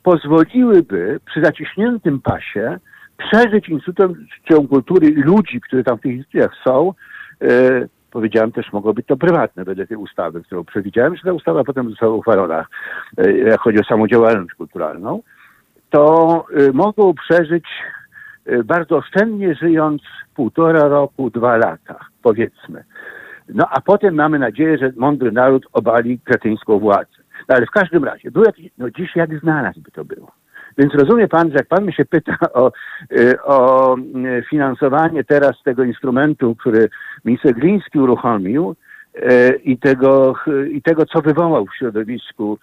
pozwoliłyby 0.02 1.20
przy 1.26 1.40
zaciśniętym 1.42 2.20
pasie 2.20 2.78
przeżyć 3.16 3.68
Instytutom 3.68 4.68
Kultury 4.68 5.14
ludzi, 5.16 5.60
którzy 5.60 5.84
tam 5.84 5.98
w 5.98 6.00
tych 6.00 6.12
instytucjach 6.12 6.52
są, 6.64 6.92
powiedziałem 8.12 8.52
też, 8.52 8.72
mogło 8.72 8.94
być 8.94 9.06
to 9.06 9.16
prywatne 9.16 9.64
wedle 9.64 9.86
tej 9.86 9.96
ustawy, 9.96 10.42
którą 10.42 10.64
przewidziałem, 10.64 11.16
że 11.16 11.22
ta 11.22 11.32
ustawa 11.32 11.64
potem 11.64 11.90
została 11.90 12.14
uchwalona, 12.14 12.66
e, 13.18 13.32
jak 13.32 13.60
chodzi 13.60 13.78
o 13.80 13.84
samodziałalność 13.84 14.54
kulturalną, 14.54 15.22
to 15.90 16.44
e, 16.56 16.72
mogą 16.72 17.14
przeżyć 17.14 17.64
e, 18.46 18.64
bardzo 18.64 18.96
oszczędnie 18.96 19.54
żyjąc 19.54 20.02
półtora 20.34 20.88
roku, 20.88 21.30
dwa 21.30 21.56
lata, 21.56 21.98
powiedzmy. 22.22 22.84
No 23.48 23.66
a 23.70 23.80
potem 23.80 24.14
mamy 24.14 24.38
nadzieję, 24.38 24.78
że 24.78 24.92
mądry 24.96 25.32
naród 25.32 25.66
obali 25.72 26.18
kretyńską 26.18 26.78
władzę. 26.78 27.22
No 27.48 27.54
ale 27.56 27.66
w 27.66 27.70
każdym 27.70 28.04
razie, 28.04 28.30
był 28.30 28.44
jakiś, 28.44 28.70
no 28.78 28.90
dziś 28.90 29.16
jak 29.16 29.40
znalazł 29.40 29.80
to 29.92 30.04
było. 30.04 30.32
Więc 30.78 30.94
rozumie 30.94 31.28
pan, 31.28 31.48
że 31.48 31.54
jak 31.54 31.66
pan 31.66 31.82
mnie 31.82 31.92
się 31.92 32.04
pyta 32.04 32.36
o, 32.52 32.72
y, 33.12 33.42
o 33.42 33.96
y, 33.98 34.42
finansowanie 34.50 35.24
teraz 35.24 35.62
tego 35.64 35.84
instrumentu, 35.84 36.56
który 36.56 36.88
minister 37.24 37.54
Gliński 37.54 37.98
uruchomił 37.98 38.76
y, 39.16 39.60
i 39.64 39.78
tego, 39.78 40.34
i 40.70 40.82
tego 40.82 41.06
co 41.06 41.20
wywołał 41.20 41.66
w 41.66 41.76
środowisku, 41.76 42.58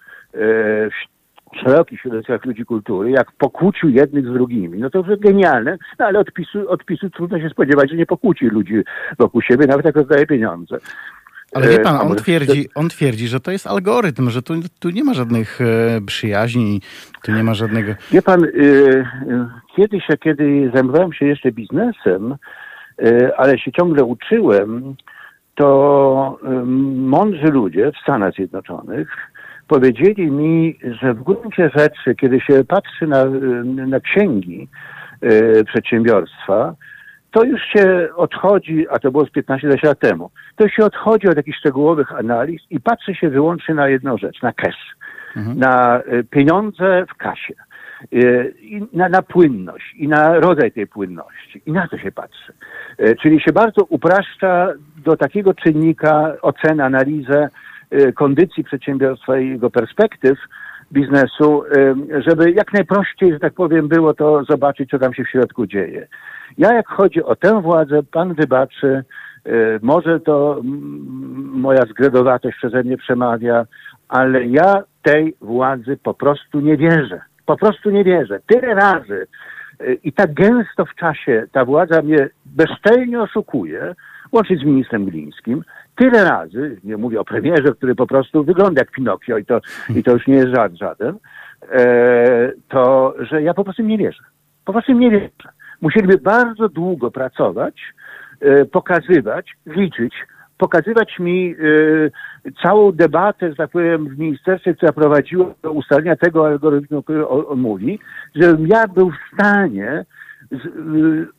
w 1.52 1.56
szerokich 1.56 2.00
środowiskach 2.00 2.44
ludzi 2.44 2.64
kultury, 2.64 3.10
jak 3.10 3.32
pokłócił 3.32 3.88
jednych 3.88 4.26
z 4.26 4.32
drugimi. 4.32 4.78
No 4.78 4.90
to 4.90 5.04
genialne, 5.18 5.78
no 5.98 6.06
ale 6.06 6.18
odpisu, 6.18 6.70
odpisu 6.70 7.10
trudno 7.10 7.40
się 7.40 7.48
spodziewać, 7.48 7.90
że 7.90 7.96
nie 7.96 8.06
pokłóci 8.06 8.46
ludzi 8.46 8.82
wokół 9.18 9.42
siebie, 9.42 9.66
nawet 9.66 9.86
jak 9.86 9.96
rozdaje 9.96 10.26
pieniądze. 10.26 10.78
Ale 11.54 11.68
wie 11.68 11.78
pan, 11.78 11.96
on 11.96 12.16
twierdzi, 12.16 12.68
on 12.74 12.88
twierdzi, 12.88 13.28
że 13.28 13.40
to 13.40 13.50
jest 13.50 13.66
algorytm, 13.66 14.30
że 14.30 14.42
tu, 14.42 14.54
tu 14.78 14.90
nie 14.90 15.04
ma 15.04 15.14
żadnych 15.14 15.60
e, 15.60 16.00
przyjaźni, 16.06 16.80
tu 17.22 17.32
nie 17.32 17.42
ma 17.42 17.54
żadnego... 17.54 17.92
Wie 18.10 18.22
pan, 18.22 18.44
e, 18.44 18.48
kiedyś, 19.76 20.02
kiedy 20.24 20.70
zajmowałem 20.74 21.12
się 21.12 21.26
jeszcze 21.26 21.52
biznesem, 21.52 22.36
e, 23.02 23.30
ale 23.36 23.58
się 23.58 23.72
ciągle 23.72 24.04
uczyłem, 24.04 24.94
to 25.54 26.38
mądrzy 26.96 27.46
ludzie 27.46 27.92
w 27.92 28.02
Stanach 28.02 28.34
Zjednoczonych 28.34 29.08
powiedzieli 29.68 30.30
mi, 30.30 30.78
że 31.02 31.14
w 31.14 31.22
gruncie 31.22 31.70
rzeczy, 31.76 32.14
kiedy 32.14 32.40
się 32.40 32.64
patrzy 32.64 33.06
na, 33.06 33.24
na 33.64 34.00
księgi 34.00 34.68
przedsiębiorstwa, 35.66 36.74
to 37.30 37.44
już 37.44 37.60
się 37.62 38.08
odchodzi, 38.16 38.86
a 38.90 38.98
to 38.98 39.10
było 39.10 39.26
z 39.26 39.30
15 39.30 39.68
lat 39.82 39.98
temu, 39.98 40.30
to 40.56 40.68
się 40.68 40.84
odchodzi 40.84 41.28
od 41.28 41.36
jakichś 41.36 41.58
szczegółowych 41.58 42.12
analiz 42.12 42.62
i 42.70 42.80
patrzy 42.80 43.14
się 43.14 43.30
wyłącznie 43.30 43.74
na 43.74 43.88
jedną 43.88 44.18
rzecz, 44.18 44.42
na 44.42 44.52
cash, 44.52 44.96
mhm. 45.36 45.58
na 45.58 45.98
e, 45.98 46.24
pieniądze 46.24 47.06
w 47.08 47.14
kasie, 47.14 47.54
e, 48.12 48.48
i 48.48 48.86
na, 48.92 49.08
na 49.08 49.22
płynność 49.22 49.94
i 49.96 50.08
na 50.08 50.34
rodzaj 50.34 50.72
tej 50.72 50.86
płynności. 50.86 51.62
I 51.66 51.72
na 51.72 51.88
to 51.88 51.98
się 51.98 52.12
patrzy. 52.12 52.52
E, 52.98 53.14
czyli 53.14 53.40
się 53.40 53.52
bardzo 53.52 53.84
upraszcza 53.84 54.68
do 54.96 55.16
takiego 55.16 55.54
czynnika 55.54 56.32
ocenę, 56.42 56.84
analizę 56.84 57.48
kondycji 58.14 58.64
przedsiębiorstwa 58.64 59.38
i 59.38 59.48
jego 59.48 59.70
perspektyw, 59.70 60.38
biznesu, 60.92 61.64
żeby 62.26 62.50
jak 62.50 62.72
najprościej, 62.72 63.32
że 63.32 63.38
tak 63.38 63.52
powiem, 63.52 63.88
było 63.88 64.14
to 64.14 64.44
zobaczyć, 64.44 64.90
co 64.90 64.98
tam 64.98 65.14
się 65.14 65.24
w 65.24 65.28
środku 65.28 65.66
dzieje. 65.66 66.06
Ja 66.60 66.74
jak 66.74 66.88
chodzi 66.88 67.22
o 67.22 67.36
tę 67.36 67.62
władzę, 67.62 68.02
pan 68.02 68.34
wybaczy, 68.34 69.04
y, 69.46 69.78
może 69.82 70.20
to 70.20 70.60
moja 71.52 71.82
zgredowatość 71.82 72.56
przeze 72.56 72.82
mnie 72.82 72.96
przemawia, 72.96 73.66
ale 74.08 74.44
ja 74.44 74.82
tej 75.02 75.36
władzy 75.40 75.98
po 76.02 76.14
prostu 76.14 76.60
nie 76.60 76.76
wierzę. 76.76 77.20
Po 77.46 77.56
prostu 77.56 77.90
nie 77.90 78.04
wierzę. 78.04 78.40
Tyle 78.46 78.74
razy 78.74 79.26
E, 79.80 79.92
I 79.92 80.12
tak 80.12 80.34
gęsto 80.34 80.84
w 80.84 80.94
czasie 80.94 81.46
ta 81.52 81.64
władza 81.64 82.02
mnie 82.02 82.28
bezczelnie 82.44 83.22
oszukuje, 83.22 83.94
łącznie 84.32 84.56
z 84.56 84.64
ministrem 84.64 85.04
Glińskim, 85.04 85.64
tyle 85.96 86.24
razy, 86.24 86.80
nie 86.84 86.96
mówię 86.96 87.20
o 87.20 87.24
premierze, 87.24 87.74
który 87.76 87.94
po 87.94 88.06
prostu 88.06 88.44
wygląda 88.44 88.80
jak 88.80 88.90
Pinokio 88.90 89.38
i 89.38 89.44
to, 89.44 89.60
i 89.96 90.02
to 90.02 90.12
już 90.12 90.26
nie 90.26 90.34
jest 90.34 90.54
żaden, 90.54 90.76
żaden, 90.76 91.18
e, 91.72 92.52
to, 92.68 93.14
że 93.18 93.42
ja 93.42 93.54
po 93.54 93.64
prostu 93.64 93.82
nie 93.82 93.98
wierzę. 93.98 94.22
Po 94.64 94.72
prostu 94.72 94.92
nie 94.92 95.10
wierzę. 95.10 95.48
Musieliby 95.80 96.18
bardzo 96.18 96.68
długo 96.68 97.10
pracować, 97.10 97.74
e, 98.40 98.64
pokazywać, 98.64 99.56
liczyć, 99.66 100.14
pokazywać 100.58 101.18
mi 101.18 101.54
e, 102.46 102.52
całą 102.62 102.92
debatę, 102.92 103.50
że 103.50 103.56
tak 103.56 103.70
powiem, 103.70 104.08
w 104.08 104.18
ministerstwie, 104.18 104.74
która 104.74 104.92
prowadziła 104.92 105.54
do 105.62 105.72
ustalenia 105.72 106.16
tego 106.16 106.46
algorytmu, 106.46 107.02
który 107.02 107.28
on, 107.28 107.44
on 107.48 107.60
mówi, 107.60 107.98
żebym 108.34 108.66
ja 108.66 108.88
był 108.88 109.10
w 109.10 109.34
stanie 109.34 110.04
z, 110.50 110.62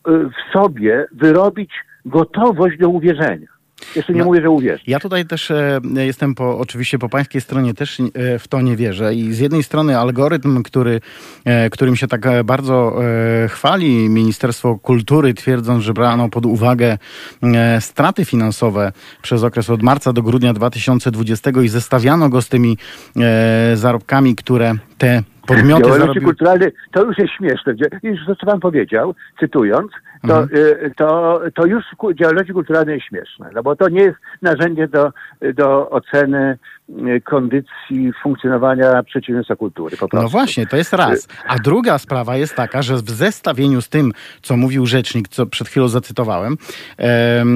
w 0.06 0.54
sobie 0.54 1.06
wyrobić 1.12 1.72
gotowość 2.06 2.78
do 2.78 2.90
uwierzenia. 2.90 3.61
Jeszcze 3.96 4.14
nie 4.14 4.20
no, 4.20 4.26
mówię, 4.26 4.42
że 4.42 4.50
uwierzę. 4.50 4.84
Ja 4.88 5.00
tutaj 5.00 5.26
też 5.26 5.52
e, 5.52 5.80
jestem 5.96 6.36
po, 6.36 6.58
oczywiście 6.58 7.00
po 7.00 7.10
pańskiej 7.10 7.42
stronie 7.42 7.74
też 7.74 8.00
e, 8.00 8.40
w 8.40 8.48
to 8.48 8.62
nie 8.62 8.76
wierzę. 8.76 9.14
I 9.14 9.34
z 9.34 9.40
jednej 9.40 9.64
strony 9.64 9.98
algorytm, 9.98 10.64
który, 10.64 11.00
e, 11.46 11.70
którym 11.70 11.96
się 11.96 12.08
tak 12.08 12.26
e, 12.26 12.44
bardzo 12.44 13.04
e, 13.44 13.48
chwali 13.48 14.10
Ministerstwo 14.10 14.80
Kultury, 14.80 15.34
twierdząc, 15.34 15.84
że 15.84 15.94
brano 15.94 16.30
pod 16.30 16.46
uwagę 16.46 16.98
e, 17.44 17.82
straty 17.82 18.26
finansowe 18.26 18.92
przez 19.22 19.44
okres 19.44 19.70
od 19.70 19.84
marca 19.84 20.14
do 20.14 20.22
grudnia 20.22 20.54
2020 20.54 21.52
i 21.64 21.68
zestawiano 21.68 22.30
go 22.30 22.42
z 22.42 22.50
tymi 22.50 22.78
zarobkami, 23.74 24.36
które 24.36 24.74
te 24.98 25.24
podmioty 25.48 25.90
zarobiły... 25.94 26.26
kulturalne, 26.26 26.72
to 26.92 27.06
już 27.06 27.18
jest 27.18 27.34
śmieszne. 27.38 27.74
Już 28.04 28.26
to, 28.28 28.36
co 28.36 28.46
pan 28.46 28.60
powiedział, 28.60 29.16
cytując, 29.40 29.92
to, 30.28 30.42
mhm. 30.42 30.60
Y, 30.60 30.92
to, 30.98 31.42
to 31.56 31.66
już 31.66 31.84
działalności 32.16 32.54
kulturalnej 32.54 32.96
jest 32.96 33.08
śmieszne, 33.08 33.50
no 33.54 33.64
bo 33.64 33.76
to 33.76 33.90
nie 33.90 34.02
jest 34.02 34.18
narzędzie 34.42 34.88
do, 34.88 35.12
do 35.54 35.90
oceny 35.90 36.58
y, 36.90 37.22
kondycji 37.22 38.12
funkcjonowania 38.24 39.04
przedsiębiorstwa 39.04 39.56
kultury. 39.56 39.98
No 40.14 40.30
właśnie, 40.30 40.68
to 40.68 40.78
jest 40.78 40.94
raz. 40.94 41.28
A 41.48 41.56
druga 41.56 41.98
sprawa 41.98 42.38
jest 42.38 42.56
taka, 42.56 42.82
że 42.82 42.96
w 42.96 43.10
zestawieniu 43.10 43.82
z 43.82 43.90
tym, 43.90 44.12
co 44.42 44.58
mówił 44.58 44.86
rzecznik, 44.86 45.28
co 45.28 45.46
przed 45.46 45.68
chwilą 45.68 45.88
zacytowałem, 45.88 46.58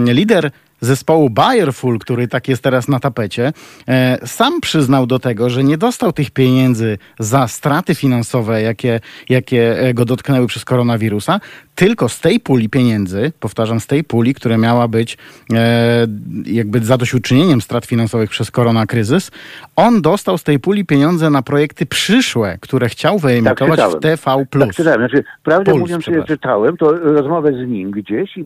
lider 0.07 0.51
zespołu 0.81 1.29
Bayerful, 1.29 1.99
który 1.99 2.27
tak 2.27 2.47
jest 2.47 2.63
teraz 2.63 2.87
na 2.87 2.99
tapecie, 2.99 3.53
e, 3.87 4.27
sam 4.27 4.61
przyznał 4.61 5.07
do 5.07 5.19
tego, 5.19 5.49
że 5.49 5.63
nie 5.63 5.77
dostał 5.77 6.13
tych 6.13 6.31
pieniędzy 6.31 6.97
za 7.19 7.47
straty 7.47 7.95
finansowe, 7.95 8.61
jakie, 8.61 8.99
jakie 9.29 9.79
e, 9.79 9.93
go 9.93 10.05
dotknęły 10.05 10.47
przez 10.47 10.65
koronawirusa, 10.65 11.39
tylko 11.75 12.09
z 12.09 12.21
tej 12.21 12.39
puli 12.39 12.69
pieniędzy, 12.69 13.31
powtarzam, 13.39 13.79
z 13.79 13.87
tej 13.87 14.03
puli, 14.03 14.33
która 14.33 14.57
miała 14.57 14.87
być 14.87 15.17
e, 15.53 16.07
jakby 16.45 16.79
zadośćuczynieniem 16.79 17.61
strat 17.61 17.85
finansowych 17.85 18.29
przez 18.29 18.51
koronakryzys, 18.51 19.31
on 19.75 20.01
dostał 20.01 20.37
z 20.37 20.43
tej 20.43 20.59
puli 20.59 20.85
pieniądze 20.85 21.29
na 21.29 21.41
projekty 21.41 21.85
przyszłe, 21.85 22.57
które 22.61 22.89
chciał 22.89 23.19
wyemitować 23.19 23.79
tak, 23.79 23.91
w 23.91 23.99
TV+. 23.99 24.45
Tak, 24.49 24.73
czytałem. 24.75 24.99
Znaczy, 24.99 25.23
prawdę 25.43 25.71
Puls, 25.71 25.81
mówiąc, 25.81 26.05
że 26.05 26.23
czytałem, 26.23 26.77
to 26.77 26.91
rozmowę 26.91 27.51
z 27.53 27.67
nim 27.67 27.91
gdzieś, 27.91 28.39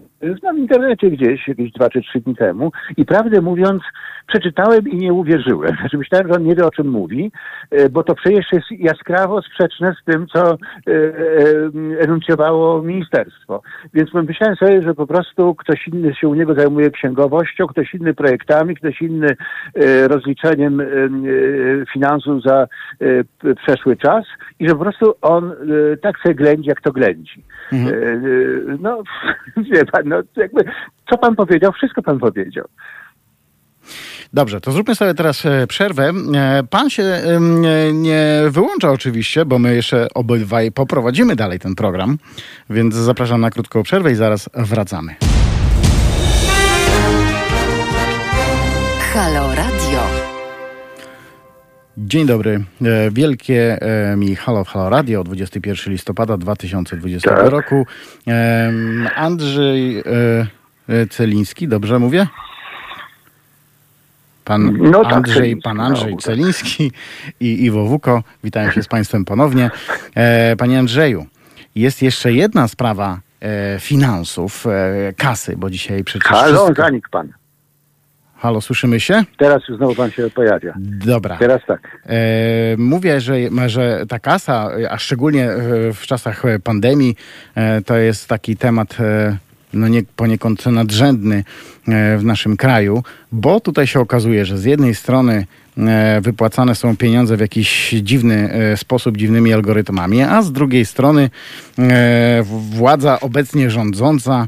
na 0.43 0.53
internecie 0.53 1.11
gdzieś, 1.11 1.47
jakieś 1.47 1.71
dwa 1.71 1.89
czy 1.89 2.01
trzy 2.01 2.19
dni 2.19 2.35
temu 2.35 2.71
i 2.97 3.05
prawdę 3.05 3.41
mówiąc, 3.41 3.81
przeczytałem 4.29 4.87
i 4.87 4.97
nie 4.97 5.13
uwierzyłem. 5.13 5.75
Znaczy 5.79 5.97
myślałem, 5.97 6.27
że 6.27 6.33
on 6.33 6.43
nie 6.43 6.55
wie 6.55 6.65
o 6.65 6.71
czym 6.71 6.87
mówi, 6.87 7.31
e, 7.71 7.89
bo 7.89 8.03
to 8.03 8.15
przecież 8.15 8.45
jest 8.51 8.71
jaskrawo 8.71 9.41
sprzeczne 9.41 9.95
z 10.01 10.11
tym, 10.11 10.27
co 10.27 10.51
e, 10.51 10.55
e, 10.87 11.99
enuncjowało 11.99 12.81
ministerstwo. 13.19 13.61
Więc 13.93 14.13
myślałem 14.13 14.55
sobie, 14.55 14.81
że 14.81 14.93
po 14.93 15.07
prostu 15.07 15.55
ktoś 15.55 15.87
inny 15.87 16.15
się 16.15 16.27
u 16.27 16.35
niego 16.35 16.53
zajmuje 16.53 16.91
księgowością, 16.91 17.67
ktoś 17.67 17.93
inny 17.93 18.13
projektami, 18.13 18.75
ktoś 18.75 19.01
inny 19.01 19.35
rozliczeniem 20.07 20.81
finansów 21.93 22.43
za 22.43 22.67
przeszły 23.63 23.97
czas 23.97 24.25
i 24.59 24.67
że 24.67 24.75
po 24.75 24.81
prostu 24.83 25.13
on 25.21 25.53
tak 26.01 26.19
sobie 26.19 26.35
ględzi, 26.35 26.69
jak 26.69 26.81
to 26.81 26.91
ględzi. 26.91 27.43
Mhm. 27.71 28.77
No, 28.81 29.03
wie 29.71 29.85
pan, 29.85 30.03
no 30.05 30.21
jakby, 30.35 30.63
co 31.09 31.17
pan 31.17 31.35
powiedział, 31.35 31.71
wszystko 31.71 32.01
pan 32.01 32.19
powiedział. 32.19 32.65
Dobrze, 34.33 34.61
to 34.61 34.71
zróbmy 34.71 34.95
sobie 34.95 35.13
teraz 35.13 35.45
e, 35.45 35.67
przerwę. 35.67 36.11
E, 36.35 36.63
pan 36.69 36.89
się 36.89 37.21
nie 37.93 38.41
wyłącza 38.49 38.91
oczywiście, 38.91 39.45
bo 39.45 39.59
my 39.59 39.75
jeszcze 39.75 40.07
obydwaj 40.15 40.71
poprowadzimy 40.71 41.35
dalej 41.35 41.59
ten 41.59 41.75
program, 41.75 42.17
więc 42.69 42.95
zapraszam 42.95 43.41
na 43.41 43.49
krótką 43.49 43.83
przerwę 43.83 44.11
i 44.11 44.15
zaraz 44.15 44.49
wracamy. 44.53 45.15
Halo 49.13 49.55
Radio. 49.55 50.01
Dzień 51.97 52.25
dobry. 52.25 52.63
E, 52.81 53.11
wielkie 53.11 53.79
mi 54.17 54.35
Halo 54.35 54.63
Halo 54.63 54.89
Radio 54.89 55.23
21 55.23 55.93
listopada 55.93 56.37
2020 56.37 57.29
tak. 57.29 57.49
roku. 57.49 57.85
Andrzej 59.15 60.03
Celiński, 61.09 61.67
dobrze 61.67 61.99
mówię? 61.99 62.27
Pan 64.49 64.77
no 64.91 65.03
tak, 65.03 65.13
Andrzej, 65.13 65.57
pan 65.57 65.79
Andrzej 65.79 66.11
no, 66.11 66.17
Celiński 66.17 66.91
i 67.39 67.65
Iwo 67.65 67.85
Wuko. 67.85 68.23
Witam 68.43 68.71
się 68.71 68.83
z 68.83 68.87
Państwem 68.87 69.25
ponownie. 69.25 69.71
E, 70.15 70.55
panie 70.55 70.79
Andrzeju, 70.79 71.25
jest 71.75 72.01
jeszcze 72.01 72.33
jedna 72.33 72.67
sprawa 72.67 73.19
e, 73.41 73.79
finansów, 73.79 74.65
e, 74.67 75.13
kasy, 75.17 75.57
bo 75.57 75.69
dzisiaj 75.69 76.03
przecież. 76.03 76.27
Halo, 76.27 76.65
wszystko... 76.65 76.83
zanik 76.83 77.09
pan. 77.09 77.33
Halo, 78.37 78.61
słyszymy 78.61 78.99
się? 78.99 79.23
Teraz 79.37 79.67
już 79.69 79.77
znowu 79.77 79.95
pan 79.95 80.11
się 80.11 80.29
pojawia. 80.29 80.73
Dobra. 81.05 81.37
Teraz 81.37 81.61
tak. 81.67 82.01
E, 82.05 82.19
mówię, 82.77 83.21
że, 83.21 83.35
że 83.67 84.05
ta 84.09 84.19
kasa, 84.19 84.69
a 84.89 84.97
szczególnie 84.97 85.49
w 85.93 86.01
czasach 86.01 86.43
pandemii, 86.63 87.15
to 87.85 87.97
jest 87.97 88.27
taki 88.27 88.57
temat 88.57 88.97
no 89.73 89.87
nie, 89.87 90.03
poniekąd 90.15 90.65
nadrzędny 90.65 91.43
e, 91.87 92.17
w 92.17 92.25
naszym 92.25 92.57
kraju, 92.57 93.03
bo 93.31 93.59
tutaj 93.59 93.87
się 93.87 93.99
okazuje, 93.99 94.45
że 94.45 94.57
z 94.57 94.65
jednej 94.65 94.95
strony 94.95 95.45
e, 95.77 96.21
wypłacane 96.21 96.75
są 96.75 96.97
pieniądze 96.97 97.37
w 97.37 97.39
jakiś 97.39 97.89
dziwny 97.89 98.53
e, 98.53 98.77
sposób, 98.77 99.17
dziwnymi 99.17 99.53
algorytmami, 99.53 100.21
a 100.21 100.41
z 100.41 100.51
drugiej 100.51 100.85
strony 100.85 101.29
władza 102.71 103.19
obecnie 103.19 103.69
rządząca 103.69 104.47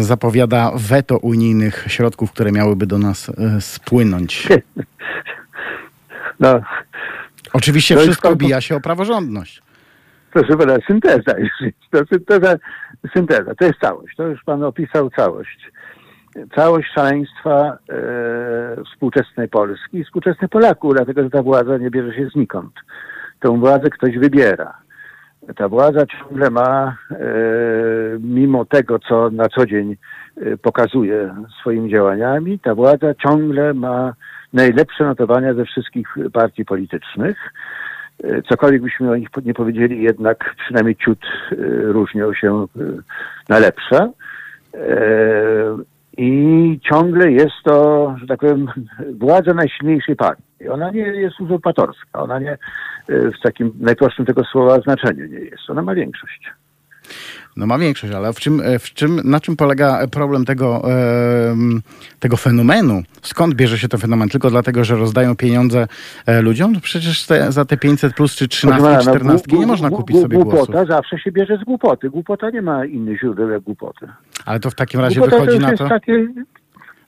zapowiada 0.00 0.72
weto 0.74 1.18
unijnych 1.18 1.84
środków, 1.88 2.32
które 2.32 2.52
miałyby 2.52 2.86
do 2.86 2.98
nas 2.98 3.30
spłynąć. 3.60 4.48
No, 6.40 6.60
Oczywiście 7.52 7.96
wszystko 7.96 8.28
obija 8.28 8.60
się 8.60 8.76
o 8.76 8.80
praworządność 8.80 9.62
proszę 10.36 10.56
pana, 10.56 10.78
synteza 10.86 11.38
jest. 11.38 11.76
To 11.90 11.98
synteza, 12.12 12.56
synteza, 13.14 13.54
to 13.54 13.64
jest 13.64 13.80
całość. 13.80 14.16
To 14.16 14.26
już 14.26 14.44
pan 14.44 14.64
opisał 14.64 15.10
całość. 15.10 15.70
Całość 16.54 16.88
szaleństwa 16.94 17.78
e, 17.88 18.84
współczesnej 18.84 19.48
Polski 19.48 19.98
i 19.98 20.04
współczesnych 20.04 20.50
Polaków, 20.50 20.94
dlatego 20.94 21.22
że 21.22 21.30
ta 21.30 21.42
władza 21.42 21.78
nie 21.78 21.90
bierze 21.90 22.14
się 22.14 22.28
znikąd. 22.28 22.72
Tą 23.40 23.60
władzę 23.60 23.90
ktoś 23.90 24.18
wybiera. 24.18 24.74
Ta 25.56 25.68
władza 25.68 26.06
ciągle 26.06 26.50
ma, 26.50 26.96
e, 27.10 27.16
mimo 28.20 28.64
tego, 28.64 28.98
co 28.98 29.30
na 29.30 29.48
co 29.48 29.66
dzień 29.66 29.96
e, 30.36 30.56
pokazuje 30.56 31.34
swoimi 31.60 31.90
działaniami, 31.90 32.58
ta 32.58 32.74
władza 32.74 33.14
ciągle 33.14 33.74
ma 33.74 34.14
najlepsze 34.52 35.04
notowania 35.04 35.54
ze 35.54 35.64
wszystkich 35.64 36.16
partii 36.32 36.64
politycznych. 36.64 37.36
E, 38.24 38.42
cokolwiek 38.42 38.82
byśmy 38.82 39.10
o 39.10 39.16
nich 39.16 39.28
nie 39.44 39.54
powiedzieli, 39.54 40.02
jednak 40.02 40.54
przynajmniej 40.64 40.96
ciut 40.96 41.18
e, 41.24 41.56
różnią 41.92 42.34
się 42.34 42.62
e, 42.62 42.66
na 43.48 43.58
lepsze. 43.58 44.12
I 46.18 46.80
ciągle 46.90 47.32
jest 47.32 47.54
to, 47.64 48.14
że 48.20 48.26
tak 48.26 48.40
powiem, 48.40 48.66
władza 49.18 49.54
najsilniejszej 49.54 50.16
partii. 50.16 50.68
Ona 50.68 50.90
nie 50.90 51.00
jest 51.00 51.40
uzurpatorska, 51.40 52.22
ona 52.22 52.38
nie 52.38 52.58
w 53.08 53.42
takim 53.42 53.72
najprostszym 53.80 54.26
tego 54.26 54.44
słowa 54.44 54.80
znaczeniu 54.80 55.26
nie 55.26 55.38
jest. 55.38 55.70
Ona 55.70 55.82
ma 55.82 55.94
większość. 55.94 56.50
No 57.56 57.66
ma 57.66 57.78
większość, 57.78 58.12
ale 58.12 58.32
w 58.32 58.40
czym, 58.40 58.62
w 58.78 58.94
czym, 58.94 59.20
na 59.24 59.40
czym 59.40 59.56
polega 59.56 60.06
problem 60.06 60.44
tego, 60.44 60.82
tego 62.20 62.36
fenomenu? 62.36 63.02
Skąd 63.22 63.54
bierze 63.54 63.78
się 63.78 63.88
ten 63.88 64.00
fenomen? 64.00 64.28
Tylko 64.28 64.50
dlatego, 64.50 64.84
że 64.84 64.96
rozdają 64.96 65.36
pieniądze 65.36 65.86
e, 66.26 66.42
ludziom? 66.42 66.72
No 66.72 66.80
przecież 66.80 67.26
te, 67.26 67.52
za 67.52 67.64
te 67.64 67.76
500 67.76 68.14
plus 68.14 68.34
czy 68.34 68.48
13, 68.48 69.10
14 69.10 69.46
no, 69.52 69.58
nie 69.58 69.66
można 69.66 69.90
kupić 69.90 70.16
sobie 70.20 70.38
głosów. 70.38 70.66
Głupota 70.66 70.84
zawsze 70.84 71.18
się 71.18 71.32
bierze 71.32 71.58
z 71.62 71.64
głupoty. 71.64 72.10
Głupota 72.10 72.50
nie 72.50 72.62
ma 72.62 72.84
innych 72.84 73.20
źródeł 73.20 73.50
jak 73.50 73.62
głupoty. 73.62 74.08
Ale 74.46 74.60
to 74.60 74.70
w 74.70 74.74
takim 74.74 75.00
razie 75.00 75.20
głupota 75.20 75.44
wychodzi 75.44 75.58
to 75.60 75.70
na 75.70 75.76
to... 75.76 75.88
Takie... 75.88 76.28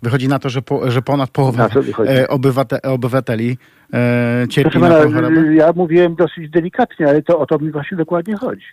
Wychodzi 0.02 0.28
na 0.28 0.38
to, 0.38 0.50
że, 0.50 0.62
po, 0.62 0.90
że 0.90 1.02
ponad 1.02 1.30
połowa 1.30 1.68
e, 2.06 2.28
obywate, 2.28 2.82
obywateli 2.82 3.58
e, 3.94 4.46
cierpi 4.50 4.78
Proszę 4.78 5.08
na 5.08 5.52
Ja 5.52 5.72
mówiłem 5.76 6.14
dosyć 6.14 6.50
delikatnie, 6.50 7.08
ale 7.08 7.22
to 7.22 7.38
o 7.38 7.46
to 7.46 7.58
mi 7.58 7.70
właśnie 7.70 7.96
dokładnie 7.96 8.36
chodzi. 8.36 8.66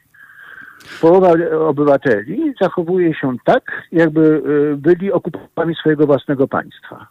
Połowa 1.01 1.33
obywateli 1.59 2.53
zachowuje 2.61 3.13
się 3.13 3.35
tak, 3.45 3.71
jakby 3.91 4.41
e, 4.73 4.75
byli 4.75 5.11
okupantami 5.11 5.75
swojego 5.75 6.05
własnego 6.05 6.47
państwa. 6.47 7.07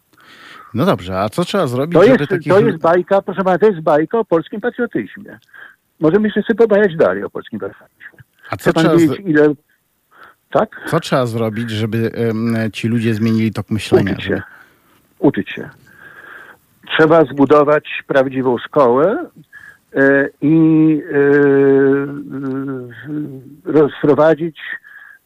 No 0.75 0.87
dobrze, 0.87 1.21
a 1.21 1.29
co 1.29 1.45
trzeba 1.45 1.67
zrobić, 1.67 1.95
To 1.95 2.03
żeby 2.05 2.17
jest, 2.19 2.31
takich... 2.31 2.53
to 2.53 2.61
jest 2.61 2.79
bajka, 2.79 3.23
proszę 3.23 3.45
pana, 3.45 3.59
to 3.59 3.67
jest 3.67 3.81
bajka 3.81 4.19
o 4.19 4.25
polskim 4.25 4.61
patriotyzmie. 4.61 5.39
Możemy 6.01 6.29
jeszcze 6.29 6.43
sobie 6.43 6.57
pobajać 6.57 6.97
dalej 6.97 7.25
o 7.25 7.31
polskim 7.31 7.61
patriotyzmie. 7.61 8.19
A 8.51 8.57
co 8.57 8.73
trzeba, 8.73 8.97
wiedzieć, 8.97 9.21
ile... 9.25 9.55
Tak? 10.51 10.81
co 10.87 11.01
trzeba 11.01 11.27
zrobić, 11.27 11.71
żeby 11.71 12.11
em, 12.15 12.57
ci 12.73 12.89
ludzie 12.89 13.15
zmienili 13.15 13.53
tok 13.53 13.71
myślenia? 13.71 14.13
Uczyć 14.13 14.25
Żeby... 14.25 14.37
się. 14.37 14.43
Uczyć 15.19 15.51
się. 15.51 15.71
Trzeba 16.99 17.25
zbudować 17.25 17.85
prawdziwą 18.07 18.59
szkołę 18.59 19.27
i 20.41 21.03
e, 21.13 21.21
rozprowadzić 23.65 24.59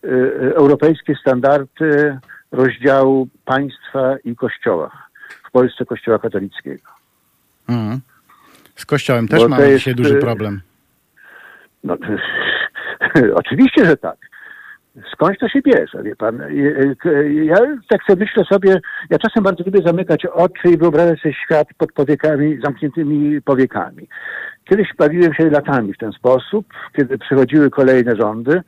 e, 0.04 0.08
europejskie 0.54 1.14
standardy 1.20 2.18
rozdziału 2.52 3.28
państwa 3.44 4.16
i 4.24 4.36
kościoła. 4.36 4.90
W 5.48 5.50
Polsce 5.50 5.84
kościoła 5.84 6.18
katolickiego. 6.18 6.90
Mhm. 7.68 8.00
Z 8.76 8.86
kościołem 8.86 9.28
też 9.28 9.42
Bo 9.42 9.48
mamy 9.48 9.68
jest, 9.68 9.78
dzisiaj 9.78 9.94
duży 9.94 10.14
problem. 10.14 10.60
No, 11.84 11.96
oczywiście, 13.34 13.86
że 13.86 13.96
tak. 13.96 14.16
Skądś 15.12 15.38
to 15.38 15.48
się 15.48 15.60
bierze, 15.62 16.02
wie 16.02 16.16
pan? 16.16 16.42
Ja 17.44 17.56
tak 17.88 18.00
sobie 18.06 18.24
myślę 18.24 18.44
sobie, 18.44 18.80
ja 19.10 19.18
czasem 19.18 19.44
bardzo 19.44 19.64
lubię 19.64 19.80
zamykać 19.86 20.26
oczy 20.26 20.68
i 20.68 20.78
wyobrażać 20.78 21.20
sobie 21.20 21.34
świat 21.44 21.68
pod 21.78 21.92
powiekami, 21.92 22.58
zamkniętymi 22.64 23.42
powiekami. 23.42 24.08
Kiedyś 24.68 24.94
bawiłem 24.98 25.34
się 25.34 25.50
latami 25.50 25.92
w 25.92 25.98
ten 25.98 26.12
sposób, 26.12 26.66
kiedy 26.96 27.18
przychodziły 27.18 27.70
kolejne 27.70 28.16
rządy, 28.16 28.62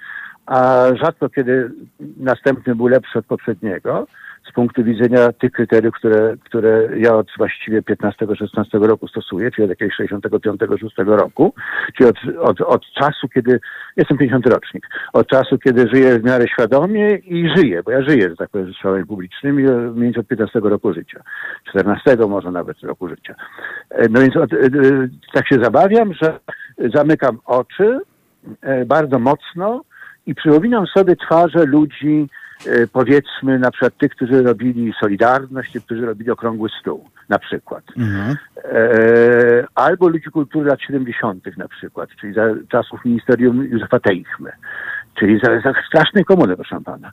a 0.47 0.87
rzadko 1.03 1.29
kiedy 1.29 1.71
następny 2.17 2.75
był 2.75 2.87
lepszy 2.87 3.19
od 3.19 3.27
poprzedniego 3.27 4.07
z 4.51 4.53
punktu 4.53 4.85
widzenia 4.85 5.33
tych 5.33 5.53
kryteriów, 5.53 5.95
które, 5.95 6.37
które 6.45 6.89
ja 6.99 7.15
od 7.15 7.27
właściwie 7.39 7.83
15-16 7.83 8.85
roku 8.85 9.09
stosuję, 9.09 9.51
czyli 9.51 9.65
od 9.65 9.71
jakiegoś 9.71 9.97
65-6 9.97 11.05
roku, 11.07 11.55
czyli 11.97 12.11
od, 12.11 12.17
od, 12.39 12.61
od 12.61 12.83
czasu, 13.01 13.29
kiedy, 13.35 13.61
jestem 13.97 14.19
50 14.19 14.47
rocznik, 14.47 14.87
od 15.13 15.27
czasu, 15.27 15.59
kiedy 15.59 15.89
żyję 15.93 16.19
w 16.19 16.25
miarę 16.25 16.45
świadomie 16.49 17.15
i 17.17 17.49
żyję, 17.57 17.83
bo 17.83 17.91
ja 17.91 18.03
żyję, 18.03 18.31
że 18.31 18.37
tak 18.37 18.51
powiem, 18.51 18.75
sprawami 18.75 19.07
publicznymi 19.07 19.63
mniej 19.95 20.17
od 20.17 20.27
15 20.27 20.61
roku 20.63 20.93
życia, 20.93 21.23
14 21.71 22.17
może 22.29 22.51
nawet 22.51 22.81
roku 22.81 23.09
życia. 23.09 23.35
No 24.11 24.21
więc 24.21 24.37
od, 24.37 24.53
e, 24.53 24.59
tak 25.33 25.49
się 25.49 25.57
zabawiam, 25.63 26.15
że 26.23 26.39
zamykam 26.95 27.39
oczy 27.45 27.99
e, 28.63 28.85
bardzo 28.85 29.19
mocno 29.19 29.83
i 30.27 30.35
przypominam 30.35 30.87
sobie 30.87 31.17
twarze 31.17 31.65
ludzi, 31.67 32.29
powiedzmy 32.93 33.59
na 33.59 33.71
przykład 33.71 33.97
tych, 33.97 34.11
którzy 34.11 34.43
robili 34.43 34.93
Solidarność, 35.01 35.73
tych, 35.73 35.85
którzy 35.85 36.07
robili 36.07 36.31
Okrągły 36.31 36.69
Stół, 36.81 37.09
na 37.29 37.39
przykład. 37.39 37.85
Mhm. 37.97 38.37
E, 38.65 39.65
albo 39.75 40.09
ludzi 40.09 40.31
kultury 40.31 40.69
lat 40.69 40.81
70. 40.81 41.57
na 41.57 41.69
przykład, 41.69 42.09
czyli 42.21 42.35
za 42.35 42.43
czasów 42.69 43.05
ministerium 43.05 43.65
Józefa 43.65 44.01
Teichmy, 44.01 44.53
czyli 45.15 45.41
za, 45.45 45.61
za 45.61 45.73
strasznej 45.89 46.25
komuny, 46.25 46.57
proszę 46.57 46.81
pana, 46.85 47.13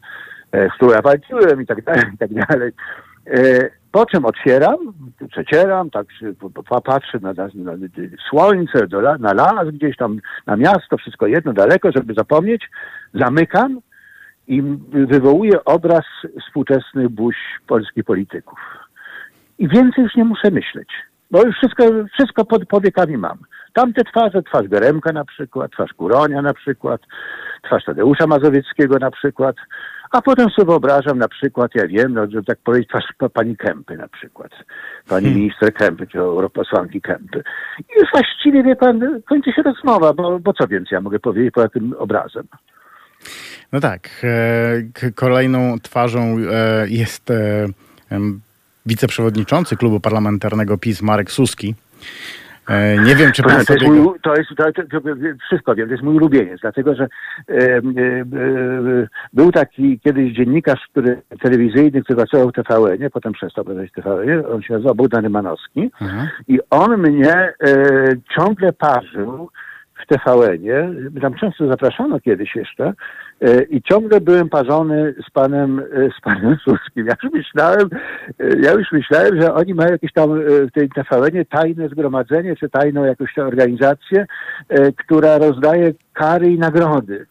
e, 0.54 0.70
ja 0.92 1.02
walczyłem 1.02 1.62
i 1.62 1.66
tak 1.66 1.84
dalej, 1.84 2.04
i 2.14 2.18
tak 2.18 2.34
dalej. 2.34 2.72
E, 3.28 3.70
po 3.92 4.06
czym 4.06 4.26
otwieram, 4.26 4.78
przecieram, 5.32 5.90
tak 5.90 6.08
patrzę 6.84 7.20
na, 7.22 7.34
na, 7.34 7.48
na 7.56 7.72
słońce, 8.30 8.88
do, 8.88 9.18
na 9.18 9.34
las 9.34 9.68
gdzieś 9.74 9.98
tam, 9.98 10.20
na 10.46 10.56
miasto, 10.56 10.98
wszystko 10.98 11.28
jedno, 11.28 11.54
daleko, 11.54 11.92
żeby 11.92 12.14
zapomnieć, 12.14 12.70
zamykam 13.14 13.80
i 14.48 14.62
wywołuję 14.92 15.64
obraz 15.66 16.06
współczesnych 16.42 17.10
buź 17.10 17.36
polskich 17.68 18.04
polityków. 18.04 18.60
I 19.60 19.68
więcej 19.68 20.04
już 20.04 20.16
nie 20.16 20.24
muszę 20.24 20.52
myśleć, 20.52 20.88
bo 21.32 21.44
już 21.44 21.56
wszystko, 21.58 21.84
wszystko 22.14 22.46
pod 22.46 22.66
powiekami 22.66 23.18
mam. 23.18 23.38
Tamte 23.74 24.04
twarze, 24.04 24.44
twarz 24.44 24.68
Geremka 24.68 25.12
na 25.12 25.26
przykład, 25.26 25.72
twarz 25.72 25.94
Kuronia 25.94 26.42
na 26.42 26.54
przykład, 26.54 27.02
twarz 27.64 27.86
Tadeusza 27.86 28.28
Mazowieckiego 28.28 28.98
na 29.00 29.12
przykład, 29.12 29.56
a 30.12 30.22
potem 30.22 30.50
sobie 30.50 30.66
wyobrażam 30.66 31.18
na 31.18 31.28
przykład, 31.28 31.72
ja 31.76 31.88
wiem, 31.88 32.14
no, 32.14 32.28
że 32.28 32.44
tak 32.44 32.58
powiedzieć, 32.64 32.90
twarz 32.90 33.06
pa- 33.18 33.30
pani 33.30 33.58
Kępy 33.58 33.98
na 33.98 34.08
przykład, 34.08 34.52
pani 35.10 35.32
minister 35.36 35.74
Kępy, 35.74 36.08
czy 36.08 36.20
europosłanki 36.20 37.02
Kępy. 37.02 37.44
I 37.80 38.00
już 38.00 38.10
właściwie, 38.12 38.64
wie 38.64 38.76
pan, 38.76 39.22
kończy 39.26 39.52
się 39.52 39.62
rozmowa, 39.62 40.14
bo, 40.14 40.40
bo 40.40 40.54
co 40.54 40.68
więcej 40.68 40.96
ja 40.96 41.02
mogę 41.02 41.20
powiedzieć 41.20 41.54
poza 41.54 41.70
tym 41.70 41.94
obrazem. 41.98 42.48
No 43.72 43.80
tak. 43.80 44.10
e, 44.24 45.12
Kolejną 45.16 45.80
twarzą 45.80 46.38
e, 46.38 46.90
jest 46.90 47.32
e, 47.32 47.68
wiceprzewodniczący 48.86 49.78
klubu 49.78 50.00
parlamentarnego 50.00 50.78
PiS 50.78 51.02
Marek 51.02 51.32
Suski. 51.32 51.76
Nie 53.06 53.16
wiem, 53.16 53.32
czy 53.32 53.44
pan 53.44 53.52
To 53.52 53.58
jest, 53.58 53.68
sobie... 53.68 53.88
go- 53.88 53.94
mój, 53.94 54.20
to 54.24 54.36
jest 54.36 54.50
to, 54.58 54.72
to, 54.72 54.84
to, 54.84 55.00
wszystko 55.48 55.76
wiem, 55.76 55.88
to 55.88 55.92
jest 55.92 56.04
mój 56.04 56.16
ulubieniec, 56.16 56.62
dlatego 56.62 56.96
że 56.96 57.08
e, 57.50 57.54
e, 57.56 57.82
był 59.34 59.52
taki 59.52 60.00
kiedyś 60.00 60.34
dziennikarz 60.34 60.80
który, 60.92 61.22
telewizyjny, 61.42 62.04
który 62.04 62.16
pracował 62.16 62.50
w 62.50 62.54
TVN-ie, 62.54 63.10
potem 63.10 63.34
przestał 63.34 63.64
pracować 63.64 63.90
w 63.90 63.94
TVN-ie, 63.94 64.48
on 64.48 64.62
się 64.62 64.74
nazywał 64.74 64.96
Bogdan 64.96 65.24
Rymanowski 65.24 65.92
Aha. 66.00 66.28
i 66.48 66.60
on 66.70 66.98
mnie 66.98 67.34
e, 67.34 67.54
ciągle 68.36 68.74
parzył 68.74 69.50
w 70.04 70.08
TVN-ie, 70.08 70.90
tam 71.22 71.34
często 71.34 71.68
zapraszano 71.68 72.20
kiedyś 72.20 72.56
jeszcze 72.56 72.94
e, 73.42 73.64
i 73.64 73.82
ciągle 73.82 74.22
byłem 74.22 74.50
parzony 74.50 75.14
z 75.28 75.30
panem, 75.30 75.80
e, 75.80 75.84
z 76.18 76.22
panem 76.24 76.58
Suskim. 76.66 77.06
Ja 77.08 77.14
już 77.24 77.34
myślałem, 77.34 77.90
e, 78.40 78.60
ja 78.64 78.72
już 78.74 78.92
myślałem, 78.92 79.42
że 79.42 79.54
oni 79.54 79.74
mają 79.74 79.92
jakieś 79.92 80.14
tam 80.14 80.30
w 80.68 80.72
tej 80.74 80.90
TVN-ie 80.90 81.46
tajne 81.46 81.90
zgromadzenie, 81.90 82.56
czy 82.56 82.70
tajną 82.70 83.04
jakąś 83.04 83.34
tam 83.34 83.48
organizację, 83.48 84.26
która 84.98 85.38
rozdaje 85.38 85.94
kary 86.14 86.48
i 86.52 86.60
nagrody 86.60 87.26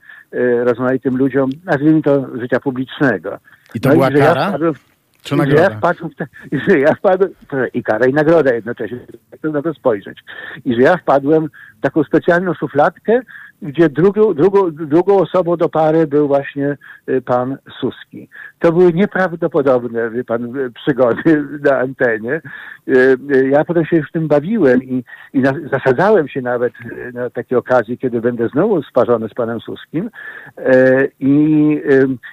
rozmaitym 0.65 1.17
ludziom, 1.17 1.51
nazwijmy 1.65 2.03
to 2.03 2.27
życia 2.41 2.61
publicznego. 2.61 3.39
I 3.75 3.81
to 3.81 3.89
No 3.89 3.95
była 3.95 4.11
ja 4.11 4.35
kara? 4.35 4.59
w- 4.59 4.96
Czy 5.27 5.37
że 5.37 5.43
ja 5.43 5.47
nagroda? 5.47 5.77
wpadłem 5.77 6.11
te, 6.15 6.27
że 6.53 6.79
ja 6.79 6.95
wpadłem, 6.95 7.31
i 7.75 7.83
kara 7.83 8.07
i 8.07 8.13
nagroda 8.13 8.55
jednocześnie, 8.55 8.99
to 9.43 9.51
na 9.51 9.63
to 9.63 9.75
spojrzeć. 9.75 10.19
I 10.65 10.75
że 10.75 10.81
ja 10.81 10.97
wpadłem 10.97 11.49
w 11.79 11.81
taką 11.81 12.05
specjalną 12.05 12.55
szufladkę, 12.55 13.21
gdzie 13.63 13.89
drugą, 13.89 14.35
drugą, 14.35 14.71
drugą 14.71 15.17
osobą 15.17 15.57
do 15.57 15.69
pary 15.69 16.07
był 16.07 16.29
właśnie 16.29 16.77
y, 17.09 17.23
pan 17.23 17.57
Suski. 17.81 18.29
To 18.59 18.73
były 18.73 18.93
nieprawdopodobne, 18.93 20.11
wie 20.11 20.25
pan, 20.25 20.53
przygody 20.75 21.45
na 21.65 21.79
antenie. 21.79 22.41
Y, 22.89 23.17
y, 23.35 23.49
Ja 23.49 23.65
potem 23.65 23.85
się 23.85 23.97
już 23.97 24.11
tym 24.11 24.29
bawiłem 24.29 24.83
i, 24.83 25.05
i 25.33 25.43
zasadzałem 25.73 26.29
się 26.29 26.43
nawet 26.43 26.73
na 27.15 27.31
takie 27.31 27.59
okazje, 27.59 27.97
kiedy 27.97 28.21
będę 28.21 28.49
znowu 28.49 28.83
sparzony 28.83 29.29
z 29.29 29.35
panem 29.35 29.61
Suskim 29.61 30.11
E, 30.59 31.09
i, 31.21 31.35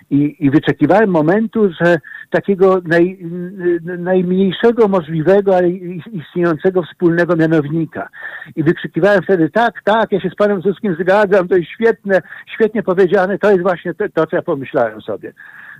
i, 0.09 0.35
i 0.39 0.51
wyczekiwałem 0.51 1.09
momentu, 1.09 1.69
że 1.81 1.97
takiego 2.29 2.81
naj, 2.85 3.17
najmniejszego 3.81 4.87
możliwego, 4.87 5.55
ale 5.55 5.69
istniejącego 6.11 6.83
wspólnego 6.83 7.35
mianownika. 7.35 8.09
I 8.55 8.63
wykrzykiwałem 8.63 9.21
wtedy, 9.23 9.49
tak, 9.49 9.81
tak, 9.83 10.11
ja 10.11 10.19
się 10.19 10.29
z 10.29 10.35
panem 10.35 10.61
Suskim 10.61 10.95
zgadzam, 10.99 11.47
to 11.47 11.55
jest 11.55 11.69
świetne, 11.69 12.21
świetnie 12.55 12.83
powiedziane, 12.83 13.37
to 13.37 13.49
jest 13.51 13.61
właśnie 13.61 13.93
to, 13.93 14.05
to 14.13 14.25
co 14.27 14.35
ja 14.35 14.41
pomyślałem 14.41 15.01
sobie. 15.01 15.33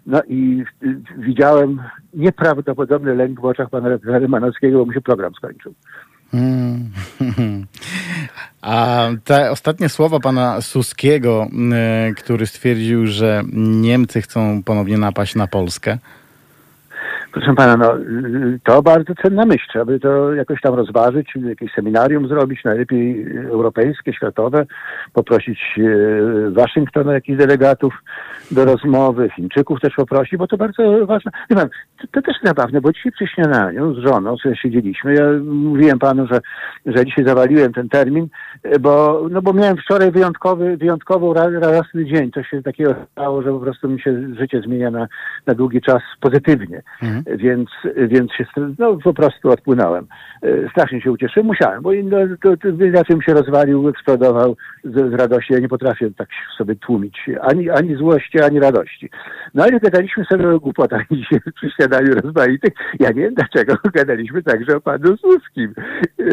No 0.05 0.21
i 0.27 0.63
y, 0.83 1.01
widziałem 1.17 1.81
nieprawdopodobny 2.13 3.15
lęk 3.15 3.41
w 3.41 3.45
oczach 3.45 3.69
pana 3.69 3.89
redaktora 3.89 4.19
Rymanowskiego, 4.19 4.79
bo 4.79 4.85
mu 4.85 4.93
się 4.93 5.01
program 5.01 5.33
skończył. 5.33 5.73
Mm. 6.33 6.89
A 8.61 9.07
te 9.23 9.51
ostatnie 9.51 9.89
słowa 9.89 10.19
pana 10.19 10.61
Suskiego, 10.61 11.47
e, 11.73 12.11
który 12.17 12.47
stwierdził, 12.47 13.07
że 13.07 13.43
Niemcy 13.53 14.21
chcą 14.21 14.63
ponownie 14.63 14.97
napaść 14.97 15.35
na 15.35 15.47
Polskę. 15.47 15.97
Proszę 17.33 17.53
pana, 17.55 17.77
no, 17.77 17.93
to 18.63 18.81
bardzo 18.81 19.13
cenna 19.23 19.45
myśl. 19.45 19.79
Aby 19.79 19.99
to 19.99 20.33
jakoś 20.33 20.61
tam 20.61 20.73
rozważyć, 20.73 21.33
jakieś 21.35 21.71
seminarium 21.73 22.27
zrobić, 22.27 22.63
najlepiej 22.63 23.25
europejskie, 23.37 24.13
światowe, 24.13 24.65
poprosić 25.13 25.59
y, 25.77 26.51
Waszyngton 26.51 27.09
o 27.09 27.11
jakichś 27.11 27.37
delegatów 27.37 27.93
do 28.51 28.65
rozmowy, 28.65 29.29
Chińczyków 29.29 29.79
też 29.79 29.93
poprosić, 29.95 30.37
bo 30.39 30.47
to 30.47 30.57
bardzo 30.57 31.05
ważne. 31.05 31.31
Wie 31.49 31.55
pan, 31.55 31.69
to, 32.01 32.07
to 32.11 32.21
też 32.21 32.35
zabawne, 32.43 32.81
bo 32.81 32.91
dzisiaj 32.91 33.11
przy 33.11 33.27
śniadaniu 33.27 33.93
z 33.93 33.97
żoną 33.97 34.37
sobie 34.37 34.55
siedzieliśmy, 34.55 35.13
ja 35.13 35.25
mówiłem 35.43 35.99
panu, 35.99 36.27
że, 36.27 36.39
że 36.85 37.05
dzisiaj 37.05 37.25
zawaliłem 37.25 37.73
ten 37.73 37.89
termin, 37.89 38.27
y, 38.65 38.79
bo, 38.79 39.25
no 39.31 39.41
bo 39.41 39.53
miałem 39.53 39.77
wczoraj 39.77 40.11
wyjątkowy, 40.11 40.77
wyjątkowo 40.77 41.33
ra- 41.33 41.59
radosny 41.59 42.05
dzień. 42.05 42.31
To 42.31 42.43
się 42.43 42.63
takiego 42.63 42.95
stało, 43.11 43.41
że 43.41 43.51
po 43.51 43.59
prostu 43.59 43.89
mi 43.89 44.01
się 44.01 44.35
życie 44.39 44.61
zmienia 44.61 44.91
na, 44.91 45.07
na 45.47 45.53
długi 45.53 45.81
czas 45.81 46.01
pozytywnie. 46.19 46.81
Mhm. 47.01 47.22
Więc, 47.25 47.69
więc 48.07 48.31
się, 48.31 48.45
no, 48.79 48.97
po 49.03 49.13
prostu 49.13 49.49
odpłynąłem. 49.49 50.07
E, 50.41 50.69
strasznie 50.69 51.01
się 51.01 51.11
ucieszyłem, 51.11 51.47
musiałem, 51.47 51.81
bo 51.81 51.91
no, 52.03 52.17
to, 52.41 52.57
to, 52.57 52.85
inaczej 52.85 53.15
mi 53.15 53.23
się 53.23 53.33
rozwalił, 53.33 53.89
eksplodował 53.89 54.55
z, 54.83 55.11
z, 55.11 55.13
radości. 55.13 55.53
Ja 55.53 55.59
nie 55.59 55.69
potrafię 55.69 56.11
tak 56.11 56.29
sobie 56.57 56.75
tłumić 56.75 57.29
ani, 57.41 57.69
ani 57.69 57.95
złości, 57.95 58.41
ani 58.41 58.59
radości. 58.59 59.09
No 59.53 59.63
ale 59.63 59.79
gadaliśmy 59.79 60.25
sobie 60.25 60.49
o 60.49 60.59
głupotach 60.59 61.01
dzisiaj 61.11 61.39
przy 61.55 61.69
śniadaniu 61.69 62.13
rozmaitych. 62.13 62.73
Ja 62.99 63.09
nie 63.09 63.21
wiem 63.21 63.33
dlaczego 63.33 63.73
gadaliśmy 63.99 64.43
także 64.43 64.77
o 64.77 64.81
panu 64.81 65.17
Suskim. 65.17 65.73
E, 66.19 66.23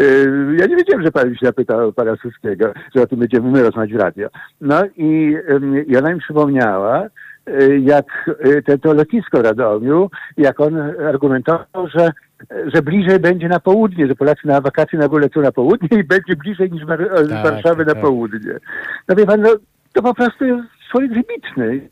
ja 0.59 0.66
nie 0.66 0.76
wiedziałem, 0.76 1.05
że 1.05 1.12
pan 1.12 1.34
się 1.34 1.47
zapytał 1.47 1.93
pana 1.93 2.16
Suskiego, 2.16 2.72
że 2.97 3.03
o 3.03 3.07
tym 3.07 3.18
będziemy 3.18 3.51
my 3.51 3.62
rozmawiać 3.62 3.93
w 3.93 4.01
radio. 4.01 4.28
No 4.61 4.82
i, 4.97 5.36
i 5.86 5.97
ona 5.97 6.14
mi 6.14 6.20
przypomniała, 6.20 7.07
jak 7.80 8.30
te, 8.66 8.78
to 8.78 8.95
lotnisko 8.95 9.43
Radomiu, 9.43 10.11
jak 10.36 10.61
on 10.61 10.76
argumentował, 11.09 11.88
że 11.95 12.12
że 12.74 12.82
bliżej 12.82 13.18
będzie 13.18 13.49
na 13.49 13.61
południe, 13.61 14.07
że 14.07 14.14
Polacy 14.14 14.41
na 14.45 14.61
wakacje 14.61 14.99
na 14.99 15.18
lecą 15.18 15.41
na 15.41 15.53
południe 15.53 15.99
i 15.99 16.05
będzie 16.05 16.36
bliżej 16.36 16.72
niż 16.72 16.84
War 16.84 17.09
tak, 17.28 17.43
Warszawy 17.43 17.84
tak, 17.84 17.97
na 17.97 18.03
południe. 18.03 18.53
No 19.09 19.16
wie 19.16 19.26
pan, 19.26 19.41
no, 19.41 19.51
to 19.93 20.03
po 20.03 20.14
prostu 20.14 20.45
jest 20.45 20.80
człowiek 20.91 21.11
wybitny. 21.14 21.88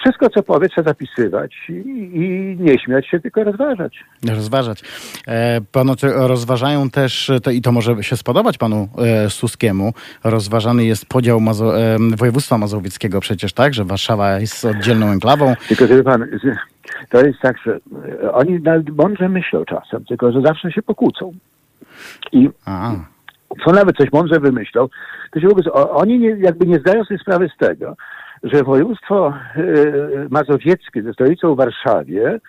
Wszystko, 0.00 0.30
co 0.30 0.42
powie, 0.42 0.68
trzeba 0.68 0.90
zapisywać 0.90 1.52
i, 1.68 1.72
i 1.72 2.56
nie 2.60 2.78
śmiać 2.78 3.06
się, 3.08 3.20
tylko 3.20 3.44
rozważać. 3.44 4.04
Rozważać. 4.28 4.82
E, 5.26 5.60
panu 5.72 5.94
rozważają 6.14 6.90
też, 6.90 7.30
to, 7.42 7.50
i 7.50 7.60
to 7.60 7.72
może 7.72 8.02
się 8.02 8.16
spodobać 8.16 8.58
panu 8.58 8.88
e, 8.98 9.30
Suskiemu, 9.30 9.92
rozważany 10.24 10.84
jest 10.84 11.06
podział 11.06 11.40
Mazo 11.40 11.80
e, 11.80 11.98
województwa 12.16 12.58
mazowieckiego 12.58 13.20
przecież, 13.20 13.52
tak? 13.52 13.74
Że 13.74 13.84
Warszawa 13.84 14.40
jest 14.40 14.64
oddzielną 14.64 15.06
enklawą. 15.06 15.54
Tylko, 15.68 15.86
że 15.86 16.02
pan, 16.02 16.26
to 17.08 17.26
jest 17.26 17.40
tak, 17.40 17.56
że 17.64 17.78
oni 18.32 18.60
mądrze 18.96 19.28
myślą 19.28 19.64
czasem, 19.64 20.04
tylko 20.04 20.32
że 20.32 20.40
zawsze 20.40 20.72
się 20.72 20.82
pokłócą. 20.82 21.32
I 22.32 22.48
A. 22.66 22.92
co 23.64 23.72
nawet 23.72 23.96
coś 23.96 24.12
mądrze 24.12 24.40
wymyślą, 24.40 24.88
to 25.30 25.40
się 25.40 25.48
w 25.48 25.50
ogóle, 25.50 25.72
oni 25.72 26.18
nie, 26.18 26.28
jakby 26.28 26.66
nie 26.66 26.78
zdają 26.78 27.04
sobie 27.04 27.20
sprawy 27.20 27.50
z 27.54 27.58
tego, 27.58 27.96
że 28.42 28.62
województwo 28.62 29.34
y, 29.56 30.26
mazowieckie 30.30 31.02
ze 31.02 31.12
stolicą 31.12 31.54
w 31.54 31.56
Warszawie, 31.56 32.40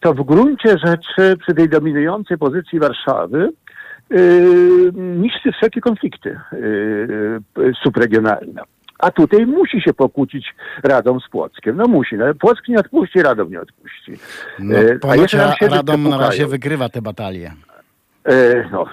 to 0.00 0.14
w 0.14 0.22
gruncie 0.26 0.78
rzeczy 0.78 1.36
przy 1.36 1.54
tej 1.54 1.68
dominującej 1.68 2.38
pozycji 2.38 2.78
Warszawy 2.80 3.48
yy, 4.10 4.92
niszczy 4.94 5.52
wszelkie 5.52 5.80
konflikty 5.80 6.40
yy, 6.52 7.72
subregionalne. 7.82 8.62
A 8.98 9.10
tutaj 9.10 9.46
musi 9.46 9.80
się 9.80 9.94
pokłócić 9.94 10.54
Radom 10.82 11.20
z 11.20 11.28
Płockiem. 11.28 11.76
No 11.76 11.88
musi. 11.88 12.16
No, 12.16 12.34
Płock 12.34 12.68
nie 12.68 12.78
odpuści, 12.78 13.22
Radom 13.22 13.50
nie 13.50 13.60
odpuści. 13.60 14.12
No, 14.58 14.78
A 15.10 15.16
jeszcze 15.16 15.36
nam 15.36 15.52
się 15.52 15.68
Radom 15.68 16.08
na 16.08 16.18
razie 16.18 16.46
wygrywa 16.46 16.88
te 16.88 17.02
batalie. 17.02 17.52
E, 18.24 18.68
no, 18.72 18.84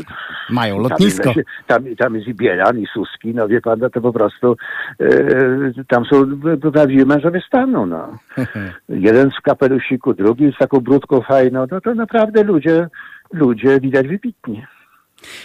Mają 0.50 0.78
lotnisko. 0.78 1.34
Tam, 1.34 1.44
tam, 1.66 1.96
tam 1.96 2.14
jest 2.14 2.28
i 2.28 2.34
Bielan, 2.34 2.78
i 2.78 2.86
Suski, 2.86 3.34
no 3.34 3.48
wie 3.48 3.60
pan, 3.60 3.78
no 3.78 3.90
to 3.90 4.00
po 4.00 4.12
prostu 4.12 4.56
e, 5.00 5.84
tam 5.88 6.04
są 6.04 6.40
prawdziwi 6.72 7.06
mężowie 7.06 7.40
stanu, 7.46 7.86
no. 7.86 8.18
Jeden 8.88 9.30
w 9.30 9.42
kapelusiku, 9.42 10.14
drugi 10.14 10.52
z 10.52 10.58
taką 10.58 10.80
brudką 10.80 11.20
fajną, 11.20 11.66
no 11.70 11.80
to 11.80 11.94
naprawdę 11.94 12.42
ludzie, 12.42 12.88
ludzie 13.32 13.80
widać 13.80 14.08
wybitni. 14.08 14.64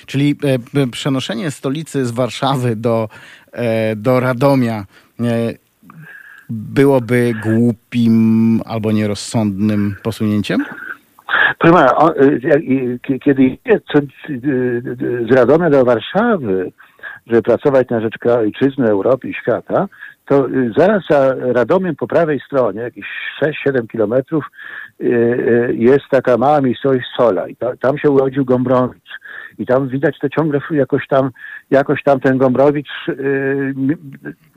Czyli 0.06 0.36
e, 0.76 0.88
przenoszenie 0.88 1.52
stolicy 1.52 2.06
z 2.06 2.12
Warszawy 2.12 2.76
do, 2.76 3.10
e, 3.52 3.96
do 3.96 4.20
Radomia 4.20 4.86
e, 5.20 5.24
byłoby 6.50 7.34
głupim 7.44 8.62
albo 8.66 8.92
nierozsądnym 8.92 9.96
posunięciem? 10.04 10.66
Proszę 11.58 11.74
pana, 11.74 12.14
y, 12.24 13.20
kiedy 13.20 13.58
jest 13.66 13.86
z 15.30 15.36
Radomia 15.36 15.70
do 15.70 15.86
Warszawy, 15.86 16.72
żeby 17.28 17.42
pracować 17.42 17.90
na 17.90 18.02
rzecz 18.02 18.16
ojczyzny, 18.26 18.90
Europy 18.90 19.30
i 19.30 19.34
świata, 19.34 19.88
to 20.30 20.48
y, 20.50 20.72
zaraz 20.78 21.04
za 21.10 21.36
Radomiem 21.36 21.96
po 21.96 22.08
prawej 22.08 22.40
stronie, 22.46 22.82
jakieś 22.82 23.06
6-7 23.68 23.88
kilometrów, 23.88 24.46
y, 25.02 25.76
jest 25.78 26.06
taka 26.12 26.38
mała 26.38 26.62
miejscowość 26.62 27.06
Sola 27.18 27.48
i 27.48 27.56
tam 27.80 27.98
się 27.98 28.10
urodził 28.10 28.46
Gombrowicz. 28.46 29.10
I 29.58 29.66
tam 29.66 29.88
widać 29.88 30.20
to 30.20 30.30
ciągle 30.30 30.60
jakoś 30.72 31.08
tam, 31.08 31.30
jakoś 31.72 32.04
tam 32.04 32.20
ten 32.20 32.38
Gombrowicz 32.38 32.90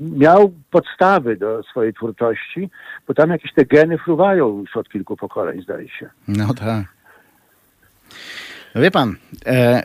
miał 0.01 0.53
podstawy 0.71 1.37
do 1.37 1.63
swojej 1.63 1.95
twórczości, 1.95 2.71
bo 3.09 3.15
tam 3.15 3.31
jakieś 3.31 3.53
te 3.53 3.65
geny 3.65 3.99
fruwają 3.99 4.59
już 4.59 4.77
od 4.77 4.89
kilku 4.89 5.17
pokoleń, 5.17 5.63
zdaje 5.63 5.89
się. 5.89 6.11
No 6.29 6.55
tak. 6.55 6.85
No 8.75 8.81
wie 8.81 8.91
pan, 8.91 9.17
e, 9.47 9.83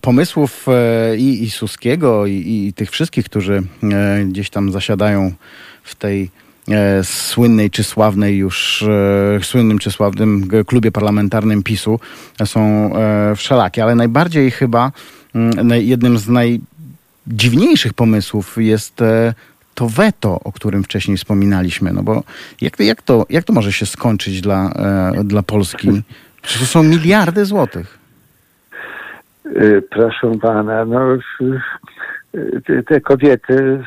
pomysłów 0.00 0.66
e, 0.68 1.16
i, 1.16 1.50
Suskiego, 1.50 2.26
i, 2.26 2.32
i, 2.32 2.72
tych 2.72 2.90
wszystkich, 2.90 3.24
którzy 3.24 3.62
e, 3.82 4.24
gdzieś 4.24 4.50
tam 4.50 4.72
zasiadają 4.72 5.32
w 5.82 5.94
tej 5.94 6.30
E, 6.70 7.04
słynnej 7.04 7.70
czy 7.70 7.84
sławnej 7.84 8.36
już, 8.36 8.82
e, 9.38 9.44
słynnym 9.44 9.78
czy 9.78 9.90
sławnym 9.90 10.48
klubie 10.66 10.92
parlamentarnym 10.92 11.62
PiSu 11.62 12.00
są 12.44 12.60
e, 12.96 13.36
wszelakie, 13.36 13.82
ale 13.82 13.94
najbardziej 13.94 14.50
chyba 14.50 14.92
mm, 15.34 15.82
jednym 15.82 16.18
z 16.18 16.28
najdziwniejszych 16.28 17.94
pomysłów 17.94 18.56
jest 18.58 18.94
to 19.74 19.88
weto, 19.88 20.40
o 20.40 20.52
którym 20.52 20.84
wcześniej 20.84 21.16
wspominaliśmy. 21.16 21.92
No 21.92 22.02
bo 22.02 22.22
jak, 22.60 22.80
jak, 22.80 23.02
to, 23.02 23.26
jak 23.30 23.44
to 23.44 23.52
może 23.52 23.72
się 23.72 23.86
skończyć 23.86 24.40
dla, 24.40 24.72
dla 25.24 25.42
Polski? 25.42 25.88
Przecież 26.46 26.60
to 26.60 26.66
są 26.66 26.82
miliardy 26.82 27.44
złotych. 27.44 27.98
Proszę 29.90 30.32
pana, 30.42 30.84
no 30.84 31.16
te 32.86 33.00
kobiety 33.00 33.84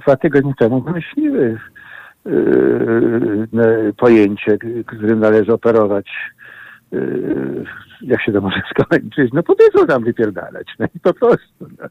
dwa 0.00 0.16
tygodnie 0.16 0.52
temu 0.58 0.82
wymyśliły 0.82 1.58
pojęcie, 3.96 4.58
którym 4.86 5.20
należy 5.20 5.52
operować. 5.52 6.06
Jak 8.02 8.22
się 8.22 8.32
to 8.32 8.40
może 8.40 8.62
skończyć? 8.74 9.32
No 9.32 9.42
powiedzą 9.42 9.86
tam 9.86 10.04
wypierdalać. 10.04 10.66
No 10.78 10.86
i 10.94 11.00
po 11.00 11.14
prostu. 11.14 11.66
No. 11.78 11.88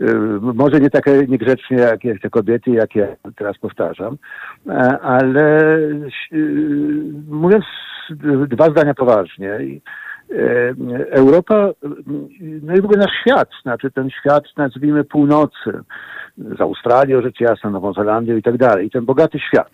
Yy, 0.00 0.40
może 0.40 0.80
nie 0.80 0.90
tak 0.90 1.04
niegrzecznie 1.28 1.76
jak, 1.76 2.04
jak 2.04 2.20
te 2.20 2.30
kobiety, 2.30 2.70
jak 2.70 2.94
ja 2.94 3.06
teraz 3.36 3.58
powtarzam, 3.58 4.16
ale 5.02 5.78
mówiąc 7.28 7.64
dwa 8.48 8.64
zdania 8.64 8.94
poważnie, 8.94 9.58
Europa, 11.10 11.70
no 12.62 12.74
i 12.74 12.80
w 12.80 12.84
ogóle 12.84 12.98
nasz 12.98 13.20
świat, 13.20 13.48
znaczy 13.62 13.90
ten 13.90 14.10
świat 14.10 14.44
nazwijmy 14.56 15.04
północy, 15.04 15.72
z 16.38 16.60
Australią, 16.60 17.22
rzecz 17.22 17.40
jasna, 17.40 17.70
Nową 17.70 17.92
Zelandią 17.92 18.36
i 18.36 18.42
tak 18.42 18.56
dalej. 18.56 18.90
Ten 18.90 19.04
bogaty 19.04 19.38
świat, 19.38 19.72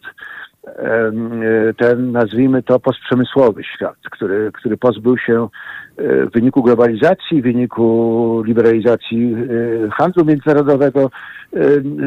ten 1.76 2.12
nazwijmy 2.12 2.62
to 2.62 2.80
postprzemysłowy 2.80 3.64
świat, 3.64 3.96
który, 4.10 4.50
który 4.52 4.76
pozbył 4.76 5.18
się 5.18 5.48
e, 5.96 6.26
w 6.26 6.32
wyniku 6.32 6.62
globalizacji, 6.62 7.40
w 7.40 7.44
wyniku 7.44 8.42
liberalizacji 8.46 9.34
e, 9.34 9.90
handlu 9.90 10.24
międzynarodowego 10.24 11.02
e, 11.02 11.10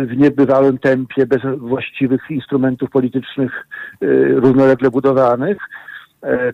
w 0.05 0.17
niebywałym 0.17 0.77
tempie, 0.77 1.25
bez 1.25 1.41
właściwych 1.57 2.21
instrumentów 2.29 2.89
politycznych 2.89 3.67
równolegle 4.35 4.89
budowanych, 4.89 5.57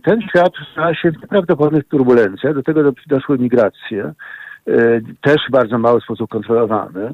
ten 0.04 0.22
świat 0.22 0.54
znalazł 0.74 1.00
się 1.00 1.12
w 1.12 1.22
nieprawdopodobnych 1.22 1.88
turbulencjach, 1.88 2.54
do 2.54 2.64
tego 2.64 2.92
doszły 3.08 3.38
migracje, 3.38 4.14
też 5.22 5.38
bardzo 5.52 5.78
mały 5.78 6.02
sposób 6.02 6.30
kontrolowane. 6.30 7.14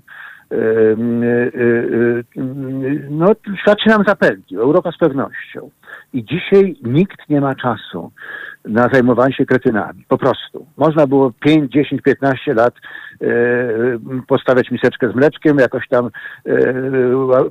No, 3.09 3.31
świat 3.61 3.81
się 3.81 3.89
nam 3.89 4.03
zapędził, 4.07 4.61
Europa 4.61 4.91
z 4.91 4.97
pewnością. 4.97 5.69
I 6.13 6.25
dzisiaj 6.25 6.75
nikt 6.83 7.29
nie 7.29 7.41
ma 7.41 7.55
czasu 7.55 8.11
na 8.65 8.89
zajmowanie 8.93 9.33
się 9.33 9.45
kretynami. 9.45 10.05
Po 10.07 10.17
prostu. 10.17 10.65
Można 10.77 11.07
było 11.07 11.31
5, 11.39 11.71
10, 11.71 12.01
15 12.01 12.53
lat 12.53 12.73
postawiać 14.27 14.71
miseczkę 14.71 15.11
z 15.11 15.15
mleczkiem, 15.15 15.57
jakoś 15.57 15.87
tam 15.87 16.09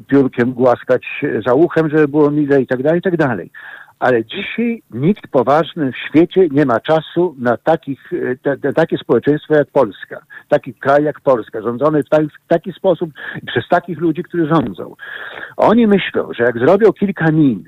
piórkiem 0.07 0.53
głaskać 0.53 1.03
za 1.47 1.55
uchem, 1.55 1.91
żeby 1.91 2.09
było 2.09 2.31
mile 2.31 2.63
i 2.63 2.67
tak 2.67 2.83
dalej, 2.83 2.99
i 2.99 3.03
tak 3.03 3.17
dalej 3.17 3.51
ale 4.03 4.25
dzisiaj 4.25 4.83
nikt 4.91 5.29
poważny 5.29 5.93
w 5.93 6.09
świecie 6.09 6.49
nie 6.51 6.67
ma 6.67 6.81
czasu 6.81 7.35
na 7.39 7.57
takich, 7.57 8.11
te, 8.43 8.57
te, 8.57 8.73
takie 8.73 8.99
społeczeństwo 8.99 9.55
jak 9.55 9.71
Polska, 9.71 10.21
taki 10.49 10.75
kraj 10.75 11.05
jak 11.05 11.21
Polska, 11.21 11.63
rządzony 11.63 12.03
w, 12.03 12.09
taki, 12.09 12.27
w 12.27 12.49
taki 12.49 12.73
sposób 12.73 13.11
przez 13.47 13.69
takich 13.69 13.99
ludzi, 13.99 14.23
którzy 14.23 14.47
rządzą. 14.47 14.95
Oni 15.57 15.87
myślą, 15.87 16.29
że 16.33 16.45
jak 16.45 16.59
zrobią 16.59 16.93
kilka 16.93 17.33
min, 17.33 17.65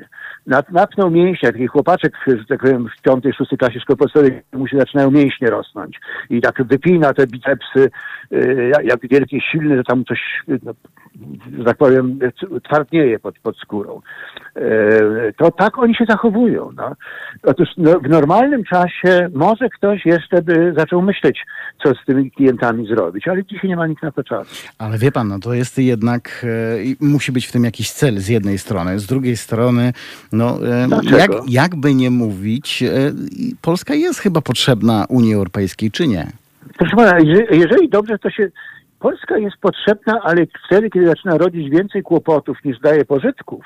napną 0.72 1.10
mięśnie, 1.10 1.52
taki 1.52 1.66
chłopaczek, 1.66 2.16
że 2.26 2.44
tak 2.48 2.60
powiem, 2.60 2.88
w 2.98 3.02
piątej, 3.02 3.32
szóstej 3.32 3.58
klasie 3.58 3.80
szkoły 3.80 3.96
podstawowej 3.96 4.42
mu 4.52 4.68
się 4.68 4.78
zaczynają 4.78 5.10
mięśnie 5.10 5.50
rosnąć 5.50 6.00
i 6.30 6.40
tak 6.40 6.66
wypina 6.66 7.12
te 7.12 7.26
bicepsy, 7.26 7.90
y, 8.32 8.72
jak 8.84 9.08
wielkie, 9.10 9.40
silne, 9.40 9.76
że 9.76 9.84
tam 9.84 10.04
coś, 10.04 10.20
no, 10.62 10.72
że 11.58 11.64
tak 11.64 11.76
powiem, 11.76 12.18
twardnieje 12.64 13.18
pod, 13.18 13.38
pod 13.38 13.56
skórą. 13.56 14.00
E, 14.56 15.32
to 15.32 15.50
tak 15.50 15.78
oni 15.78 15.94
się 15.94 16.04
zachowują 16.08 16.23
zachowują. 16.24 16.70
No. 16.76 16.96
Otóż 17.42 17.68
no, 17.76 18.00
w 18.00 18.08
normalnym 18.08 18.64
czasie 18.64 19.28
może 19.34 19.68
ktoś 19.68 20.06
jeszcze 20.06 20.42
by 20.42 20.74
zaczął 20.76 21.02
myśleć, 21.02 21.38
co 21.82 21.94
z 21.94 22.04
tymi 22.06 22.30
klientami 22.30 22.86
zrobić, 22.86 23.28
ale 23.28 23.44
dzisiaj 23.44 23.70
nie 23.70 23.76
ma 23.76 23.86
nikt 23.86 24.02
na 24.02 24.12
to 24.12 24.24
czasu. 24.24 24.68
Ale 24.78 24.98
wie 24.98 25.12
pan, 25.12 25.28
no 25.28 25.38
to 25.38 25.54
jest 25.54 25.78
jednak, 25.78 26.46
e, 27.00 27.06
musi 27.06 27.32
być 27.32 27.46
w 27.46 27.52
tym 27.52 27.64
jakiś 27.64 27.90
cel 27.90 28.18
z 28.18 28.28
jednej 28.28 28.58
strony, 28.58 28.98
z 28.98 29.06
drugiej 29.06 29.36
strony, 29.36 29.92
no 30.32 30.58
e, 30.66 30.88
jak, 31.18 31.30
jakby 31.48 31.94
nie 31.94 32.10
mówić, 32.10 32.82
e, 32.82 32.88
Polska 33.62 33.94
jest 33.94 34.20
chyba 34.20 34.40
potrzebna 34.40 35.06
Unii 35.08 35.34
Europejskiej, 35.34 35.90
czy 35.90 36.06
nie? 36.06 36.26
Proszę 36.78 36.96
pana, 36.96 37.18
jeżeli 37.50 37.88
dobrze, 37.88 38.18
to 38.18 38.30
się 38.30 38.50
Polska 39.00 39.38
jest 39.38 39.56
potrzebna, 39.60 40.20
ale 40.22 40.46
wtedy, 40.66 40.90
kiedy 40.90 41.06
zaczyna 41.06 41.38
rodzić 41.38 41.70
więcej 41.70 42.02
kłopotów 42.02 42.64
niż 42.64 42.80
daje 42.80 43.04
pożytków, 43.04 43.64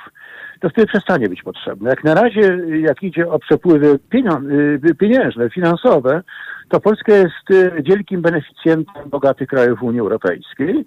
to 0.60 0.68
wtedy 0.68 0.86
przestanie 0.86 1.28
być 1.28 1.42
potrzebna. 1.42 1.90
Jak 1.90 2.04
na 2.04 2.14
razie, 2.14 2.58
jak 2.80 3.02
idzie 3.02 3.28
o 3.28 3.38
przepływy 3.38 3.98
y, 4.14 4.94
pieniężne, 4.94 5.50
finansowe, 5.50 6.22
to 6.68 6.80
Polska 6.80 7.12
jest 7.12 7.50
y, 7.50 7.82
wielkim 7.82 8.22
beneficjentem 8.22 9.10
bogatych 9.10 9.48
krajów 9.48 9.82
Unii 9.82 10.00
Europejskiej 10.00 10.86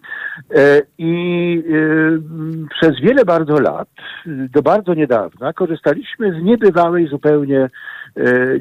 e, 0.55 0.81
i 0.97 1.63
y, 1.67 2.21
przez 2.69 2.99
wiele 2.99 3.25
bardzo 3.25 3.59
lat, 3.59 3.89
do 4.25 4.61
bardzo 4.61 4.93
niedawna, 4.93 5.53
korzystaliśmy 5.53 6.41
z 6.41 6.43
niebywałej 6.43 7.07
zupełnie 7.07 7.69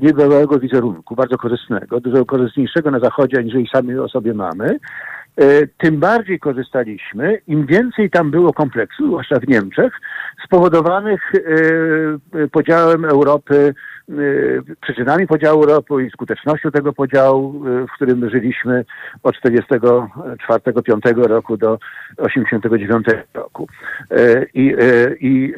niebywałego 0.03 0.59
wizerunku, 0.59 1.17
bardzo 1.17 1.39
korzystnego, 1.39 2.01
dużo 2.01 2.25
korzystniejszego 2.25 2.91
na 2.91 3.01
Zachodzie, 3.01 3.39
aniżeli 3.39 3.69
sami 3.73 3.99
o 3.99 4.09
sobie 4.09 4.35
mamy. 4.35 4.79
E, 5.41 5.67
tym 5.67 6.01
bardziej 6.01 6.39
korzystaliśmy, 6.39 7.41
im 7.47 7.67
więcej 7.67 8.11
tam 8.11 8.31
było 8.31 8.53
kompleksów, 8.53 9.07
zwłaszcza 9.07 9.41
w 9.41 9.49
Niemczech, 9.49 9.93
spowodowanych 10.45 11.33
e, 11.35 12.49
podziałem 12.49 13.05
Europy 13.05 13.75
przyczynami 14.81 15.27
podziału 15.27 15.63
Europy 15.63 16.07
i 16.07 16.11
skutecznością 16.11 16.71
tego 16.71 16.93
podziału, 16.93 17.67
y, 17.67 17.87
w 17.87 17.93
którym 17.93 18.31
żyliśmy 18.31 18.85
od 19.23 19.35
44-5 19.37 21.27
roku 21.27 21.57
do 21.57 21.79
89 22.17 23.07
roku. 23.35 23.67
Y, 24.13 24.47
I, 24.55 24.75
I 25.21 25.55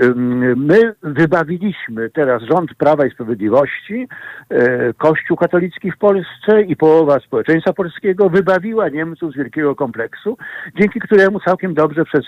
my 0.56 0.94
wybawiliśmy 1.02 2.10
teraz 2.10 2.42
rząd 2.42 2.74
Prawa 2.74 3.06
i 3.06 3.10
Sprawiedliwości, 3.10 4.08
Kościół 4.98 5.36
katolicki 5.36 5.90
w 5.90 5.98
Polsce 5.98 6.62
i 6.62 6.76
połowa 6.76 7.20
społeczeństwa 7.20 7.72
polskiego 7.72 8.28
wybawiła 8.30 8.88
Niemców 8.88 9.32
z 9.32 9.36
wielkiego 9.36 9.74
kompleksu, 9.74 10.36
dzięki 10.80 11.00
któremu 11.00 11.40
całkiem 11.40 11.74
dobrze 11.74 12.04
przez 12.04 12.24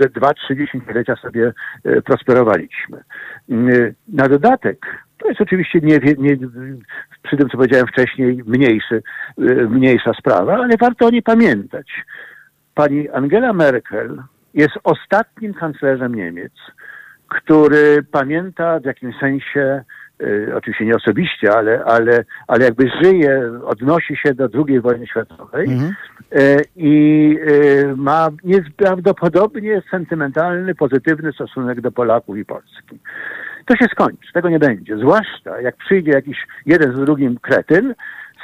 ze 0.00 0.08
dwa, 0.08 0.34
trzy 0.34 0.56
dziesięciolecia 0.56 1.16
sobie 1.16 1.52
prosperowaliśmy. 2.04 3.04
Na 4.08 4.28
dodatek, 4.28 4.86
to 5.18 5.28
jest 5.28 5.40
oczywiście 5.40 5.80
nie, 5.80 5.98
nie, 6.18 6.36
przy 7.22 7.36
tym, 7.36 7.48
co 7.48 7.56
powiedziałem 7.56 7.86
wcześniej, 7.86 8.42
mniejszy, 8.46 9.02
y, 9.38 9.68
mniejsza 9.68 10.12
sprawa, 10.14 10.54
ale 10.54 10.76
warto 10.80 11.06
o 11.06 11.10
niej 11.10 11.22
pamiętać. 11.22 11.86
Pani 12.74 13.10
Angela 13.10 13.52
Merkel 13.52 14.22
jest 14.54 14.74
ostatnim 14.84 15.54
kanclerzem 15.54 16.14
Niemiec, 16.14 16.52
który 17.28 18.02
pamięta 18.10 18.80
w 18.80 18.84
jakimś 18.84 19.18
sensie, 19.20 19.84
y, 20.22 20.52
oczywiście 20.56 20.84
nie 20.84 20.96
osobiście, 20.96 21.52
ale, 21.52 21.84
ale, 21.84 22.24
ale 22.46 22.64
jakby 22.64 22.90
żyje, 23.02 23.60
odnosi 23.64 24.16
się 24.16 24.34
do 24.34 24.48
II 24.66 24.80
wojny 24.80 25.06
światowej 25.06 25.66
mhm. 25.66 25.94
y, 26.32 26.62
i 26.76 27.36
ma 27.96 28.28
nieprawdopodobnie 28.44 29.82
sentymentalny, 29.90 30.74
pozytywny 30.74 31.32
stosunek 31.32 31.80
do 31.80 31.92
Polaków 31.92 32.36
i 32.36 32.44
Polski. 32.44 32.98
To 33.66 33.76
się 33.76 33.86
skończy, 33.92 34.32
tego 34.32 34.48
nie 34.48 34.58
będzie. 34.58 34.98
Zwłaszcza 34.98 35.60
jak 35.60 35.76
przyjdzie 35.76 36.10
jakiś 36.10 36.46
jeden 36.66 36.96
z 36.96 37.00
drugim 37.00 37.38
kretyn 37.38 37.94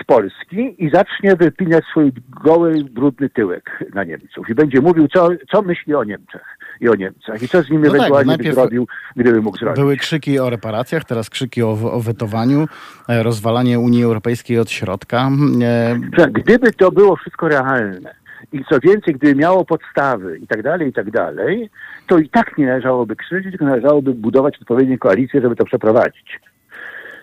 z 0.00 0.04
Polski 0.04 0.84
i 0.84 0.90
zacznie 0.90 1.36
wypinać 1.36 1.84
swój 1.84 2.12
goły, 2.44 2.84
brudny 2.90 3.30
tyłek 3.30 3.84
na 3.94 4.04
Niemców 4.04 4.48
i 4.48 4.54
będzie 4.54 4.80
mówił, 4.80 5.08
co, 5.08 5.28
co 5.52 5.62
myśli 5.62 5.94
o 5.94 6.04
Niemczech 6.04 6.58
i 6.80 6.88
o 6.88 6.94
Niemcach 6.94 7.42
i 7.42 7.48
co 7.48 7.62
z 7.62 7.70
nimi 7.70 7.82
no 7.82 7.90
tak, 7.90 7.96
ewentualnie 7.96 8.32
tak, 8.32 8.46
by 8.46 8.52
zrobił, 8.52 8.86
gdyby 9.16 9.42
mógł 9.42 9.58
zrobić. 9.58 9.80
Były 9.80 9.96
krzyki 9.96 10.38
o 10.38 10.50
reparacjach, 10.50 11.04
teraz 11.04 11.30
krzyki 11.30 11.62
o, 11.62 11.70
o 11.70 12.00
wetowaniu, 12.00 12.66
e, 13.08 13.22
rozwalanie 13.22 13.78
Unii 13.78 14.04
Europejskiej 14.04 14.58
od 14.58 14.70
środka. 14.70 15.30
E... 15.62 16.28
Gdyby 16.30 16.72
to 16.72 16.92
było 16.92 17.16
wszystko 17.16 17.48
realne, 17.48 18.14
i 18.52 18.64
co 18.64 18.80
więcej, 18.80 19.14
gdyby 19.14 19.40
miało 19.40 19.64
podstawy 19.64 20.38
i 20.38 20.46
tak 20.46 20.62
dalej, 20.62 20.88
i 20.88 20.92
tak 20.92 21.10
dalej, 21.10 21.70
to 22.06 22.18
i 22.18 22.28
tak 22.28 22.58
nie 22.58 22.66
należałoby 22.66 23.16
krzyczeć, 23.16 23.50
tylko 23.50 23.64
należałoby 23.64 24.14
budować 24.14 24.58
odpowiednie 24.60 24.98
koalicje, 24.98 25.40
żeby 25.40 25.56
to 25.56 25.64
przeprowadzić. 25.64 26.40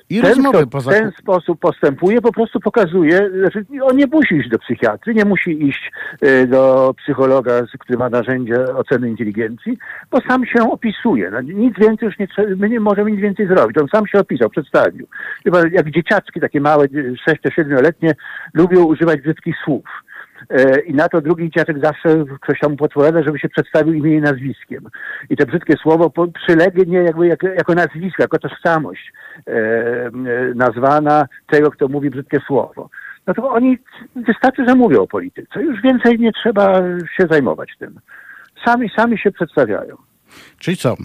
I 0.10 0.22
ten, 0.22 0.44
kto 0.44 0.68
poza... 0.68 0.92
ten 0.92 1.12
sposób 1.12 1.60
postępuje, 1.60 2.22
po 2.22 2.32
prostu 2.32 2.60
pokazuje, 2.60 3.30
znaczy 3.40 3.66
on 3.82 3.98
nie 3.98 4.08
musi 4.08 4.36
iść 4.36 4.50
do 4.50 4.60
psychiatry, 4.60 5.14
nie 5.14 5.26
musi 5.26 5.68
iść 5.68 5.92
y, 6.24 6.48
do 6.48 6.94
psychologa, 6.98 7.52
który 7.80 8.00
ma 8.00 8.10
narzędzie 8.10 8.56
oceny 8.76 9.10
inteligencji, 9.10 9.78
bo 10.12 10.22
sam 10.22 10.46
się 10.46 10.72
opisuje. 10.72 11.32
No, 11.32 11.42
nic 11.42 11.80
więcej 11.80 12.06
już 12.06 12.20
nie 12.20 12.28
trzeba, 12.28 12.48
my 12.56 12.70
nie 12.70 12.80
możemy 12.80 13.12
nic 13.12 13.20
więcej 13.20 13.48
zrobić. 13.48 13.78
On 13.78 13.88
sam 13.88 14.08
się 14.08 14.20
opisał, 14.20 14.50
przedstawił. 14.50 15.08
Chyba 15.44 15.62
jak 15.72 15.92
dzieciaczki, 15.92 16.40
takie 16.40 16.62
małe, 16.62 16.88
6-7-letnie, 17.30 18.16
lubią 18.54 18.84
używać 18.84 19.22
brzydkich 19.22 19.56
słów. 19.64 19.86
E, 20.50 20.80
I 20.80 20.94
na 20.94 21.10
to 21.10 21.22
drugi 21.22 21.44
dzieciaczek 21.44 21.80
zawsze 21.84 22.26
ktoś 22.42 22.60
tam 22.60 22.78
podpowiada, 22.78 23.24
żeby 23.24 23.40
się 23.40 23.50
przedstawił 23.50 23.94
imieniem 23.94 24.20
i 24.20 24.22
nazwiskiem. 24.22 24.90
I 25.30 25.38
to 25.38 25.46
brzydkie 25.46 25.74
słowo 25.74 26.12
przylegnie 26.46 26.98
jakby 26.98 27.28
jako, 27.28 27.48
jako 27.48 27.74
nazwisko, 27.74 28.24
jako 28.24 28.40
tożsamość 28.40 29.14
e, 29.48 29.52
e, 29.52 30.12
nazwana 30.56 31.26
tego, 31.48 31.72
kto 31.72 31.88
mówi 31.88 32.10
brzydkie 32.10 32.40
słowo. 32.48 32.90
No 33.28 33.34
to 33.34 33.50
oni 33.50 33.78
wystarczy, 34.16 34.66
że 34.68 34.76
mówią 34.76 35.02
o 35.02 35.08
polityce. 35.08 35.64
Już 35.64 35.82
więcej 35.82 36.20
nie 36.20 36.32
trzeba 36.32 36.76
się 37.18 37.28
zajmować 37.30 37.78
tym. 37.80 38.00
Sami, 38.66 38.90
sami 38.96 39.18
się 39.18 39.32
przedstawiają. 39.32 40.07
Czyli 40.60 40.78
co? 40.78 40.96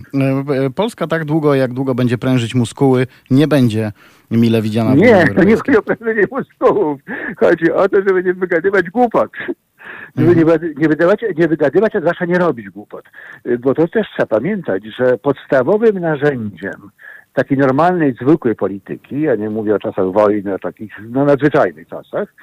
E, 0.66 0.70
Polska 0.70 1.06
tak 1.06 1.24
długo, 1.24 1.54
jak 1.54 1.72
długo 1.72 1.94
będzie 1.94 2.18
prężyć 2.18 2.54
muskuły, 2.54 3.06
nie 3.30 3.48
będzie 3.48 3.92
mile 4.30 4.62
widziana 4.62 4.94
Nie, 4.94 5.26
to 5.36 5.44
nie 5.44 5.56
chodzi 5.56 5.76
o 5.78 5.82
prężenie 5.82 6.22
muskułów. 6.30 7.00
Chodzi 7.40 7.72
o 7.72 7.88
to, 7.88 7.96
żeby 7.96 8.24
nie 8.24 8.34
wygadywać 8.34 8.90
głupot. 8.90 9.30
Żeby 10.16 10.36
nie, 10.36 10.42
mhm. 10.42 10.74
nie, 10.78 10.88
wydawać, 10.88 11.20
nie 11.36 11.48
wygadywać, 11.48 11.96
a 11.96 12.00
zwłaszcza 12.00 12.24
nie 12.24 12.38
robić 12.38 12.70
głupot. 12.70 13.04
E, 13.44 13.58
bo 13.58 13.74
to 13.74 13.88
też 13.88 14.06
trzeba 14.14 14.26
pamiętać, 14.26 14.82
że 14.98 15.18
podstawowym 15.18 15.98
narzędziem 15.98 16.90
takiej 17.34 17.58
normalnej, 17.58 18.14
zwykłej 18.22 18.54
polityki, 18.54 19.20
ja 19.20 19.36
nie 19.36 19.50
mówię 19.50 19.74
o 19.74 19.78
czasach 19.78 20.12
wojny, 20.12 20.54
o 20.54 20.58
takich 20.58 20.92
no, 21.08 21.24
nadzwyczajnych 21.24 21.88
czasach, 21.88 22.34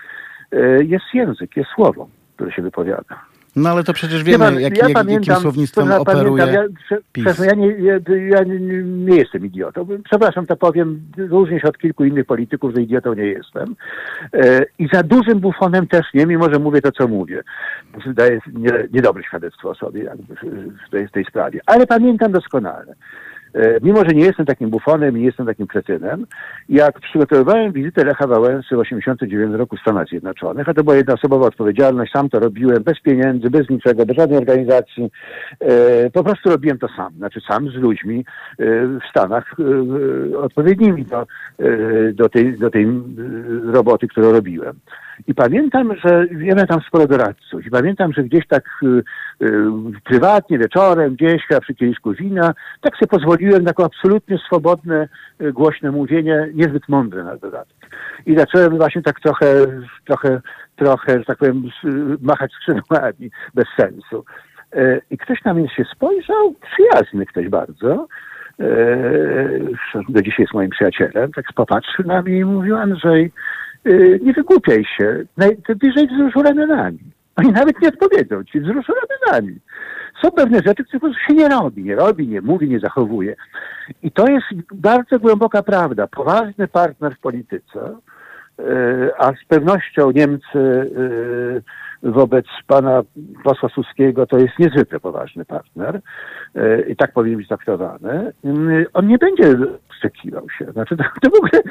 e, 0.52 0.84
jest 0.84 1.06
język, 1.14 1.58
jest 1.58 1.70
słowo, 1.76 2.10
które 2.36 2.52
się 2.52 2.62
wypowiada. 2.62 3.29
No 3.56 3.70
ale 3.70 3.84
to 3.84 3.94
przecież 3.94 4.24
wiemy, 4.24 4.46
ja, 4.46 4.60
jak, 4.60 4.78
ja 4.78 4.88
jak, 4.88 4.94
pamiętam, 4.94 5.24
jakim 5.28 5.42
słownictwem 5.42 5.92
operuje 5.92 6.44
ja. 6.46 6.54
Ja, 7.46 7.54
nie, 7.54 7.68
ja, 8.30 8.44
nie, 8.84 9.16
jestem 9.16 9.46
idiotą. 9.46 9.88
Przepraszam, 10.04 10.46
to 10.46 10.56
powiem, 10.56 11.02
różnie 11.18 11.60
się 11.60 11.68
od 11.68 11.78
kilku 11.78 12.06
innych 12.06 12.26
polityków, 12.26 12.76
że 12.76 12.82
idiotą 12.82 13.14
nie 13.14 13.26
jestem. 13.26 13.76
E, 14.34 14.66
I 14.80 14.88
za 14.94 15.04
dużym 15.04 15.40
bufonem 15.40 15.88
też 15.88 16.06
nie, 16.14 16.26
mimo 16.26 16.54
że 16.54 16.60
mówię 16.60 16.82
to, 16.82 16.92
co 16.92 17.08
mówię. 17.08 17.44
Daję 18.06 18.40
nie, 18.54 18.72
niedobre 18.94 19.24
świadectwo 19.24 19.70
o 19.70 19.76
sobie 19.76 20.04
jakby 20.04 20.36
w 20.88 20.90
tej, 20.92 21.08
w 21.08 21.12
tej 21.12 21.26
sprawie. 21.26 21.60
Ale 21.66 21.88
pamiętam 21.88 22.32
doskonale. 22.32 22.96
E, 23.54 23.80
mimo, 23.82 24.00
że 24.00 24.16
nie 24.16 24.26
jestem 24.26 24.46
takim 24.46 24.70
bufonem 24.70 25.18
nie 25.18 25.26
jestem 25.26 25.46
takim 25.46 25.68
kretynem, 25.68 26.26
jak 26.70 27.00
przygotowywałem 27.00 27.72
wizytę 27.72 28.06
Lecha 28.06 28.28
Wałęsy 28.28 28.76
w 28.76 28.80
89 28.80 29.56
roku 29.56 29.78
w 29.78 29.80
Stanach 29.80 30.08
Zjednoczonych, 30.08 30.70
a 30.70 30.74
to 30.74 30.84
była 30.84 30.96
jednoosobowa 30.96 31.48
odpowiedzialność, 31.48 32.12
sam 32.12 32.30
to 32.30 32.40
robiłem, 32.40 32.84
bez 32.84 33.00
pieniędzy, 33.00 33.50
bez 33.50 33.70
niczego, 33.70 34.06
bez 34.06 34.18
żadnej 34.18 34.40
organizacji, 34.40 35.12
e, 35.60 36.10
po 36.10 36.24
prostu 36.24 36.50
robiłem 36.50 36.78
to 36.78 36.88
sam, 36.98 37.14
znaczy 37.18 37.42
sam 37.48 37.70
z 37.70 37.76
ludźmi 37.76 38.26
e, 38.60 38.64
w 38.88 39.10
Stanach 39.10 39.56
odpowiednimi 40.38 41.06
do, 41.06 41.28
do, 42.14 42.30
tej, 42.30 42.58
do 42.58 42.70
tej 42.70 42.88
roboty, 43.74 44.08
którą 44.08 44.32
robiłem. 44.32 44.80
I 45.28 45.34
pamiętam, 45.36 45.96
że 46.06 46.28
wiemy 46.28 46.68
tam 46.68 46.82
sporo 46.88 47.08
doradców. 47.08 47.66
I 47.66 47.70
pamiętam, 47.70 48.14
że 48.14 48.24
gdzieś 48.24 48.48
tak 48.48 48.64
y, 48.84 48.88
y, 49.46 49.64
prywatnie, 50.04 50.58
wieczorem, 50.58 51.16
gdzieś 51.16 51.42
przy 51.62 51.76
kieliszku 51.76 52.14
wina, 52.14 52.54
tak 52.82 52.96
sobie 52.96 53.08
pozwoliłem 53.08 53.64
na 53.64 53.72
absolutnie 53.86 54.38
swobodne, 54.38 55.08
y, 55.42 55.54
głośne 55.54 55.92
mówienie, 55.92 56.50
niezbyt 56.54 56.90
mądre 56.90 57.24
na 57.24 57.38
dodatek. 57.38 57.90
I 58.26 58.38
zacząłem 58.38 58.78
właśnie 58.78 59.02
tak 59.02 59.20
trochę, 59.20 59.66
trochę, 60.06 60.42
trochę, 60.76 61.20
że 61.20 61.26
tak 61.26 61.38
powiem, 61.38 61.64
machać 62.22 62.52
skrzydłami 62.54 63.32
bez 63.54 63.66
sensu. 63.78 64.26
E, 64.74 65.02
I 65.10 65.18
ktoś 65.18 65.44
na 65.44 65.54
mnie 65.54 65.70
się 65.70 65.84
spojrzał, 65.96 66.56
przyjazny 66.72 67.26
ktoś 67.26 67.50
bardzo, 67.50 68.08
do 70.10 70.22
dzisiaj 70.22 70.44
jest 70.44 70.54
moim 70.54 70.70
przyjacielem, 70.70 71.32
tak 71.32 71.46
popatrzył 71.56 72.06
na 72.06 72.22
mnie 72.22 72.38
i 72.38 72.46
mówił, 72.46 72.76
Andrzej, 72.76 73.32
Y, 73.88 74.20
nie 74.24 74.34
wygłupiaj 74.34 74.86
się, 74.98 75.24
najbliżej 75.38 76.08
wzruszu 76.08 76.42
ramionami. 76.44 77.00
Oni 77.36 77.52
nawet 77.52 77.82
nie 77.82 77.88
odpowiedzą 77.88 78.44
ci, 78.44 78.62
wzruszą 78.62 78.94
ramionami. 78.94 79.60
Są 80.22 80.32
pewne 80.32 80.62
rzeczy, 80.66 80.84
które 80.84 81.00
po 81.00 81.06
prostu 81.08 81.24
się 81.28 81.34
nie 81.34 81.50
robi, 81.50 81.84
nie 81.84 81.96
robi, 81.96 82.28
nie 82.28 82.42
mówi, 82.42 82.70
nie 82.70 82.80
zachowuje. 82.80 83.36
I 84.04 84.12
to 84.12 84.28
jest 84.28 84.46
bardzo 84.74 85.20
głęboka 85.20 85.64
prawda. 85.64 86.08
Poważny 86.08 86.68
partner 86.68 87.16
w 87.16 87.20
polityce, 87.20 87.96
e, 88.60 88.66
a 89.18 89.32
z 89.32 89.46
pewnością 89.48 90.12
Niemcy 90.12 90.92
wobec 92.04 92.46
pana 92.68 93.02
posła 93.44 93.70
Suskiego 93.70 94.26
to 94.26 94.38
jest 94.38 94.60
niezwykle 94.60 95.00
poważny 95.00 95.46
partner 95.46 96.02
e, 96.56 96.82
i 96.82 96.96
tak 96.96 97.14
powinien 97.14 97.38
być 97.38 97.48
traktowany. 97.48 98.32
On 98.94 99.08
nie 99.08 99.18
będzie 99.18 99.56
wstrzekiwał 99.94 100.50
się. 100.50 100.72
Znaczy, 100.72 100.98
to, 100.98 101.04
to 101.22 101.30
w 101.30 101.36
ogóle, 101.36 101.62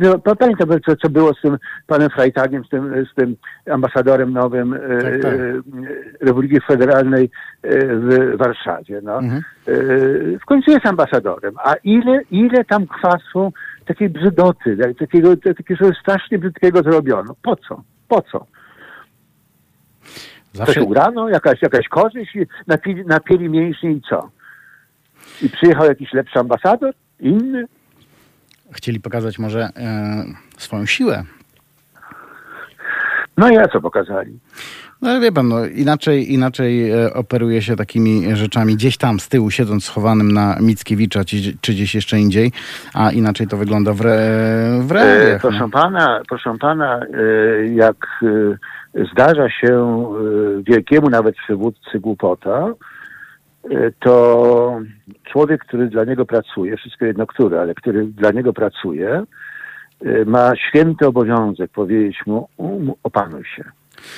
to, 0.00 0.18
to, 0.18 0.36
pamiętam, 0.36 0.68
co, 0.86 0.96
co 0.96 1.08
było 1.08 1.34
z 1.34 1.40
tym 1.40 1.56
panem 1.86 2.10
Freitagiem, 2.10 2.64
z 2.64 2.68
tym, 2.68 3.06
z 3.12 3.14
tym 3.14 3.36
ambasadorem 3.70 4.32
nowym 4.32 4.78
tak, 5.02 5.22
tak. 5.22 5.34
Republiki 6.20 6.60
Federalnej 6.66 7.30
w 7.62 8.36
Warszawie. 8.36 9.00
No. 9.02 9.18
Mhm. 9.18 9.42
W 10.40 10.44
końcu 10.44 10.70
jest 10.70 10.86
ambasadorem. 10.86 11.54
A 11.64 11.74
ile, 11.74 12.20
ile 12.30 12.64
tam 12.64 12.86
kwasu 12.86 13.52
takiej 13.86 14.08
brzydoty, 14.10 14.76
takiego, 14.98 15.36
takiego 15.36 15.94
strasznie 16.00 16.38
brzydkiego 16.38 16.82
zrobiono? 16.82 17.34
Po 17.42 17.56
co? 17.56 17.82
Po 18.08 18.22
co? 18.22 18.46
Zawsze... 20.52 20.74
Coś 20.74 20.82
ugrano? 20.82 21.28
Jakaś, 21.28 21.62
jakaś 21.62 21.88
korzyść? 21.88 22.38
Napili, 22.66 23.04
napieli 23.06 23.48
mięśnie 23.48 23.90
i 23.90 24.02
co? 24.08 24.30
I 25.42 25.50
przyjechał 25.50 25.86
jakiś 25.86 26.12
lepszy 26.12 26.38
ambasador? 26.38 26.94
Inny? 27.20 27.64
Chcieli 28.72 29.00
pokazać 29.00 29.38
może 29.38 29.68
e, 29.76 30.24
swoją 30.58 30.86
siłę. 30.86 31.24
No 33.36 33.50
i 33.50 33.58
a 33.58 33.68
co 33.68 33.80
pokazali? 33.80 34.38
No 35.02 35.10
ale 35.10 35.20
wie 35.20 35.32
pan, 35.32 35.48
no, 35.48 35.66
inaczej, 35.66 36.32
inaczej 36.32 36.90
e, 36.90 37.14
operuje 37.14 37.62
się 37.62 37.76
takimi 37.76 38.36
rzeczami 38.36 38.74
gdzieś 38.74 38.96
tam 38.96 39.20
z 39.20 39.28
tyłu, 39.28 39.50
siedząc 39.50 39.84
schowanym 39.84 40.32
na 40.32 40.56
Mickiewicza 40.60 41.24
czy, 41.24 41.36
czy 41.60 41.72
gdzieś 41.72 41.94
jeszcze 41.94 42.18
indziej, 42.18 42.52
a 42.94 43.10
inaczej 43.10 43.46
to 43.46 43.56
wygląda 43.56 43.92
w, 43.92 44.00
re, 44.00 44.18
w 44.80 44.90
realiach. 44.90 45.36
E, 45.36 45.40
proszę, 45.40 45.58
no. 45.58 45.68
pana, 45.68 46.22
proszę 46.28 46.58
pana, 46.60 47.00
e, 47.00 47.66
jak 47.66 47.96
e, 48.22 48.56
zdarza 49.12 49.50
się 49.50 49.74
e, 49.74 50.62
wielkiemu 50.62 51.10
nawet 51.10 51.36
przywódcy 51.36 52.00
głupota, 52.00 52.74
e, 53.70 53.90
to 54.00 54.80
człowiek, 55.24 55.64
który 55.64 55.88
dla 55.88 56.04
niego 56.04 56.26
pracuje, 56.26 56.76
wszystko 56.76 57.04
jedno 57.04 57.26
który, 57.26 57.58
ale 57.58 57.74
który 57.74 58.06
dla 58.06 58.30
niego 58.30 58.52
pracuje, 58.52 59.22
ma 60.26 60.52
święty 60.56 61.06
obowiązek 61.06 61.70
powiedzieć 61.70 62.16
mu, 62.26 62.48
opanuj 63.02 63.44
się 63.56 63.64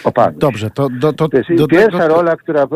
opanuć. 0.05 0.39
Dobrze, 0.39 0.71
to... 0.71 0.89
Do, 0.89 1.13
to, 1.13 1.29
to 1.29 1.37
jest 1.37 1.55
do, 1.55 1.67
pierwsza 1.67 2.09
do, 2.09 2.15
rola, 2.15 2.37
która 2.37 2.67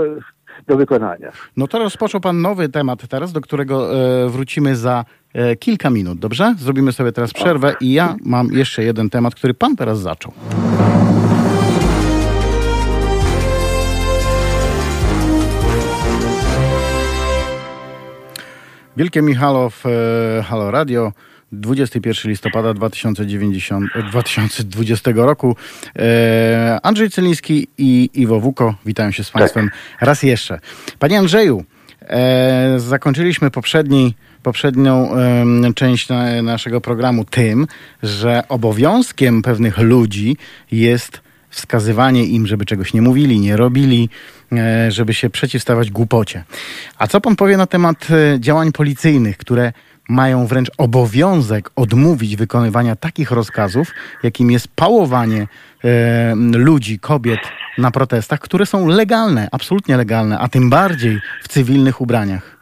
do 0.66 0.76
wykonania. 0.76 1.32
No 1.56 1.66
to 1.66 1.78
rozpoczął 1.78 2.20
pan 2.20 2.42
nowy 2.42 2.68
temat 2.68 3.08
teraz, 3.08 3.32
do 3.32 3.40
którego 3.40 3.96
e, 4.24 4.28
wrócimy 4.28 4.76
za 4.76 5.04
e, 5.34 5.56
kilka 5.56 5.90
minut, 5.90 6.18
dobrze? 6.18 6.54
Zrobimy 6.58 6.92
sobie 6.92 7.12
teraz 7.12 7.32
przerwę 7.32 7.74
i 7.80 7.92
ja 7.92 8.14
mam 8.24 8.48
jeszcze 8.52 8.84
jeden 8.84 9.10
temat, 9.10 9.34
który 9.34 9.54
pan 9.54 9.76
teraz 9.76 9.98
zaczął. 9.98 10.32
Wielkie 18.96 19.22
Michalow, 19.22 19.86
e, 19.86 20.42
Halo 20.42 20.70
Radio. 20.70 21.12
21 21.52 22.30
listopada 22.30 22.74
2090, 22.74 23.84
2020 24.10 25.10
roku. 25.14 25.56
E, 25.98 26.78
Andrzej 26.82 27.10
Celiński 27.10 27.68
i 27.78 28.10
Iwo 28.14 28.40
Wuko 28.40 28.74
witają 28.86 29.10
się 29.10 29.24
z 29.24 29.30
Państwem 29.30 29.70
tak. 29.70 30.02
raz 30.02 30.22
jeszcze. 30.22 30.60
Panie 30.98 31.18
Andrzeju, 31.18 31.64
e, 32.02 32.74
zakończyliśmy 32.76 33.50
poprzedni, 33.50 34.14
poprzednią 34.42 35.16
e, 35.16 35.44
część 35.74 36.08
na, 36.08 36.42
naszego 36.42 36.80
programu 36.80 37.24
tym, 37.24 37.66
że 38.02 38.42
obowiązkiem 38.48 39.42
pewnych 39.42 39.78
ludzi 39.78 40.36
jest 40.70 41.20
wskazywanie 41.50 42.24
im, 42.24 42.46
żeby 42.46 42.64
czegoś 42.64 42.94
nie 42.94 43.02
mówili, 43.02 43.40
nie 43.40 43.56
robili, 43.56 44.08
e, 44.08 44.35
żeby 44.88 45.14
się 45.14 45.30
przeciwstawać 45.30 45.90
głupocie. 45.90 46.44
A 46.98 47.06
co 47.06 47.20
pan 47.20 47.36
powie 47.36 47.56
na 47.56 47.66
temat 47.66 48.08
e, 48.10 48.40
działań 48.40 48.72
policyjnych, 48.72 49.36
które 49.36 49.72
mają 50.08 50.46
wręcz 50.46 50.70
obowiązek 50.78 51.70
odmówić 51.76 52.36
wykonywania 52.36 52.96
takich 52.96 53.30
rozkazów, 53.30 53.90
jakim 54.22 54.50
jest 54.50 54.68
pałowanie 54.76 55.46
e, 55.84 56.34
ludzi, 56.54 56.98
kobiet 56.98 57.40
na 57.78 57.90
protestach, 57.90 58.40
które 58.40 58.66
są 58.66 58.86
legalne, 58.88 59.48
absolutnie 59.52 59.96
legalne, 59.96 60.38
a 60.38 60.48
tym 60.48 60.70
bardziej 60.70 61.20
w 61.42 61.48
cywilnych 61.48 62.00
ubraniach. 62.00 62.56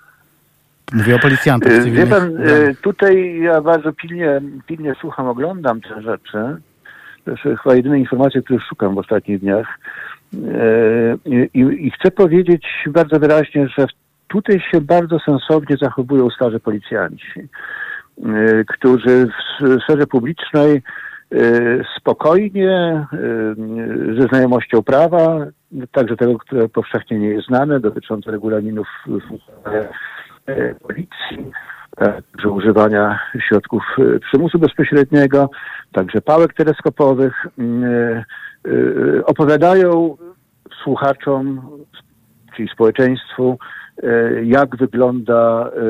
Mówię 0.92 1.16
o 1.16 1.18
policjantach 1.18 1.72
e, 1.72 1.78
cywilnych. 1.78 2.08
Wie 2.08 2.14
pan, 2.14 2.36
e, 2.36 2.74
tutaj 2.74 3.40
ja 3.40 3.60
bardzo 3.60 3.92
pilnie, 3.92 4.40
pilnie 4.66 4.94
słucham, 5.00 5.28
oglądam 5.28 5.80
te 5.80 6.02
rzeczy. 6.02 6.56
To 7.24 7.30
jest 7.30 7.42
chyba 7.62 7.74
jedyne 7.74 7.98
informacje, 7.98 8.42
które 8.42 8.60
szukam 8.68 8.94
w 8.94 8.98
ostatnich 8.98 9.40
dniach. 9.40 9.78
E, 10.54 11.16
I, 11.54 11.86
I, 11.86 11.90
chcę 11.90 12.10
powiedzieć 12.10 12.66
bardzo 12.86 13.18
wyraźnie, 13.18 13.68
że 13.78 13.86
tutaj 14.28 14.60
się 14.70 14.80
bardzo 14.80 15.18
sensownie 15.18 15.76
zachowują 15.82 16.30
starzy 16.30 16.60
policjanci, 16.60 17.40
y, 18.18 18.64
którzy 18.68 19.28
w 19.60 19.82
sferze 19.84 20.06
publicznej 20.06 20.82
y, 21.32 21.84
spokojnie, 21.98 23.06
ze 24.20 24.26
znajomością 24.28 24.82
prawa, 24.82 25.46
także 25.92 26.16
tego, 26.16 26.38
które 26.38 26.68
powszechnie 26.68 27.18
nie 27.18 27.28
jest 27.28 27.46
znane, 27.46 27.80
dotyczące 27.80 28.30
regulaminów 28.30 28.88
policji, 30.82 31.52
także 31.96 32.48
używania 32.48 33.20
środków 33.48 33.82
przymusu 34.20 34.58
bezpośredniego, 34.58 35.50
także 35.92 36.20
pałek 36.20 36.54
teleskopowych, 36.54 37.46
opowiadają 39.26 40.16
słuchaczom, 40.82 41.60
czyli 42.56 42.68
społeczeństwu, 42.68 43.58
E, 44.02 44.44
jak 44.44 44.76
wygląda 44.76 45.70
e, 45.70 45.80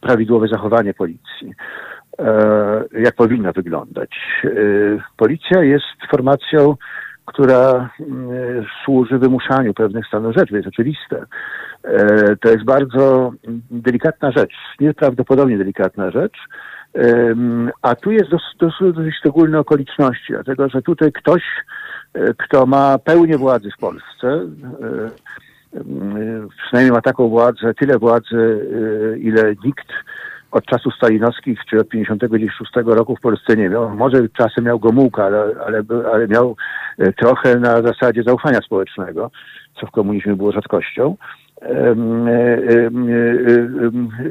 prawidłowe 0.00 0.48
zachowanie 0.48 0.94
policji, 0.94 1.54
e, 2.18 2.84
jak 2.92 3.14
powinna 3.14 3.52
wyglądać. 3.52 4.10
Policja 5.16 5.62
jest 5.62 5.84
formacją, 6.10 6.74
która 7.28 7.90
służy 8.84 9.18
wymuszaniu 9.18 9.74
pewnych 9.74 10.06
stanów 10.06 10.34
rzeczy, 10.36 10.54
jest 10.54 10.68
oczywiste. 10.68 11.24
To 12.40 12.48
jest 12.48 12.64
bardzo 12.64 13.32
delikatna 13.70 14.32
rzecz, 14.32 14.54
nieprawdopodobnie 14.80 15.58
delikatna 15.58 16.10
rzecz. 16.10 16.38
A 17.82 17.94
tu 17.94 18.10
jest 18.10 18.30
dosyć, 18.30 18.94
dosyć 18.94 19.16
szczególne 19.18 19.58
okoliczności, 19.58 20.32
dlatego 20.32 20.68
że 20.68 20.82
tutaj 20.82 21.12
ktoś, 21.12 21.42
kto 22.38 22.66
ma 22.66 22.98
pełnię 22.98 23.38
władzy 23.38 23.70
w 23.70 23.80
Polsce, 23.80 24.40
przynajmniej 26.66 26.92
ma 26.92 27.00
taką 27.00 27.28
władzę, 27.28 27.74
tyle 27.74 27.98
władzy, 27.98 28.66
ile 29.20 29.54
nikt 29.64 29.88
od 30.50 30.66
czasów 30.66 30.94
stalinowskich 30.94 31.60
czy 31.70 31.80
od 31.80 31.88
56 31.88 32.72
roku 32.86 33.16
w 33.16 33.20
Polsce 33.20 33.56
nie 33.56 33.68
miał. 33.68 33.90
Może 33.90 34.28
czasem 34.28 34.64
miał 34.64 34.78
Gomułka, 34.78 35.24
ale, 35.24 35.54
ale, 35.66 35.82
ale 36.12 36.28
miał 36.28 36.56
y, 37.00 37.12
trochę 37.12 37.56
na 37.56 37.82
zasadzie 37.82 38.22
zaufania 38.22 38.60
społecznego, 38.60 39.30
co 39.80 39.86
w 39.86 39.90
komunizmie 39.90 40.36
było 40.36 40.52
rzadkością. 40.52 41.16
Y, 41.62 41.66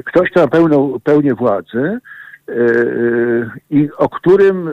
ktoś, 0.04 0.30
kto 0.30 0.48
pełną, 0.48 1.00
pełnię 1.04 1.34
władzy, 1.34 1.98
i 3.70 3.88
o 3.96 4.08
którym 4.08 4.70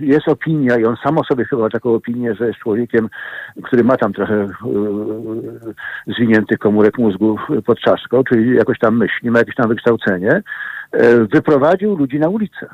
jest 0.00 0.28
opinia, 0.28 0.78
i 0.78 0.84
on 0.84 0.96
sam 1.04 1.18
o 1.18 1.24
sobie 1.24 1.44
chyba 1.44 1.68
taką 1.70 1.94
opinię, 1.94 2.34
że 2.34 2.46
jest 2.46 2.58
człowiekiem, 2.58 3.08
który 3.62 3.84
ma 3.84 3.96
tam 3.96 4.12
trochę 4.12 4.48
zwiniętych 6.06 6.58
komórek 6.58 6.98
mózgu 6.98 7.36
pod 7.66 7.78
czaszką, 7.78 8.24
czyli 8.24 8.56
jakoś 8.56 8.78
tam 8.78 8.96
myśli, 8.96 9.30
ma 9.30 9.38
jakieś 9.38 9.54
tam 9.54 9.68
wykształcenie, 9.68 10.42
wyprowadził 11.32 11.96
ludzi 11.96 12.18
na 12.18 12.28
ulicę. 12.28 12.66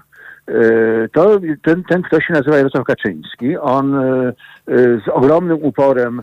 To 1.13 1.41
ten, 1.63 1.83
ten 1.85 2.03
ktoś 2.03 2.27
się 2.27 2.33
nazywa 2.33 2.57
Jarosław 2.57 2.85
Kaczyński. 2.85 3.57
On 3.57 4.01
z 5.05 5.09
ogromnym 5.13 5.59
uporem 5.63 6.23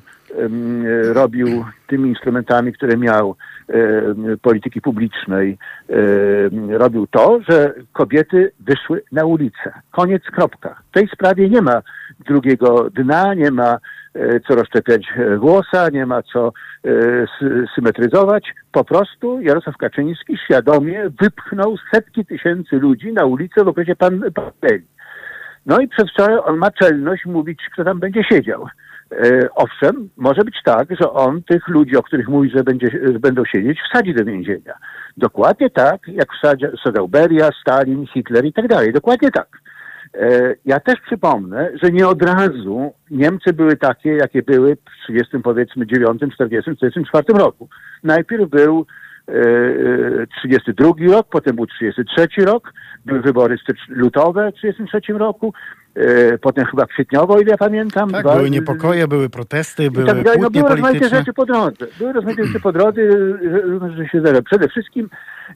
robił 1.14 1.66
tymi 1.88 2.10
instrumentami, 2.10 2.74
które 2.74 2.98
miał 2.98 3.36
polityki 4.42 4.82
publicznej, 4.82 5.58
robił 6.70 7.08
to, 7.08 7.40
że 7.50 7.74
kobiety 7.94 8.52
wyszły 8.60 9.04
na 9.12 9.26
ulicę. 9.26 9.74
Koniec, 9.92 10.24
kropka. 10.24 10.82
W 10.90 10.94
tej 10.94 11.08
sprawie 11.08 11.50
nie 11.50 11.62
ma 11.62 11.82
drugiego 12.20 12.90
dna, 12.90 13.34
nie 13.34 13.52
ma 13.52 13.78
e, 14.14 14.40
co 14.40 14.56
rozszczepiać 14.56 15.14
włosa, 15.38 15.90
nie 15.90 16.06
ma 16.06 16.24
co 16.24 16.48
e, 16.48 16.92
symetryzować. 17.76 18.54
Po 18.72 18.84
prostu 18.84 19.42
Jarosław 19.42 19.78
Kaczyński 19.78 20.38
świadomie 20.46 21.10
wypchnął 21.22 21.76
setki 21.94 22.26
tysięcy 22.26 22.76
ludzi 22.76 23.14
na 23.14 23.26
ulicę 23.26 23.64
w 23.64 23.68
okresie 23.68 23.96
pandemii. 23.96 24.96
No 25.66 25.80
i 25.80 25.88
przedwczoraj 25.88 26.38
on 26.44 26.58
ma 26.58 26.72
czelność 26.72 27.26
mówić, 27.26 27.60
kto 27.74 27.84
tam 27.84 28.00
będzie 28.00 28.24
siedział. 28.24 28.68
E, 29.12 29.50
owszem, 29.56 30.10
może 30.18 30.42
być 30.44 30.56
tak, 30.66 30.88
że 31.00 31.12
on 31.12 31.44
tych 31.44 31.68
ludzi, 31.68 31.98
o 31.98 32.04
których 32.04 32.30
mówi, 32.30 32.50
że, 32.56 32.64
będzie, 32.64 32.88
będą 33.20 33.46
siedzieć, 33.46 33.80
wsadzi 33.90 34.14
do 34.14 34.26
więzienia. 34.26 34.74
Dokładnie 35.18 35.70
tak, 35.70 36.08
jak 36.08 36.28
wsadzał 36.78 37.08
Beria, 37.08 37.50
Stalin, 37.62 38.08
Hitler 38.08 38.46
i 38.46 38.54
tak 38.54 38.68
dalej. 38.68 38.94
Dokładnie 38.94 39.32
tak. 39.32 39.48
E, 40.14 40.56
ja 40.66 40.80
też 40.80 40.96
przypomnę, 41.06 41.70
że 41.84 41.92
nie 41.92 42.08
od 42.08 42.22
razu 42.22 42.94
Niemcy 43.12 43.54
były 43.54 43.78
takie, 43.78 44.10
jakie 44.10 44.42
były 44.42 44.76
w 44.76 45.04
30, 45.04 45.40
powiedzmy 45.44 45.88
9, 45.88 46.22
40, 46.34 46.76
44 46.76 47.40
roku. 47.40 47.70
Najpierw 48.04 48.50
był 48.50 48.86
32 50.38 50.88
e, 50.88 51.12
rok, 51.12 51.28
potem 51.30 51.56
był 51.56 51.68
33 51.68 52.46
rok, 52.46 52.74
były 53.06 53.22
wybory 53.22 53.58
lutowe 53.90 54.52
w 54.52 54.56
33 54.56 55.14
roku, 55.14 55.54
potem 56.42 56.66
chyba 56.66 56.86
kwietniowo, 56.86 57.40
ile 57.40 57.52
ja 57.52 57.58
pamiętam. 57.58 58.10
Tak, 58.10 58.24
były 58.24 58.50
niepokoje, 58.50 59.08
były 59.08 59.30
protesty, 59.30 59.92
były 59.92 60.06
tak 60.06 60.24
dalej. 60.24 60.40
No, 60.42 60.50
były 60.50 60.70
rozmaite 60.70 61.10
rzeczy 61.10 61.34
po 61.34 61.46
drodze. 61.46 61.88
Były 62.00 62.14
rozmaite 62.14 62.46
rzeczy 62.46 62.60
po 62.60 62.72
drodze, 62.72 63.02
że 63.98 64.08
się 64.08 64.22
zero. 64.22 64.42
Przede 64.42 64.68
wszystkim 64.68 65.10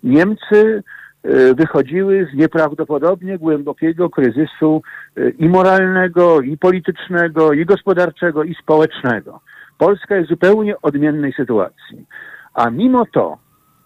Niemcy 0.04 0.84
e, 1.24 1.54
wychodziły 1.54 2.28
z 2.34 2.38
nieprawdopodobnie 2.38 3.38
głębokiego 3.38 4.10
kryzysu 4.10 4.82
e, 5.18 5.30
i 5.30 5.50
moralnego, 5.50 6.42
i 6.42 6.58
politycznego, 6.58 7.54
i 7.54 7.66
gospodarczego, 7.66 8.44
i 8.44 8.56
społecznego. 8.56 9.42
Polska 9.78 10.16
jest 10.16 10.28
w 10.28 10.30
zupełnie 10.30 10.82
odmiennej 10.82 11.34
sytuacji. 11.34 12.06
A 12.54 12.70
mimo 12.70 13.06
to 13.14 13.38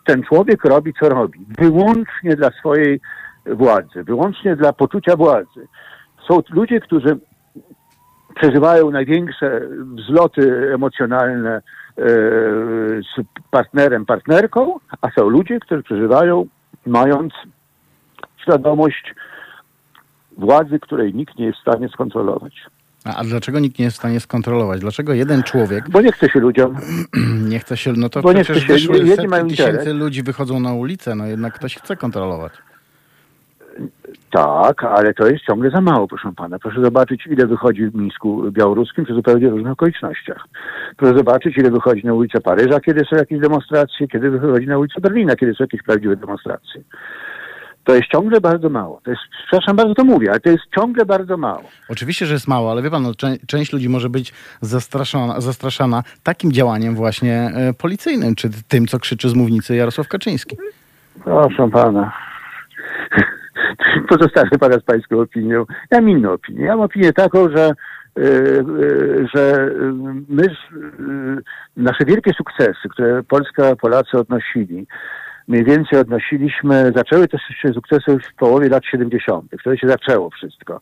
ten 0.06 0.24
człowiek 0.24 0.66
robi, 0.66 0.94
co 1.00 1.10
robi. 1.10 1.46
Wyłącznie 1.60 2.36
dla 2.36 2.52
swojej 2.52 3.02
władzy, 3.46 4.04
wyłącznie 4.04 4.56
dla 4.56 4.74
poczucia 4.74 5.16
władzy 5.16 5.68
są 6.28 6.42
ludzie, 6.50 6.80
którzy 6.80 7.20
przeżywają 8.36 8.92
największe 8.92 9.62
wzloty 9.96 10.72
emocjonalne 10.74 11.56
e, 11.56 11.62
z 13.02 13.22
partnerem, 13.52 14.06
partnerką, 14.06 14.80
a 15.02 15.12
są 15.12 15.30
ludzie, 15.30 15.60
którzy 15.60 15.84
przeżywają 15.84 16.46
mając 16.86 17.34
świadomość 18.42 19.16
władzy, 20.38 20.80
której 20.80 21.14
nikt 21.14 21.38
nie 21.40 21.46
jest 21.46 21.58
w 21.58 21.62
stanie 21.62 21.90
skontrolować. 21.90 22.54
A, 23.06 23.16
a 23.16 23.24
dlaczego 23.24 23.60
nikt 23.60 23.80
nie 23.80 23.86
jest 23.86 23.98
w 23.98 24.00
stanie 24.00 24.20
skontrolować? 24.20 24.82
Dlaczego 24.82 25.14
jeden 25.14 25.44
człowiek... 25.44 25.90
Bo 25.90 26.02
nie 26.02 26.12
chce 26.12 26.30
się 26.30 26.40
ludziom. 26.40 26.76
nie 27.52 27.60
chce 27.60 27.78
się, 27.78 27.94
no 27.98 28.10
to 28.10 28.22
Bo 28.22 28.34
nie 28.34 28.44
chce 28.44 28.62
się, 28.62 28.94
jedni 28.94 29.28
mają 29.28 29.48
tysięcy 29.48 29.72
interes. 29.72 29.96
ludzi 29.96 30.24
wychodzą 30.24 30.60
na 30.60 30.74
ulicę, 30.74 31.16
no 31.16 31.26
jednak 31.26 31.54
ktoś 31.54 31.76
chce 31.76 31.96
kontrolować. 31.96 32.54
Tak, 34.32 34.84
ale 34.84 35.14
to 35.14 35.28
jest 35.28 35.46
ciągle 35.46 35.70
za 35.70 35.82
mało, 35.82 36.08
proszę 36.08 36.32
pana. 36.36 36.60
Proszę 36.60 36.82
zobaczyć, 36.82 37.28
ile 37.28 37.48
wychodzi 37.48 37.88
w 37.88 37.96
Mińsku 37.96 38.52
białoruskim 38.52 39.06
przy 39.06 39.14
zupełnie 39.14 39.50
różnych 39.50 39.72
okolicznościach. 39.72 40.48
Proszę 40.98 41.18
zobaczyć, 41.18 41.58
ile 41.58 41.72
wychodzi 41.72 42.06
na 42.06 42.14
ulicę 42.14 42.42
Paryża, 42.42 42.80
kiedy 42.80 43.06
są 43.10 43.16
jakieś 43.16 43.40
demonstracje, 43.40 44.08
kiedy 44.08 44.30
wychodzi 44.30 44.68
na 44.68 44.78
ulicę 44.78 45.02
Berlina, 45.02 45.36
kiedy 45.36 45.54
są 45.54 45.64
jakieś 45.64 45.84
prawdziwe 45.84 46.16
demonstracje. 46.16 46.82
To 47.84 47.96
jest 47.96 48.08
ciągle 48.08 48.42
bardzo 48.42 48.70
mało. 48.70 49.02
To 49.04 49.12
jest, 49.12 49.22
przepraszam 49.48 49.76
bardzo 49.76 49.94
to 49.94 50.04
mówię, 50.04 50.32
ale 50.32 50.40
to 50.40 50.50
jest 50.50 50.64
ciągle 50.76 51.06
bardzo 51.06 51.38
mało. 51.38 51.64
Oczywiście, 51.90 52.26
że 52.26 52.34
jest 52.34 52.48
mało, 52.48 52.72
ale 52.72 52.82
wie 52.82 52.92
pan, 52.92 53.04
no, 53.04 53.16
część, 53.16 53.40
część 53.48 53.74
ludzi 53.74 53.90
może 53.90 54.10
być 54.10 54.34
zastraszona, 54.62 55.42
zastraszana 55.42 56.04
takim 56.24 56.52
działaniem 56.52 56.96
właśnie 56.96 57.34
e, 57.34 57.74
policyjnym, 57.74 58.36
czy 58.36 58.50
tym, 58.68 58.88
co 58.88 59.00
krzyczy 59.00 59.30
z 59.30 59.34
mównicy 59.34 59.76
Jarosław 59.76 60.08
Kaczyński. 60.08 60.58
Proszę 61.24 61.70
pana. 61.70 62.12
pozostawię 64.10 64.58
pana 64.60 64.80
z 64.80 64.84
pańską 64.84 65.20
opinią. 65.20 65.66
Ja 65.92 66.02
mam 66.02 66.10
inną 66.10 66.32
opinię. 66.32 66.66
Ja 66.66 66.76
mam 66.76 66.86
opinię 66.86 67.14
taką, 67.14 67.50
że 67.50 67.72
y, 68.20 68.22
y, 68.22 69.28
że 69.36 69.72
my, 70.30 70.44
y, 70.44 70.50
nasze 71.78 72.06
wielkie 72.06 72.34
sukcesy, 72.34 72.90
które 72.90 73.24
Polska, 73.24 73.76
Polacy 73.76 74.18
odnosili, 74.18 74.88
mniej 75.48 75.64
więcej 75.64 76.00
odnosiliśmy, 76.00 76.92
zaczęły 76.96 77.28
te 77.28 77.38
sukcesy 77.74 78.20
w 78.20 78.36
połowie 78.36 78.70
lat 78.70 78.86
70., 78.86 79.52
wtedy 79.60 79.78
się 79.78 79.88
zaczęło 79.88 80.30
wszystko. 80.30 80.82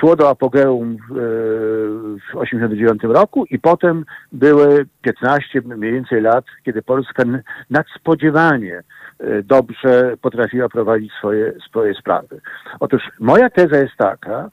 Szło 0.00 0.16
do 0.16 0.28
apogeum 0.28 0.96
w 0.96 2.32
1989 2.42 3.02
roku 3.02 3.44
i 3.50 3.58
potem 3.58 4.04
były 4.32 4.86
15 5.02 5.60
mniej 5.64 5.92
więcej 5.92 6.22
lat, 6.22 6.44
kiedy 6.64 6.82
Polska 6.82 7.22
nadspodziewanie 7.70 8.82
Y, 9.24 9.42
dobrze 9.42 10.16
potrafiła 10.22 10.68
prowadzić 10.68 11.12
swoje, 11.12 11.52
swoje 11.68 11.94
sprawy. 11.94 12.40
Otóż 12.80 13.02
moja 13.18 13.50
teza 13.50 13.76
jest 13.78 13.96
taka, 13.96 14.50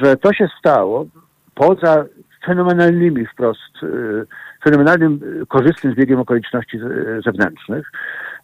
że 0.00 0.16
to 0.16 0.32
się 0.32 0.48
stało 0.58 1.06
poza 1.54 2.04
fenomenalnymi 2.46 3.26
wprost, 3.26 3.82
y, 3.82 4.26
fenomenalnym, 4.64 5.20
y, 5.42 5.46
korzystnym 5.46 5.92
zbiegiem 5.92 6.20
okoliczności 6.20 6.78
zewnętrznych, 7.24 7.92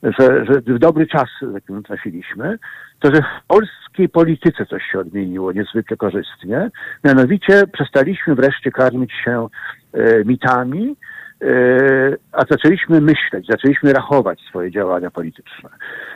że, 0.03 0.45
że 0.45 0.61
w 0.61 0.79
dobry 0.79 1.07
czas 1.07 1.29
tak 1.53 1.63
trafiliśmy, 1.85 2.59
to 3.01 3.15
że 3.15 3.21
w 3.23 3.47
polskiej 3.47 4.09
polityce 4.09 4.67
coś 4.67 4.83
się 4.93 4.99
odmieniło 4.99 5.53
niezwykle 5.53 5.97
korzystnie. 5.97 6.71
Mianowicie 7.05 7.63
przestaliśmy 7.73 8.35
wreszcie 8.35 8.71
karmić 8.71 9.13
się 9.25 9.47
mitami, 10.25 10.97
E, 11.43 12.17
a 12.33 12.45
zaczęliśmy 12.51 13.01
myśleć, 13.01 13.47
zaczęliśmy 13.49 13.93
rachować 13.93 14.41
swoje 14.41 14.71
działania 14.71 15.11
polityczne. 15.11 15.69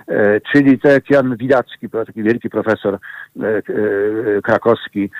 E, 0.09 0.41
czyli 0.41 0.79
tak 0.79 0.93
jak 0.93 1.11
Jan 1.11 1.37
Widacki, 1.37 1.89
taki 1.91 2.23
wielki 2.23 2.51
profesor 2.51 2.95
e, 2.95 3.63
krakowski 4.43 5.11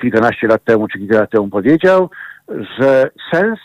kilkanaście 0.00 0.46
lat 0.46 0.64
temu 0.64 0.88
czy 0.88 0.98
kilka 0.98 1.20
lat 1.20 1.30
temu 1.30 1.48
powiedział, 1.48 2.10
że 2.78 3.10
sens 3.32 3.58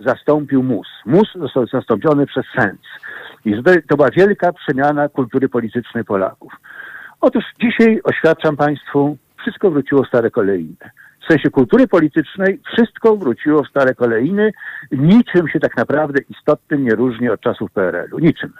zastąpił 0.00 0.62
mus. 0.62 0.88
Mus 1.06 1.28
został 1.34 1.66
zastąpiony 1.66 2.26
przez 2.26 2.44
sens. 2.56 2.80
I 3.44 3.62
to 3.88 3.96
była 3.96 4.10
wielka 4.10 4.52
przemiana 4.52 5.08
kultury 5.08 5.48
politycznej 5.48 6.04
Polaków. 6.04 6.52
Otóż 7.20 7.44
dzisiaj 7.60 8.00
oświadczam 8.04 8.56
Państwu, 8.56 9.16
wszystko 9.36 9.70
wróciło 9.70 10.04
stare 10.04 10.30
kolejne 10.30 10.90
w 11.24 11.32
sensie 11.32 11.50
kultury 11.50 11.88
politycznej 11.88 12.60
wszystko 12.72 13.16
wróciło 13.16 13.62
w 13.62 13.68
stare 13.68 13.94
kolejny. 13.94 14.52
Niczym 14.92 15.48
się 15.48 15.60
tak 15.60 15.76
naprawdę 15.76 16.22
istotnym 16.28 16.84
nie 16.84 16.94
różni 16.94 17.28
od 17.28 17.40
czasów 17.40 17.70
PRL-u. 17.70 18.18
Niczym. 18.18 18.52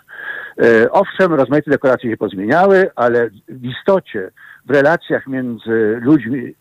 E, 0.63 0.91
owszem, 0.91 1.35
rozmaite 1.35 1.71
dekoracje 1.71 2.11
się 2.11 2.17
pozmieniały, 2.17 2.91
ale 2.97 3.31
w 3.49 3.65
istocie 3.65 4.31
w 4.67 4.71
relacjach 4.71 5.27
między 5.27 5.99
ludźmi, 6.01 6.55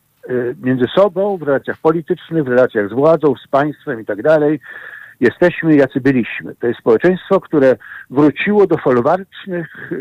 między 0.62 0.86
sobą, 0.96 1.38
w 1.38 1.42
relacjach 1.42 1.78
politycznych, 1.78 2.44
w 2.44 2.48
relacjach 2.48 2.90
z 2.90 2.94
władzą, 2.94 3.36
z 3.46 3.48
państwem 3.48 4.02
i 4.02 4.06
tak 4.06 4.22
dalej, 4.22 4.60
jesteśmy 5.20 5.76
jacy 5.76 6.02
byliśmy. 6.02 6.56
To 6.56 6.68
jest 6.68 6.80
społeczeństwo, 6.80 7.40
które 7.40 7.76
wróciło 8.10 8.68
do 8.68 8.78
folwarcznych 8.78 9.92
e, 9.92 9.96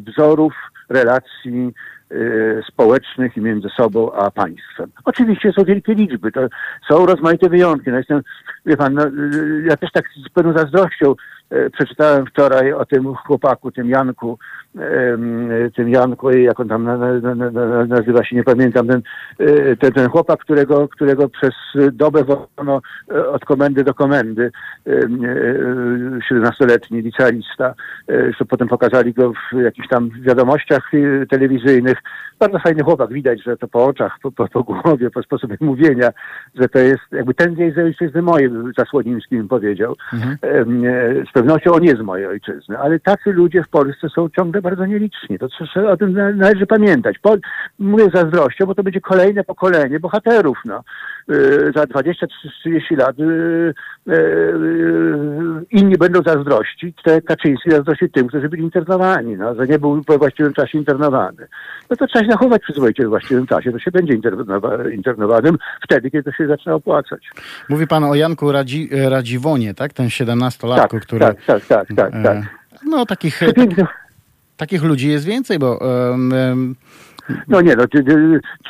wzorów 0.00 0.54
relacji 0.88 1.72
Y, 2.12 2.62
społecznych 2.68 3.36
i 3.36 3.40
między 3.40 3.68
sobą 3.68 4.12
a 4.12 4.30
państwem. 4.30 4.90
Oczywiście 5.04 5.52
są 5.52 5.64
wielkie 5.64 5.94
liczby, 5.94 6.32
to 6.32 6.40
są 6.88 7.06
rozmaite 7.06 7.48
wyjątki. 7.48 7.90
No 7.90 7.96
jestem, 7.96 8.22
wie 8.66 8.76
pan, 8.76 8.94
no, 8.94 9.06
y, 9.06 9.64
ja 9.68 9.76
też 9.76 9.90
tak 9.92 10.04
z 10.26 10.28
pewną 10.28 10.52
zazdrością 10.52 11.14
przeczytałem 11.72 12.26
wczoraj 12.26 12.72
o 12.72 12.84
tym 12.84 13.14
chłopaku, 13.14 13.72
tym 13.72 13.88
Janku, 13.88 14.38
tym 15.76 15.88
Janku, 15.88 16.30
jak 16.30 16.60
on 16.60 16.68
tam 16.68 16.84
nazywa 17.88 18.24
się, 18.24 18.36
nie 18.36 18.44
pamiętam, 18.44 18.86
ten, 18.86 19.02
e, 19.38 19.76
ten, 19.76 19.92
ten 19.92 20.08
chłopak, 20.08 20.40
którego, 20.40 20.88
którego 20.88 21.28
przez 21.28 21.50
dobę 21.92 22.24
wołano 22.24 22.80
e, 23.10 23.28
od 23.28 23.44
komendy 23.44 23.84
do 23.84 23.94
komendy, 23.94 24.50
17-letni 26.32 27.02
licealista, 27.02 27.74
że 28.08 28.44
potem 28.48 28.68
pokazali 28.68 29.14
go 29.14 29.32
w 29.32 29.60
jakichś 29.60 29.88
tam 29.88 30.10
wiadomościach 30.20 30.90
telewizyjnych. 31.30 31.98
Bardzo 32.38 32.58
fajny 32.58 32.82
chłopak, 32.82 33.12
widać, 33.12 33.42
że 33.42 33.56
to 33.56 33.68
po 33.68 33.84
oczach, 33.84 34.16
po, 34.22 34.32
po, 34.32 34.48
po 34.48 34.62
głowie, 34.62 35.10
po 35.10 35.22
sposobie 35.22 35.56
mówienia, 35.60 36.10
że 36.54 36.68
to 36.68 36.78
jest 36.78 37.02
jakby 37.12 37.34
ten 37.34 37.54
z 37.54 37.58
jej 37.58 37.84
ojczyzny 37.84 38.22
mojej, 38.22 38.50
Zasłoniński 38.78 39.42
powiedział. 39.42 39.96
Mhm. 40.12 40.36
Pewnością 41.40 41.72
on 41.72 41.84
jest 41.84 41.98
z 41.98 42.02
mojej 42.02 42.26
ojczyzny, 42.26 42.78
ale 42.78 43.00
tacy 43.00 43.32
ludzie 43.32 43.62
w 43.62 43.68
Polsce 43.68 44.08
są 44.14 44.28
ciągle 44.36 44.62
bardzo 44.62 44.86
nieliczni. 44.86 45.38
To 45.38 45.48
trzeba, 45.48 45.92
o 45.92 45.96
tym 45.96 46.12
należy 46.36 46.66
pamiętać. 46.66 47.18
Po, 47.18 47.36
mówię 47.78 48.04
zazdrością, 48.14 48.66
bo 48.66 48.74
to 48.74 48.82
będzie 48.82 49.00
kolejne 49.00 49.44
pokolenie 49.44 50.00
bohaterów. 50.00 50.58
No. 50.64 50.82
Yy, 51.28 51.72
za 51.76 51.84
20-30 51.84 52.98
lat 52.98 53.18
yy, 53.18 53.74
yy, 54.06 55.64
inni 55.70 55.96
będą 55.96 56.22
zazdrościć, 56.22 56.98
te 57.04 57.22
Kaczyński 57.22 57.70
zazdrości 57.70 58.10
tym, 58.10 58.28
którzy 58.28 58.48
byli 58.48 58.62
internowani, 58.62 59.36
no, 59.36 59.54
że 59.54 59.66
nie 59.66 59.78
był 59.78 60.02
we 60.08 60.18
właściwym 60.18 60.52
czasie 60.52 60.78
internowany. 60.78 61.46
No 61.90 61.96
to 61.96 62.06
trzeba 62.06 62.24
się 62.24 62.30
zachować 62.30 62.62
przyzwoicie 62.62 63.06
w 63.06 63.08
właściwym 63.08 63.46
czasie, 63.46 63.72
to 63.72 63.78
się 63.78 63.90
będzie 63.90 64.14
internowanym 64.92 65.58
wtedy, 65.84 66.10
kiedy 66.10 66.32
to 66.32 66.36
się 66.36 66.46
zaczyna 66.46 66.74
opłacać. 66.74 67.30
Mówi 67.68 67.86
pan 67.86 68.04
o 68.04 68.14
Janku 68.14 68.52
Radzi, 68.52 68.88
Radziwonie, 69.08 69.74
tak? 69.74 69.92
Ten 69.92 70.06
17-latku, 70.06 70.98
tak, 70.98 71.02
który... 71.02 71.29
Tak, 71.46 71.66
tak, 71.66 71.88
tak, 71.88 71.96
tak. 71.96 72.22
tak. 72.22 72.38
No 72.86 73.06
takich... 73.06 73.40
Takich 74.56 74.82
ludzi 74.82 75.08
jest 75.08 75.26
więcej, 75.26 75.58
bo 75.58 75.78
um, 75.78 76.32
um, 76.32 76.76
No 77.48 77.60
nie, 77.60 77.76
no, 77.76 77.88
czy, 77.88 78.04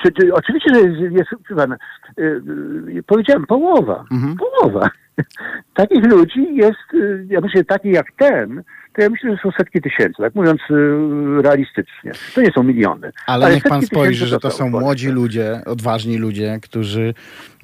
czy, 0.03 0.13
czy, 0.13 0.35
oczywiście, 0.35 0.75
że 0.75 0.81
jest, 0.81 1.13
jest 1.17 1.31
pan, 1.57 1.73
y, 1.73 2.43
y, 2.89 3.03
powiedziałem, 3.07 3.47
połowa, 3.47 4.05
Mhm. 4.11 4.37
połowa. 4.37 4.91
Takich 5.75 6.05
ludzi 6.05 6.55
jest, 6.55 6.95
y, 6.95 7.27
ja 7.31 7.41
myślę, 7.41 7.65
takich 7.65 7.93
jak 7.93 8.07
ten, 8.19 8.63
to 9.01 9.05
ja 9.05 9.11
myślę, 9.11 9.31
że 9.37 9.43
są 9.43 9.51
setki 9.51 9.81
tysięcy, 9.81 10.23
tak 10.23 10.35
mówiąc 10.35 10.61
y, 10.71 11.43
realistycznie. 11.43 12.13
To 12.35 12.41
nie 12.41 12.53
są 12.53 12.63
miliony. 12.63 13.13
Ale, 13.27 13.55
niech 13.55 13.63
pan 13.63 13.83
spojrzy, 13.83 14.27
że 14.27 14.41
to 14.41 14.51
są 14.51 14.71
młodzi 14.71 15.09
ludzie, 15.09 15.61
odważni 15.67 16.19
ludzie, 16.19 16.59
którzy 16.63 17.15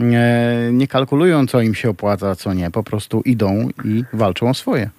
e, 0.01 0.73
nie 0.73 0.89
kalkulują, 0.89 1.47
co 1.47 1.61
im 1.61 1.75
się 1.75 1.91
opłaca, 1.91 2.31
a 2.31 2.35
co 2.35 2.55
nie. 2.55 2.71
Po 2.71 2.83
prostu 2.83 3.21
idą 3.25 3.69
i 3.85 4.05
walczą 4.13 4.49
o 4.49 4.55
swoje. 4.55 4.91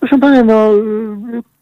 Proszę 0.00 0.18
pana, 0.18 0.44
no, 0.44 0.70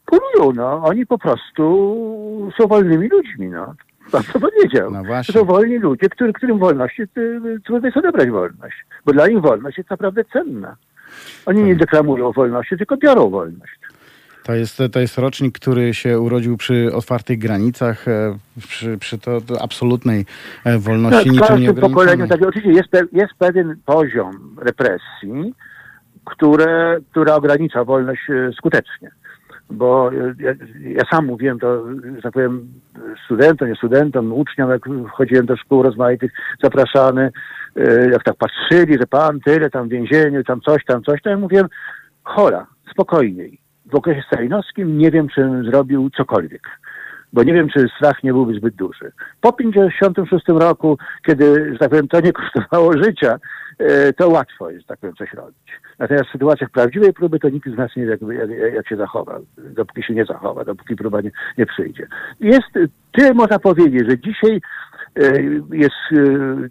polują, 0.07 0.53
no. 0.53 0.83
Oni 0.85 1.07
po 1.07 1.19
prostu 1.19 2.53
są 2.59 2.67
wolnymi 2.67 3.09
ludźmi, 3.09 3.49
no. 3.49 3.75
Pan 4.13 4.23
to 4.33 4.41
powiedział. 4.41 4.91
No 4.91 5.03
To 5.27 5.33
są 5.33 5.45
wolni 5.45 5.79
ludzie, 5.79 6.09
który, 6.09 6.33
którym 6.33 6.59
wolności 6.59 7.03
trudno 7.65 7.89
jest 7.89 7.97
odebrać 7.97 8.31
wolność. 8.31 8.77
Bo 9.07 9.13
dla 9.13 9.29
nich 9.29 9.41
wolność 9.41 9.79
jest 9.79 9.91
naprawdę 9.91 10.25
cenna. 10.33 10.77
Oni 11.47 11.59
Tak. 11.59 11.67
nie 11.67 11.77
deklamują 11.77 12.33
wolności, 12.33 12.77
tylko 12.77 12.97
biorą 12.97 13.31
wolność. 13.31 13.73
To 14.43 14.55
jest, 14.55 14.83
to 14.93 15.01
jest 15.01 15.19
rocznik, 15.19 15.59
który 15.59 15.95
się 15.95 16.21
urodził 16.21 16.57
przy 16.57 16.95
otwartych 16.95 17.39
granicach, 17.39 18.09
e, 18.09 18.39
przy, 18.69 18.99
przy 18.99 19.19
to, 19.19 19.41
to 19.41 19.63
absolutnej 19.63 20.27
e, 20.65 20.79
wolności, 20.79 21.19
Tak, 21.19 21.29
w 21.29 21.33
niczym 21.33 21.49
każdym 21.49 21.75
pokoleniu, 21.75 22.29
tak, 22.29 22.43
oczywiście 22.43 22.73
jest, 22.73 23.13
jest 23.13 23.33
pewien 23.39 23.77
poziom 23.87 24.57
represji, 24.59 25.55
które, 26.25 26.99
która 27.11 27.35
ogranicza 27.35 27.85
wolność 27.85 28.23
e, 28.31 28.53
skutecznie. 28.53 29.11
Bo 29.71 30.11
ja, 30.39 30.53
ja 30.81 31.03
sam 31.11 31.27
mówiłem 31.27 31.59
to, 31.59 31.85
że 32.17 32.23
tak 32.23 32.33
powiem, 32.33 32.69
studentom, 33.25 33.69
nie 33.69 33.75
studentom, 33.75 34.33
uczniom, 34.33 34.71
jak 34.71 34.83
wchodziłem 35.09 35.47
do 35.47 35.57
szkół 35.57 35.83
rozmaitych, 35.83 36.33
zapraszany, 36.63 37.33
jak 38.13 38.25
tak 38.25 38.37
patrzyli, 38.37 38.99
że 39.01 39.07
pan 39.07 39.41
tyle 39.41 39.71
tam 39.71 39.89
w 39.89 39.91
więzieniu, 39.91 40.45
tam 40.45 40.61
coś, 40.61 40.85
tam 40.85 41.03
coś, 41.03 41.23
to 41.23 41.31
ja 41.31 41.37
mówiłem, 41.37 41.67
hola, 42.25 42.67
spokojniej. 42.93 43.59
W 43.87 43.95
okresie 43.95 44.23
stalinowskim 44.27 44.99
nie 44.99 45.11
wiem, 45.11 45.29
czy 45.29 45.63
zrobił 45.65 46.11
cokolwiek 46.11 46.63
bo 47.33 47.43
nie 47.43 47.53
wiem, 47.53 47.69
czy 47.69 47.89
strach 47.97 48.23
nie 48.23 48.33
byłby 48.33 48.55
zbyt 48.55 48.75
duży. 48.75 49.13
Po 49.41 49.53
56 49.53 50.45
roku, 50.49 50.99
kiedy, 51.27 51.73
że 51.73 51.79
tak 51.79 51.91
powiem, 51.91 52.09
to 52.09 52.21
nie 52.21 52.33
kosztowało 52.43 52.93
życia, 52.93 53.39
e, 53.79 54.13
to 54.13 54.29
łatwo 54.29 54.71
jest, 54.71 54.87
tak 54.87 54.99
powiem, 54.99 55.17
coś 55.17 55.33
robić. 55.33 55.81
Natomiast 55.99 56.29
w 56.29 56.33
sytuacjach 56.33 56.71
prawdziwej 56.71 57.13
próby 57.13 57.39
to 57.39 57.49
nikt 57.49 57.71
z 57.71 57.77
nas 57.77 57.97
nie 57.97 58.05
wie, 58.05 58.11
jak, 58.11 58.21
jak, 58.51 58.75
jak 58.75 58.89
się 58.89 58.97
zachowa, 58.97 59.39
dopóki 59.59 60.03
się 60.03 60.15
nie 60.15 60.25
zachowa, 60.25 60.65
dopóki 60.65 60.97
próba 60.97 61.21
nie, 61.21 61.31
nie 61.59 61.67
przyjdzie. 61.67 62.07
Jest, 62.41 62.93
tyle 63.13 63.35
można 63.35 63.59
powiedzieć, 63.59 64.09
że 64.09 64.19
dzisiaj 64.19 64.61
jest 65.73 65.95
e, 66.13 66.17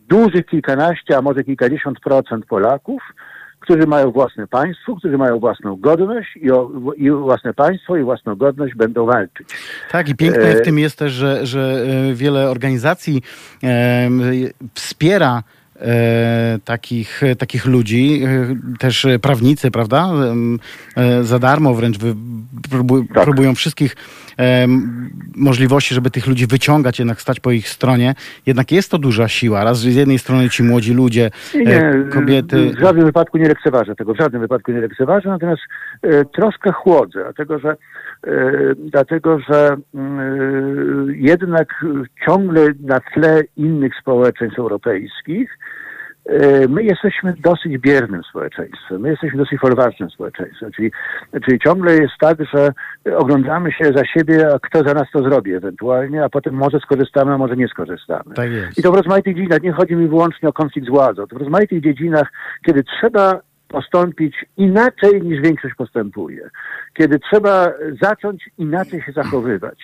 dużych 0.09 0.45
kilkanaście, 0.45 1.18
a 1.18 1.22
może 1.22 1.43
kilkadziesiąt 1.43 1.99
procent 1.99 2.45
Polaków, 2.45 3.01
którzy 3.59 3.88
mają 3.88 4.11
własne 4.11 4.47
państwo, 4.47 4.95
którzy 4.95 5.18
mają 5.18 5.39
własną 5.39 5.76
godność 5.76 6.30
i 6.35 6.51
o 6.51 6.72
i 6.97 7.11
własne 7.11 7.53
państwo 7.53 7.97
i 7.97 8.03
własną 8.03 8.35
godność 8.35 8.76
będą 8.76 9.05
walczyć. 9.05 9.47
Tak, 9.91 10.09
i 10.09 10.15
piękne 10.15 10.43
E, 10.43 10.55
w 10.55 10.61
tym 10.61 10.80
jest 10.80 10.97
też, 10.99 11.11
że, 11.11 11.45
że 11.45 11.85
e, 12.09 12.13
wiele 12.13 12.49
organizacji 12.49 13.22
e, 13.63 14.09
wspiera 14.73 15.43
e, 15.81 16.59
takich, 16.65 17.22
takich 17.38 17.65
ludzi, 17.65 18.23
e, 18.23 18.77
też 18.80 19.05
e, 19.05 19.19
prawnicy, 19.19 19.72
prawda? 19.72 20.09
E, 20.97 21.23
Za 21.23 21.39
darmo 21.39 21.73
wręcz 21.73 21.97
wy, 21.97 22.15
próbu, 22.72 23.03
Tak. 23.13 23.23
próbują 23.23 23.55
wszystkich 23.55 23.95
możliwości, 25.36 25.95
żeby 25.95 26.12
tych 26.12 26.28
ludzi 26.28 26.48
wyciągać, 26.48 26.99
jednak 26.99 27.22
stać 27.22 27.40
po 27.40 27.52
ich 27.52 27.70
stronie. 27.70 28.16
Jednak 28.45 28.72
jest 28.72 28.91
to 28.91 28.98
duża 28.98 29.28
siła. 29.28 29.64
Raz 29.64 29.80
z 29.80 29.95
jednej 29.95 30.20
strony 30.20 30.49
ci 30.49 30.64
młodzi 30.64 30.94
ludzie, 30.94 31.32
Nie, 31.56 31.78
e, 31.78 32.03
kobiety. 32.03 32.72
W 32.78 32.80
żadnym 32.80 33.06
wypadku 33.06 33.38
nie 33.38 33.48
lekceważę 33.48 33.95
tego, 33.95 34.14
w 34.14 34.18
żadnym 34.18 34.41
wypadku 34.41 34.72
nie 34.72 34.82
lekceważę, 34.82 35.30
natomiast 35.30 35.62
e, 36.02 36.26
troszkę 36.26 36.72
chłodzę, 36.72 37.24
dlatego 37.24 37.60
że, 37.60 37.70
e, 38.28 38.52
dlatego, 38.76 39.40
że 39.40 39.78
mm, 39.95 41.16
jednak 41.16 41.86
ciągle 42.26 42.68
na 42.80 42.99
tle 43.14 43.41
innych 43.58 43.94
społeczeństw 44.02 44.60
europejskich 44.60 45.49
my 46.70 46.84
jesteśmy 46.84 47.34
dosyć 47.40 47.78
biernym 47.78 48.22
społeczeństwem, 48.30 49.02
my 49.02 49.10
jesteśmy 49.10 49.38
dosyć 49.38 49.60
folwarcznym 49.60 50.10
społeczeństwem, 50.10 50.72
czyli, 50.72 50.91
czyli 51.45 51.60
ciągle 51.60 51.94
jest 51.94 52.14
tak, 52.20 52.38
że 52.53 52.72
oglądamy 53.16 53.72
się 53.72 53.86
za 53.95 54.06
siebie, 54.06 54.53
a 54.53 54.60
kto 54.60 54.84
za 54.84 54.94
nas 54.94 55.08
to 55.14 55.24
zrobi 55.24 55.53
ewentualnie, 55.53 56.24
a 56.24 56.30
potem 56.30 56.53
może 56.53 56.80
skorzystamy, 56.80 57.34
a 57.34 57.38
może 57.38 57.56
nie 57.56 57.68
skorzystamy. 57.68 58.36
Tak 58.36 58.52
jest. 58.52 58.80
I 58.80 58.82
to 58.82 58.91
w 58.91 58.95
rozmaitych 58.95 59.36
dziedzinach, 59.36 59.62
nie 59.62 59.72
chodzi 59.72 59.95
mi 59.95 60.08
wyłącznie 60.08 60.49
o 60.49 60.53
konflikt 60.53 60.88
z 60.88 60.91
władzą, 60.91 61.28
to 61.28 61.36
w 61.36 61.40
rozmaitych 61.40 61.84
dziedzinach, 61.84 62.28
kiedy 62.66 62.84
trzeba 62.84 63.41
postąpić 63.72 64.45
inaczej 64.58 65.22
niż 65.22 65.41
większość 65.41 65.76
postępuje, 65.76 66.49
kiedy 66.94 67.20
trzeba 67.20 67.72
zacząć 68.02 68.49
inaczej 68.58 69.02
się 69.02 69.12
zachowywać, 69.12 69.80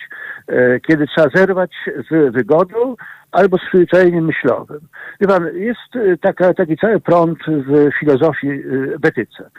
e, 0.46 0.80
kiedy 0.80 1.06
trzeba 1.06 1.28
zerwać 1.34 1.70
z 2.10 2.34
wygodą 2.34 2.94
albo 3.32 3.56
z 3.58 3.60
zwyczajeniem 3.74 4.24
myślowym. 4.24 4.80
Wie 5.20 5.26
pan, 5.26 5.46
jest 5.54 5.96
e, 5.96 6.16
taka, 6.16 6.54
taki 6.54 6.76
cały 6.76 7.00
prąd 7.00 7.38
w 7.46 7.90
filozofii 8.00 8.50
e, 8.50 8.62
w 8.98 9.04
etyce 9.04 9.44
em, 9.44 9.50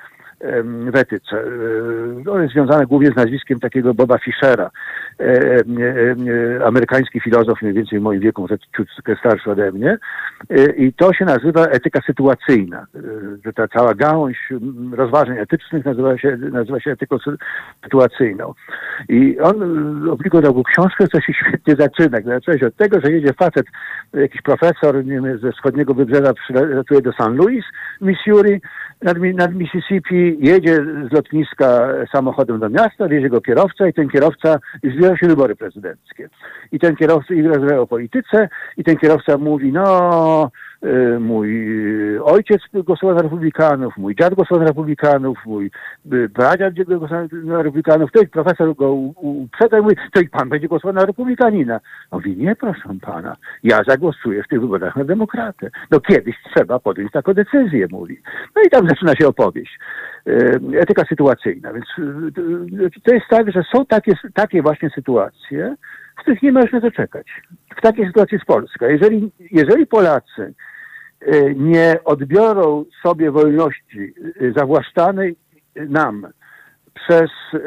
w 0.92 0.96
etyce. 0.96 1.38
E, 2.26 2.32
On 2.32 2.42
jest 2.42 2.54
związany 2.54 2.86
głównie 2.86 3.12
z 3.12 3.16
nazwiskiem 3.16 3.60
takiego 3.60 3.94
Boba 3.94 4.18
Fischera, 4.18 4.70
e, 5.20 5.24
e, 5.24 6.66
amerykański 6.66 7.20
filozof 7.20 7.62
mniej 7.62 7.74
więcej 7.74 8.00
w 8.00 8.02
moim 8.02 8.20
wieku, 8.20 8.42
może 8.42 8.58
ciut 8.78 8.88
starszy 9.20 9.52
ode 9.52 9.72
mnie. 9.72 9.98
I 10.78 10.94
to 10.94 11.14
się 11.14 11.26
nazywa 11.26 11.66
etyka 11.66 12.00
sytuacyjna. 12.06 12.86
Że 13.46 13.54
ta 13.54 13.68
cała 13.68 13.94
gałąź 13.94 14.50
rozważań 14.92 15.38
etycznych 15.38 15.86
nazywa 15.86 16.18
się, 16.18 16.38
nazywa 16.38 16.80
się 16.80 16.92
etyką 16.92 17.16
sy- 17.16 17.38
sytuacyjną. 17.84 18.54
I 19.10 19.40
on 19.40 19.56
opublikował 20.10 20.52
taką 20.52 20.64
książkę, 20.64 21.08
co 21.08 21.22
się 21.22 21.34
świetnie 21.34 21.76
zaczyna. 21.76 22.18
Zaczyna 22.26 22.58
się 22.58 22.68
od 22.68 22.76
tego, 22.76 23.02
że 23.04 23.12
jedzie 23.12 23.34
facet, 23.34 23.66
jakiś 24.14 24.42
profesor 24.42 25.06
nie 25.06 25.22
wiem, 25.22 25.40
ze 25.40 25.52
wschodniego 25.52 25.94
wybrzeża 25.94 26.34
przylatuje 26.34 27.02
do 27.02 27.12
St. 27.12 27.36
Louis, 27.36 27.66
Missouri, 28.02 28.62
nad, 29.02 29.18
nad 29.36 29.56
Mississippi, 29.56 30.38
jedzie 30.40 30.76
z 31.10 31.14
lotniska 31.14 31.88
samochodem 32.12 32.60
do 32.60 32.70
miasta, 32.70 33.08
wiezie 33.08 33.30
go 33.30 33.42
kierowca 33.42 33.88
i 33.88 33.94
ten 33.94 34.10
kierowca, 34.10 34.60
i 34.84 34.90
zbliżają 34.90 35.16
się 35.16 35.28
wybory 35.28 35.56
prezydenckie. 35.56 36.30
I 36.72 36.80
ten 36.80 36.96
kierowca, 36.96 37.34
i 37.34 37.42
rozmawiają 37.42 37.82
o 37.82 37.88
polityce, 37.88 38.50
i 38.78 38.84
ten 38.84 38.98
kierowca 38.98 39.38
mówi, 39.38 39.72
no, 39.72 40.52
mój 41.20 41.50
y, 42.16 42.24
ojciec 42.24 42.62
głosował 42.74 43.16
na 43.16 43.22
republikanów, 43.22 43.98
mój 43.98 44.16
dziad 44.16 44.34
głosował 44.34 44.60
na 44.60 44.68
republikanów, 44.68 45.38
mój 45.46 45.72
y, 46.14 46.30
pradziad 46.30 46.74
głosował 46.74 47.28
na 47.34 47.64
republikanów, 47.64 48.12
to 48.12 48.22
i 48.22 48.28
profesor 48.28 48.76
go 48.76 48.94
u- 48.94 49.14
u- 49.16 49.44
uprzedza 49.44 49.80
i 49.80 49.82
mówi, 49.82 49.96
to 50.14 50.20
i 50.22 50.30
pan 50.30 50.50
będzie 50.50 50.68
głosował 50.68 50.94
na 50.94 51.06
republikanina. 51.06 51.80
On 52.12 52.20
mówi, 52.20 52.38
nie 52.38 52.56
proszę 52.56 52.82
pana, 53.02 53.36
ja 53.64 53.80
zagłosuję 53.88 54.44
w 54.44 54.48
tych 54.48 54.62
wyborach 54.62 54.96
na 54.96 55.04
demokratę. 55.04 55.70
No 55.92 56.00
kiedyś 56.00 56.36
trzeba 56.56 56.80
podjąć 56.80 57.12
taką 57.12 57.34
decyzję, 57.34 57.88
mówi. 57.92 58.22
No 58.56 58.62
i 58.62 58.70
tam 58.70 58.90
zaczyna 58.90 59.16
się 59.16 59.28
opowieść. 59.28 59.80
E, 60.28 60.80
Etyka 60.80 61.04
sytuacyjna. 61.10 61.74
Więc 61.74 61.86
e, 62.00 63.02
to 63.04 63.14
jest 63.14 63.26
tak, 63.30 63.52
że 63.52 63.64
są 63.76 63.86
takie, 63.86 64.12
takie 64.34 64.62
właśnie 64.62 64.90
sytuacje, 64.90 65.76
w 66.18 66.22
których 66.22 66.42
nie 66.42 66.52
można 66.52 66.80
doczekać. 66.80 67.28
W 67.78 67.82
takiej 67.82 68.08
sytuacji 68.08 68.36
jest 68.36 68.46
Polska. 68.48 68.88
Jeżeli, 68.88 69.32
jeżeli 69.52 69.88
Polacy 69.88 70.42
e, 70.42 70.69
nie 71.56 72.00
odbiorą 72.06 72.86
sobie 73.04 73.32
wolności 73.32 74.14
e, 74.42 74.52
zawłaszczanej 74.52 75.36
nam 75.76 76.28
przez 76.94 77.30
e, 77.54 77.60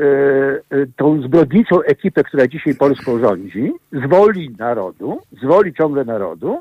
tą 0.97 1.23
zbrodniczą 1.23 1.83
ekipę, 1.83 2.25
która 2.25 2.47
dzisiaj 2.47 2.75
Polską 2.75 3.19
rządzi, 3.19 3.73
z 3.93 4.09
woli 4.11 4.55
narodu, 4.59 5.19
z 5.43 5.45
woli 5.45 5.75
ciągle 5.75 6.05
narodu, 6.05 6.61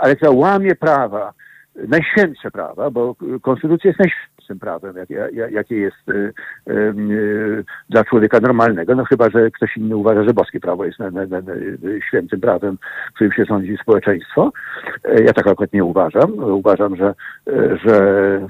ale 0.00 0.16
która 0.16 0.30
łamie 0.30 0.74
prawa, 0.74 1.32
najświętsze 1.88 2.50
prawa, 2.50 2.90
bo 2.90 3.16
konstytucja 3.42 3.88
jest 3.88 4.12
najświętszym 4.44 4.58
prawem, 4.58 4.96
jakie, 4.96 5.14
jak- 5.32 5.52
jakie 5.52 5.76
jest 5.76 5.96
e, 6.08 6.12
e, 6.14 6.72
e, 6.72 6.94
dla 7.90 8.04
człowieka 8.04 8.40
normalnego, 8.40 8.94
no 8.94 9.04
chyba, 9.04 9.30
że 9.30 9.50
ktoś 9.50 9.76
inny 9.76 9.96
uważa, 9.96 10.24
że 10.24 10.34
boskie 10.34 10.60
prawo 10.60 10.84
jest 10.84 10.98
na, 10.98 11.10
na, 11.10 11.26
na, 11.26 11.40
na, 11.40 11.52
świętym 12.08 12.40
prawem, 12.40 12.78
którym 13.14 13.32
się 13.32 13.44
rządzi 13.44 13.76
społeczeństwo. 13.82 14.52
E, 15.04 15.22
Ja 15.22 15.32
tak 15.32 15.46
akurat 15.46 15.72
nie 15.72 15.84
uważam. 15.84 16.38
Uważam, 16.38 16.96
że, 16.96 17.14
e, 17.48 17.76
że 17.84 17.94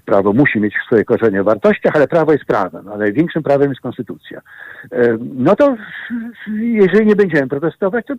prawo 0.04 0.32
musi 0.32 0.60
mieć 0.60 0.74
swoje 0.86 1.04
korzenie 1.04 1.42
w 1.42 1.44
wartościach, 1.44 1.96
ale 1.96 2.08
prawo 2.08 2.32
jest 2.32 2.44
prawem, 2.44 2.88
a 2.88 2.96
największym 2.96 3.42
prawem 3.42 3.68
jest 3.70 3.80
konstytucja. 3.80 4.40
E, 4.92 5.18
No 5.34 5.56
to 5.56 5.76
jeżeli 6.60 7.06
nie 7.06 7.16
będziemy 7.16 7.48
protestować, 7.48 8.06
to, 8.06 8.14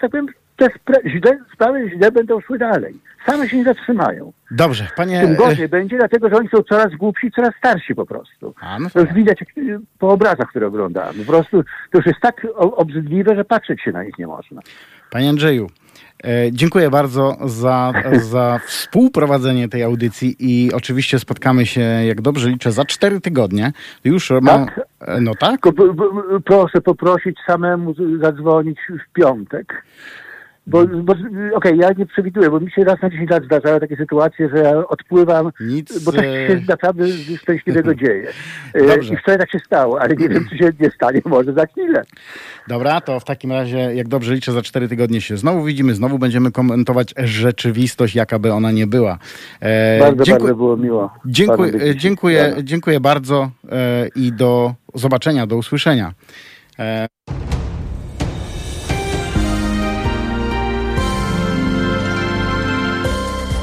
tak 0.00 0.10
powiem, 0.10 0.26
te 0.56 0.66
źle, 1.06 1.38
sprawy 1.54 1.90
źle 1.96 2.12
będą 2.12 2.40
szły 2.40 2.58
dalej. 2.58 2.94
Same 3.26 3.48
się 3.48 3.56
nie 3.56 3.64
zatrzymają. 3.64 4.32
Dobrze, 4.50 4.84
panie... 4.96 5.20
Tym 5.20 5.36
gorzej 5.36 5.68
będzie, 5.68 5.96
dlatego 5.96 6.28
że 6.28 6.36
oni 6.36 6.48
są 6.48 6.62
coraz 6.62 6.94
głupsi 6.94 7.17
ci 7.20 7.30
coraz 7.30 7.54
starsi 7.58 7.94
po 7.94 8.06
prostu. 8.06 8.54
A, 8.60 8.78
no 8.78 8.90
To 8.90 9.00
już 9.00 9.12
widać 9.12 9.38
po 9.98 10.08
obrazach, 10.08 10.48
które 10.50 10.66
oglądamy. 10.66 11.24
Po 11.24 11.32
prostu 11.32 11.62
to 11.90 11.98
już 11.98 12.06
jest 12.06 12.20
tak 12.20 12.46
obrzydliwe, 12.56 13.36
że 13.36 13.44
patrzeć 13.44 13.82
się 13.82 13.92
na 13.92 14.04
nich 14.04 14.18
nie 14.18 14.26
można. 14.26 14.60
Panie 15.10 15.28
Andrzeju, 15.28 15.66
e, 16.24 16.52
dziękuję 16.52 16.90
bardzo 16.90 17.36
za, 17.44 17.92
za 18.12 18.60
współprowadzenie 18.66 19.68
tej 19.68 19.82
audycji 19.82 20.36
i 20.38 20.72
oczywiście 20.72 21.18
spotkamy 21.18 21.66
się, 21.66 21.80
jak 21.80 22.20
dobrze 22.20 22.50
liczę, 22.50 22.72
za 22.72 22.84
cztery 22.84 23.20
tygodnie. 23.20 23.72
Już. 24.04 24.32
Tak? 24.46 24.80
e, 25.00 25.20
No 25.20 25.34
tak? 25.34 25.60
Proszę 26.44 26.80
poprosić 26.80 27.38
samemu 27.46 27.94
zadzwonić 28.20 28.78
w 29.08 29.12
piątek. 29.12 29.84
Bo, 30.68 30.86
bo 30.86 31.14
okej, 31.54 31.78
ja 31.78 31.90
nie 31.98 32.06
przewiduję, 32.06 32.50
bo 32.50 32.60
mi 32.60 32.70
się 32.70 32.84
raz 32.84 33.02
na 33.02 33.10
10 33.10 33.30
lat 33.30 33.44
zdarzały 33.44 33.80
takie 33.80 33.96
sytuacje, 33.96 34.48
że 34.48 34.58
ja 34.58 34.88
odpływam, 34.88 35.50
Nic, 35.60 36.04
bo 36.04 36.12
coś 36.12 36.24
e, 36.26 36.46
się 36.48 36.60
naprawdę 36.68 37.04
szczęśliwego 37.42 37.94
dzieje. 38.04 38.28
E, 38.74 38.86
Dobrze. 38.86 39.14
I 39.14 39.16
wczoraj 39.16 39.38
tak 39.38 39.50
się 39.52 39.58
stało, 39.58 40.00
ale 40.00 40.16
nie 40.16 40.28
wiem, 40.28 40.46
czy 40.50 40.58
się 40.58 40.70
nie 40.80 40.90
stanie 40.90 41.20
może 41.24 41.52
za 41.52 41.66
chwilę. 41.66 42.02
Dobra, 42.68 43.00
to 43.00 43.20
w 43.20 43.24
takim 43.24 43.52
razie, 43.52 43.78
jak 43.78 44.08
dobrze 44.08 44.34
liczę, 44.34 44.52
za 44.52 44.62
cztery 44.62 44.88
tygodnie 44.88 45.20
się 45.20 45.36
znowu 45.36 45.64
widzimy, 45.64 45.94
znowu 45.94 46.18
będziemy 46.18 46.52
komentować 46.52 47.14
rzeczywistość, 47.16 48.14
jaka 48.14 48.38
by 48.38 48.52
ona 48.52 48.72
nie 48.72 48.86
była. 48.86 49.18
E, 49.60 50.00
Bardzo, 50.00 50.24
dziękuję, 50.24 50.48
bardzo 50.48 50.56
było 50.56 50.76
miło. 50.76 51.10
dziękuję, 51.26 51.72
e, 51.74 51.96
dziękuję, 51.96 52.44
dzisiaj. 52.48 52.64
dziękuję 52.64 53.00
bardzo 53.00 53.50
e, 53.70 54.08
i 54.16 54.32
do 54.32 54.74
zobaczenia, 54.94 55.46
do 55.46 55.56
usłyszenia. 55.56 56.12
E, 56.78 57.06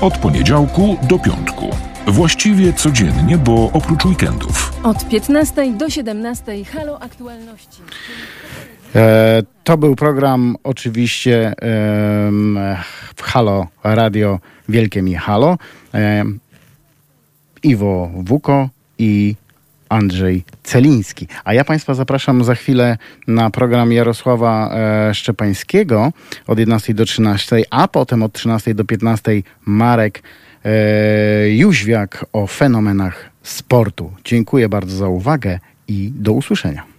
Od 0.05 0.17
poniedziałku 0.17 0.97
do 1.09 1.19
piątku. 1.19 1.69
Właściwie 2.07 2.73
codziennie, 2.73 3.37
bo 3.37 3.69
oprócz 3.73 4.05
weekendów. 4.05 4.73
Od 4.83 5.09
15 5.09 5.73
do 5.73 5.89
17 5.89 6.65
Halo 6.65 7.01
Aktualności. 7.01 7.81
E, 8.95 9.43
To 9.63 9.77
był 9.77 9.95
program 9.95 10.55
oczywiście 10.63 11.53
w 13.15 13.21
Halo 13.21 13.67
Radio 13.83 14.39
Wielkie 14.69 15.01
Mi 15.01 15.15
Halo. 15.15 15.57
Em, 15.93 16.39
Iwo 17.63 18.09
Wuko 18.15 18.69
i 18.99 19.35
Andrzej 19.89 20.43
Celiński. 20.63 21.27
A 21.43 21.53
ja 21.53 21.63
Państwa 21.63 21.93
zapraszam 21.93 22.43
za 22.43 22.55
chwilę 22.55 22.97
na 23.27 23.49
program 23.49 23.91
Jarosława 23.91 24.75
e, 24.75 25.13
Szczepańskiego 25.13 26.11
od 26.47 26.59
11 26.59 26.93
do 26.93 27.05
13, 27.05 27.63
a 27.69 27.87
potem 27.87 28.23
od 28.23 28.33
13 28.33 28.75
do 28.75 28.85
15 28.85 29.31
Marek 29.65 30.23
e, 30.65 31.49
Jóźwiak 31.49 32.25
o 32.33 32.47
fenomenach 32.47 33.29
sportu. 33.43 34.13
Dziękuję 34.23 34.69
bardzo 34.69 34.97
za 34.97 35.07
uwagę 35.07 35.59
i 35.87 36.11
do 36.15 36.31
usłyszenia. 36.31 36.94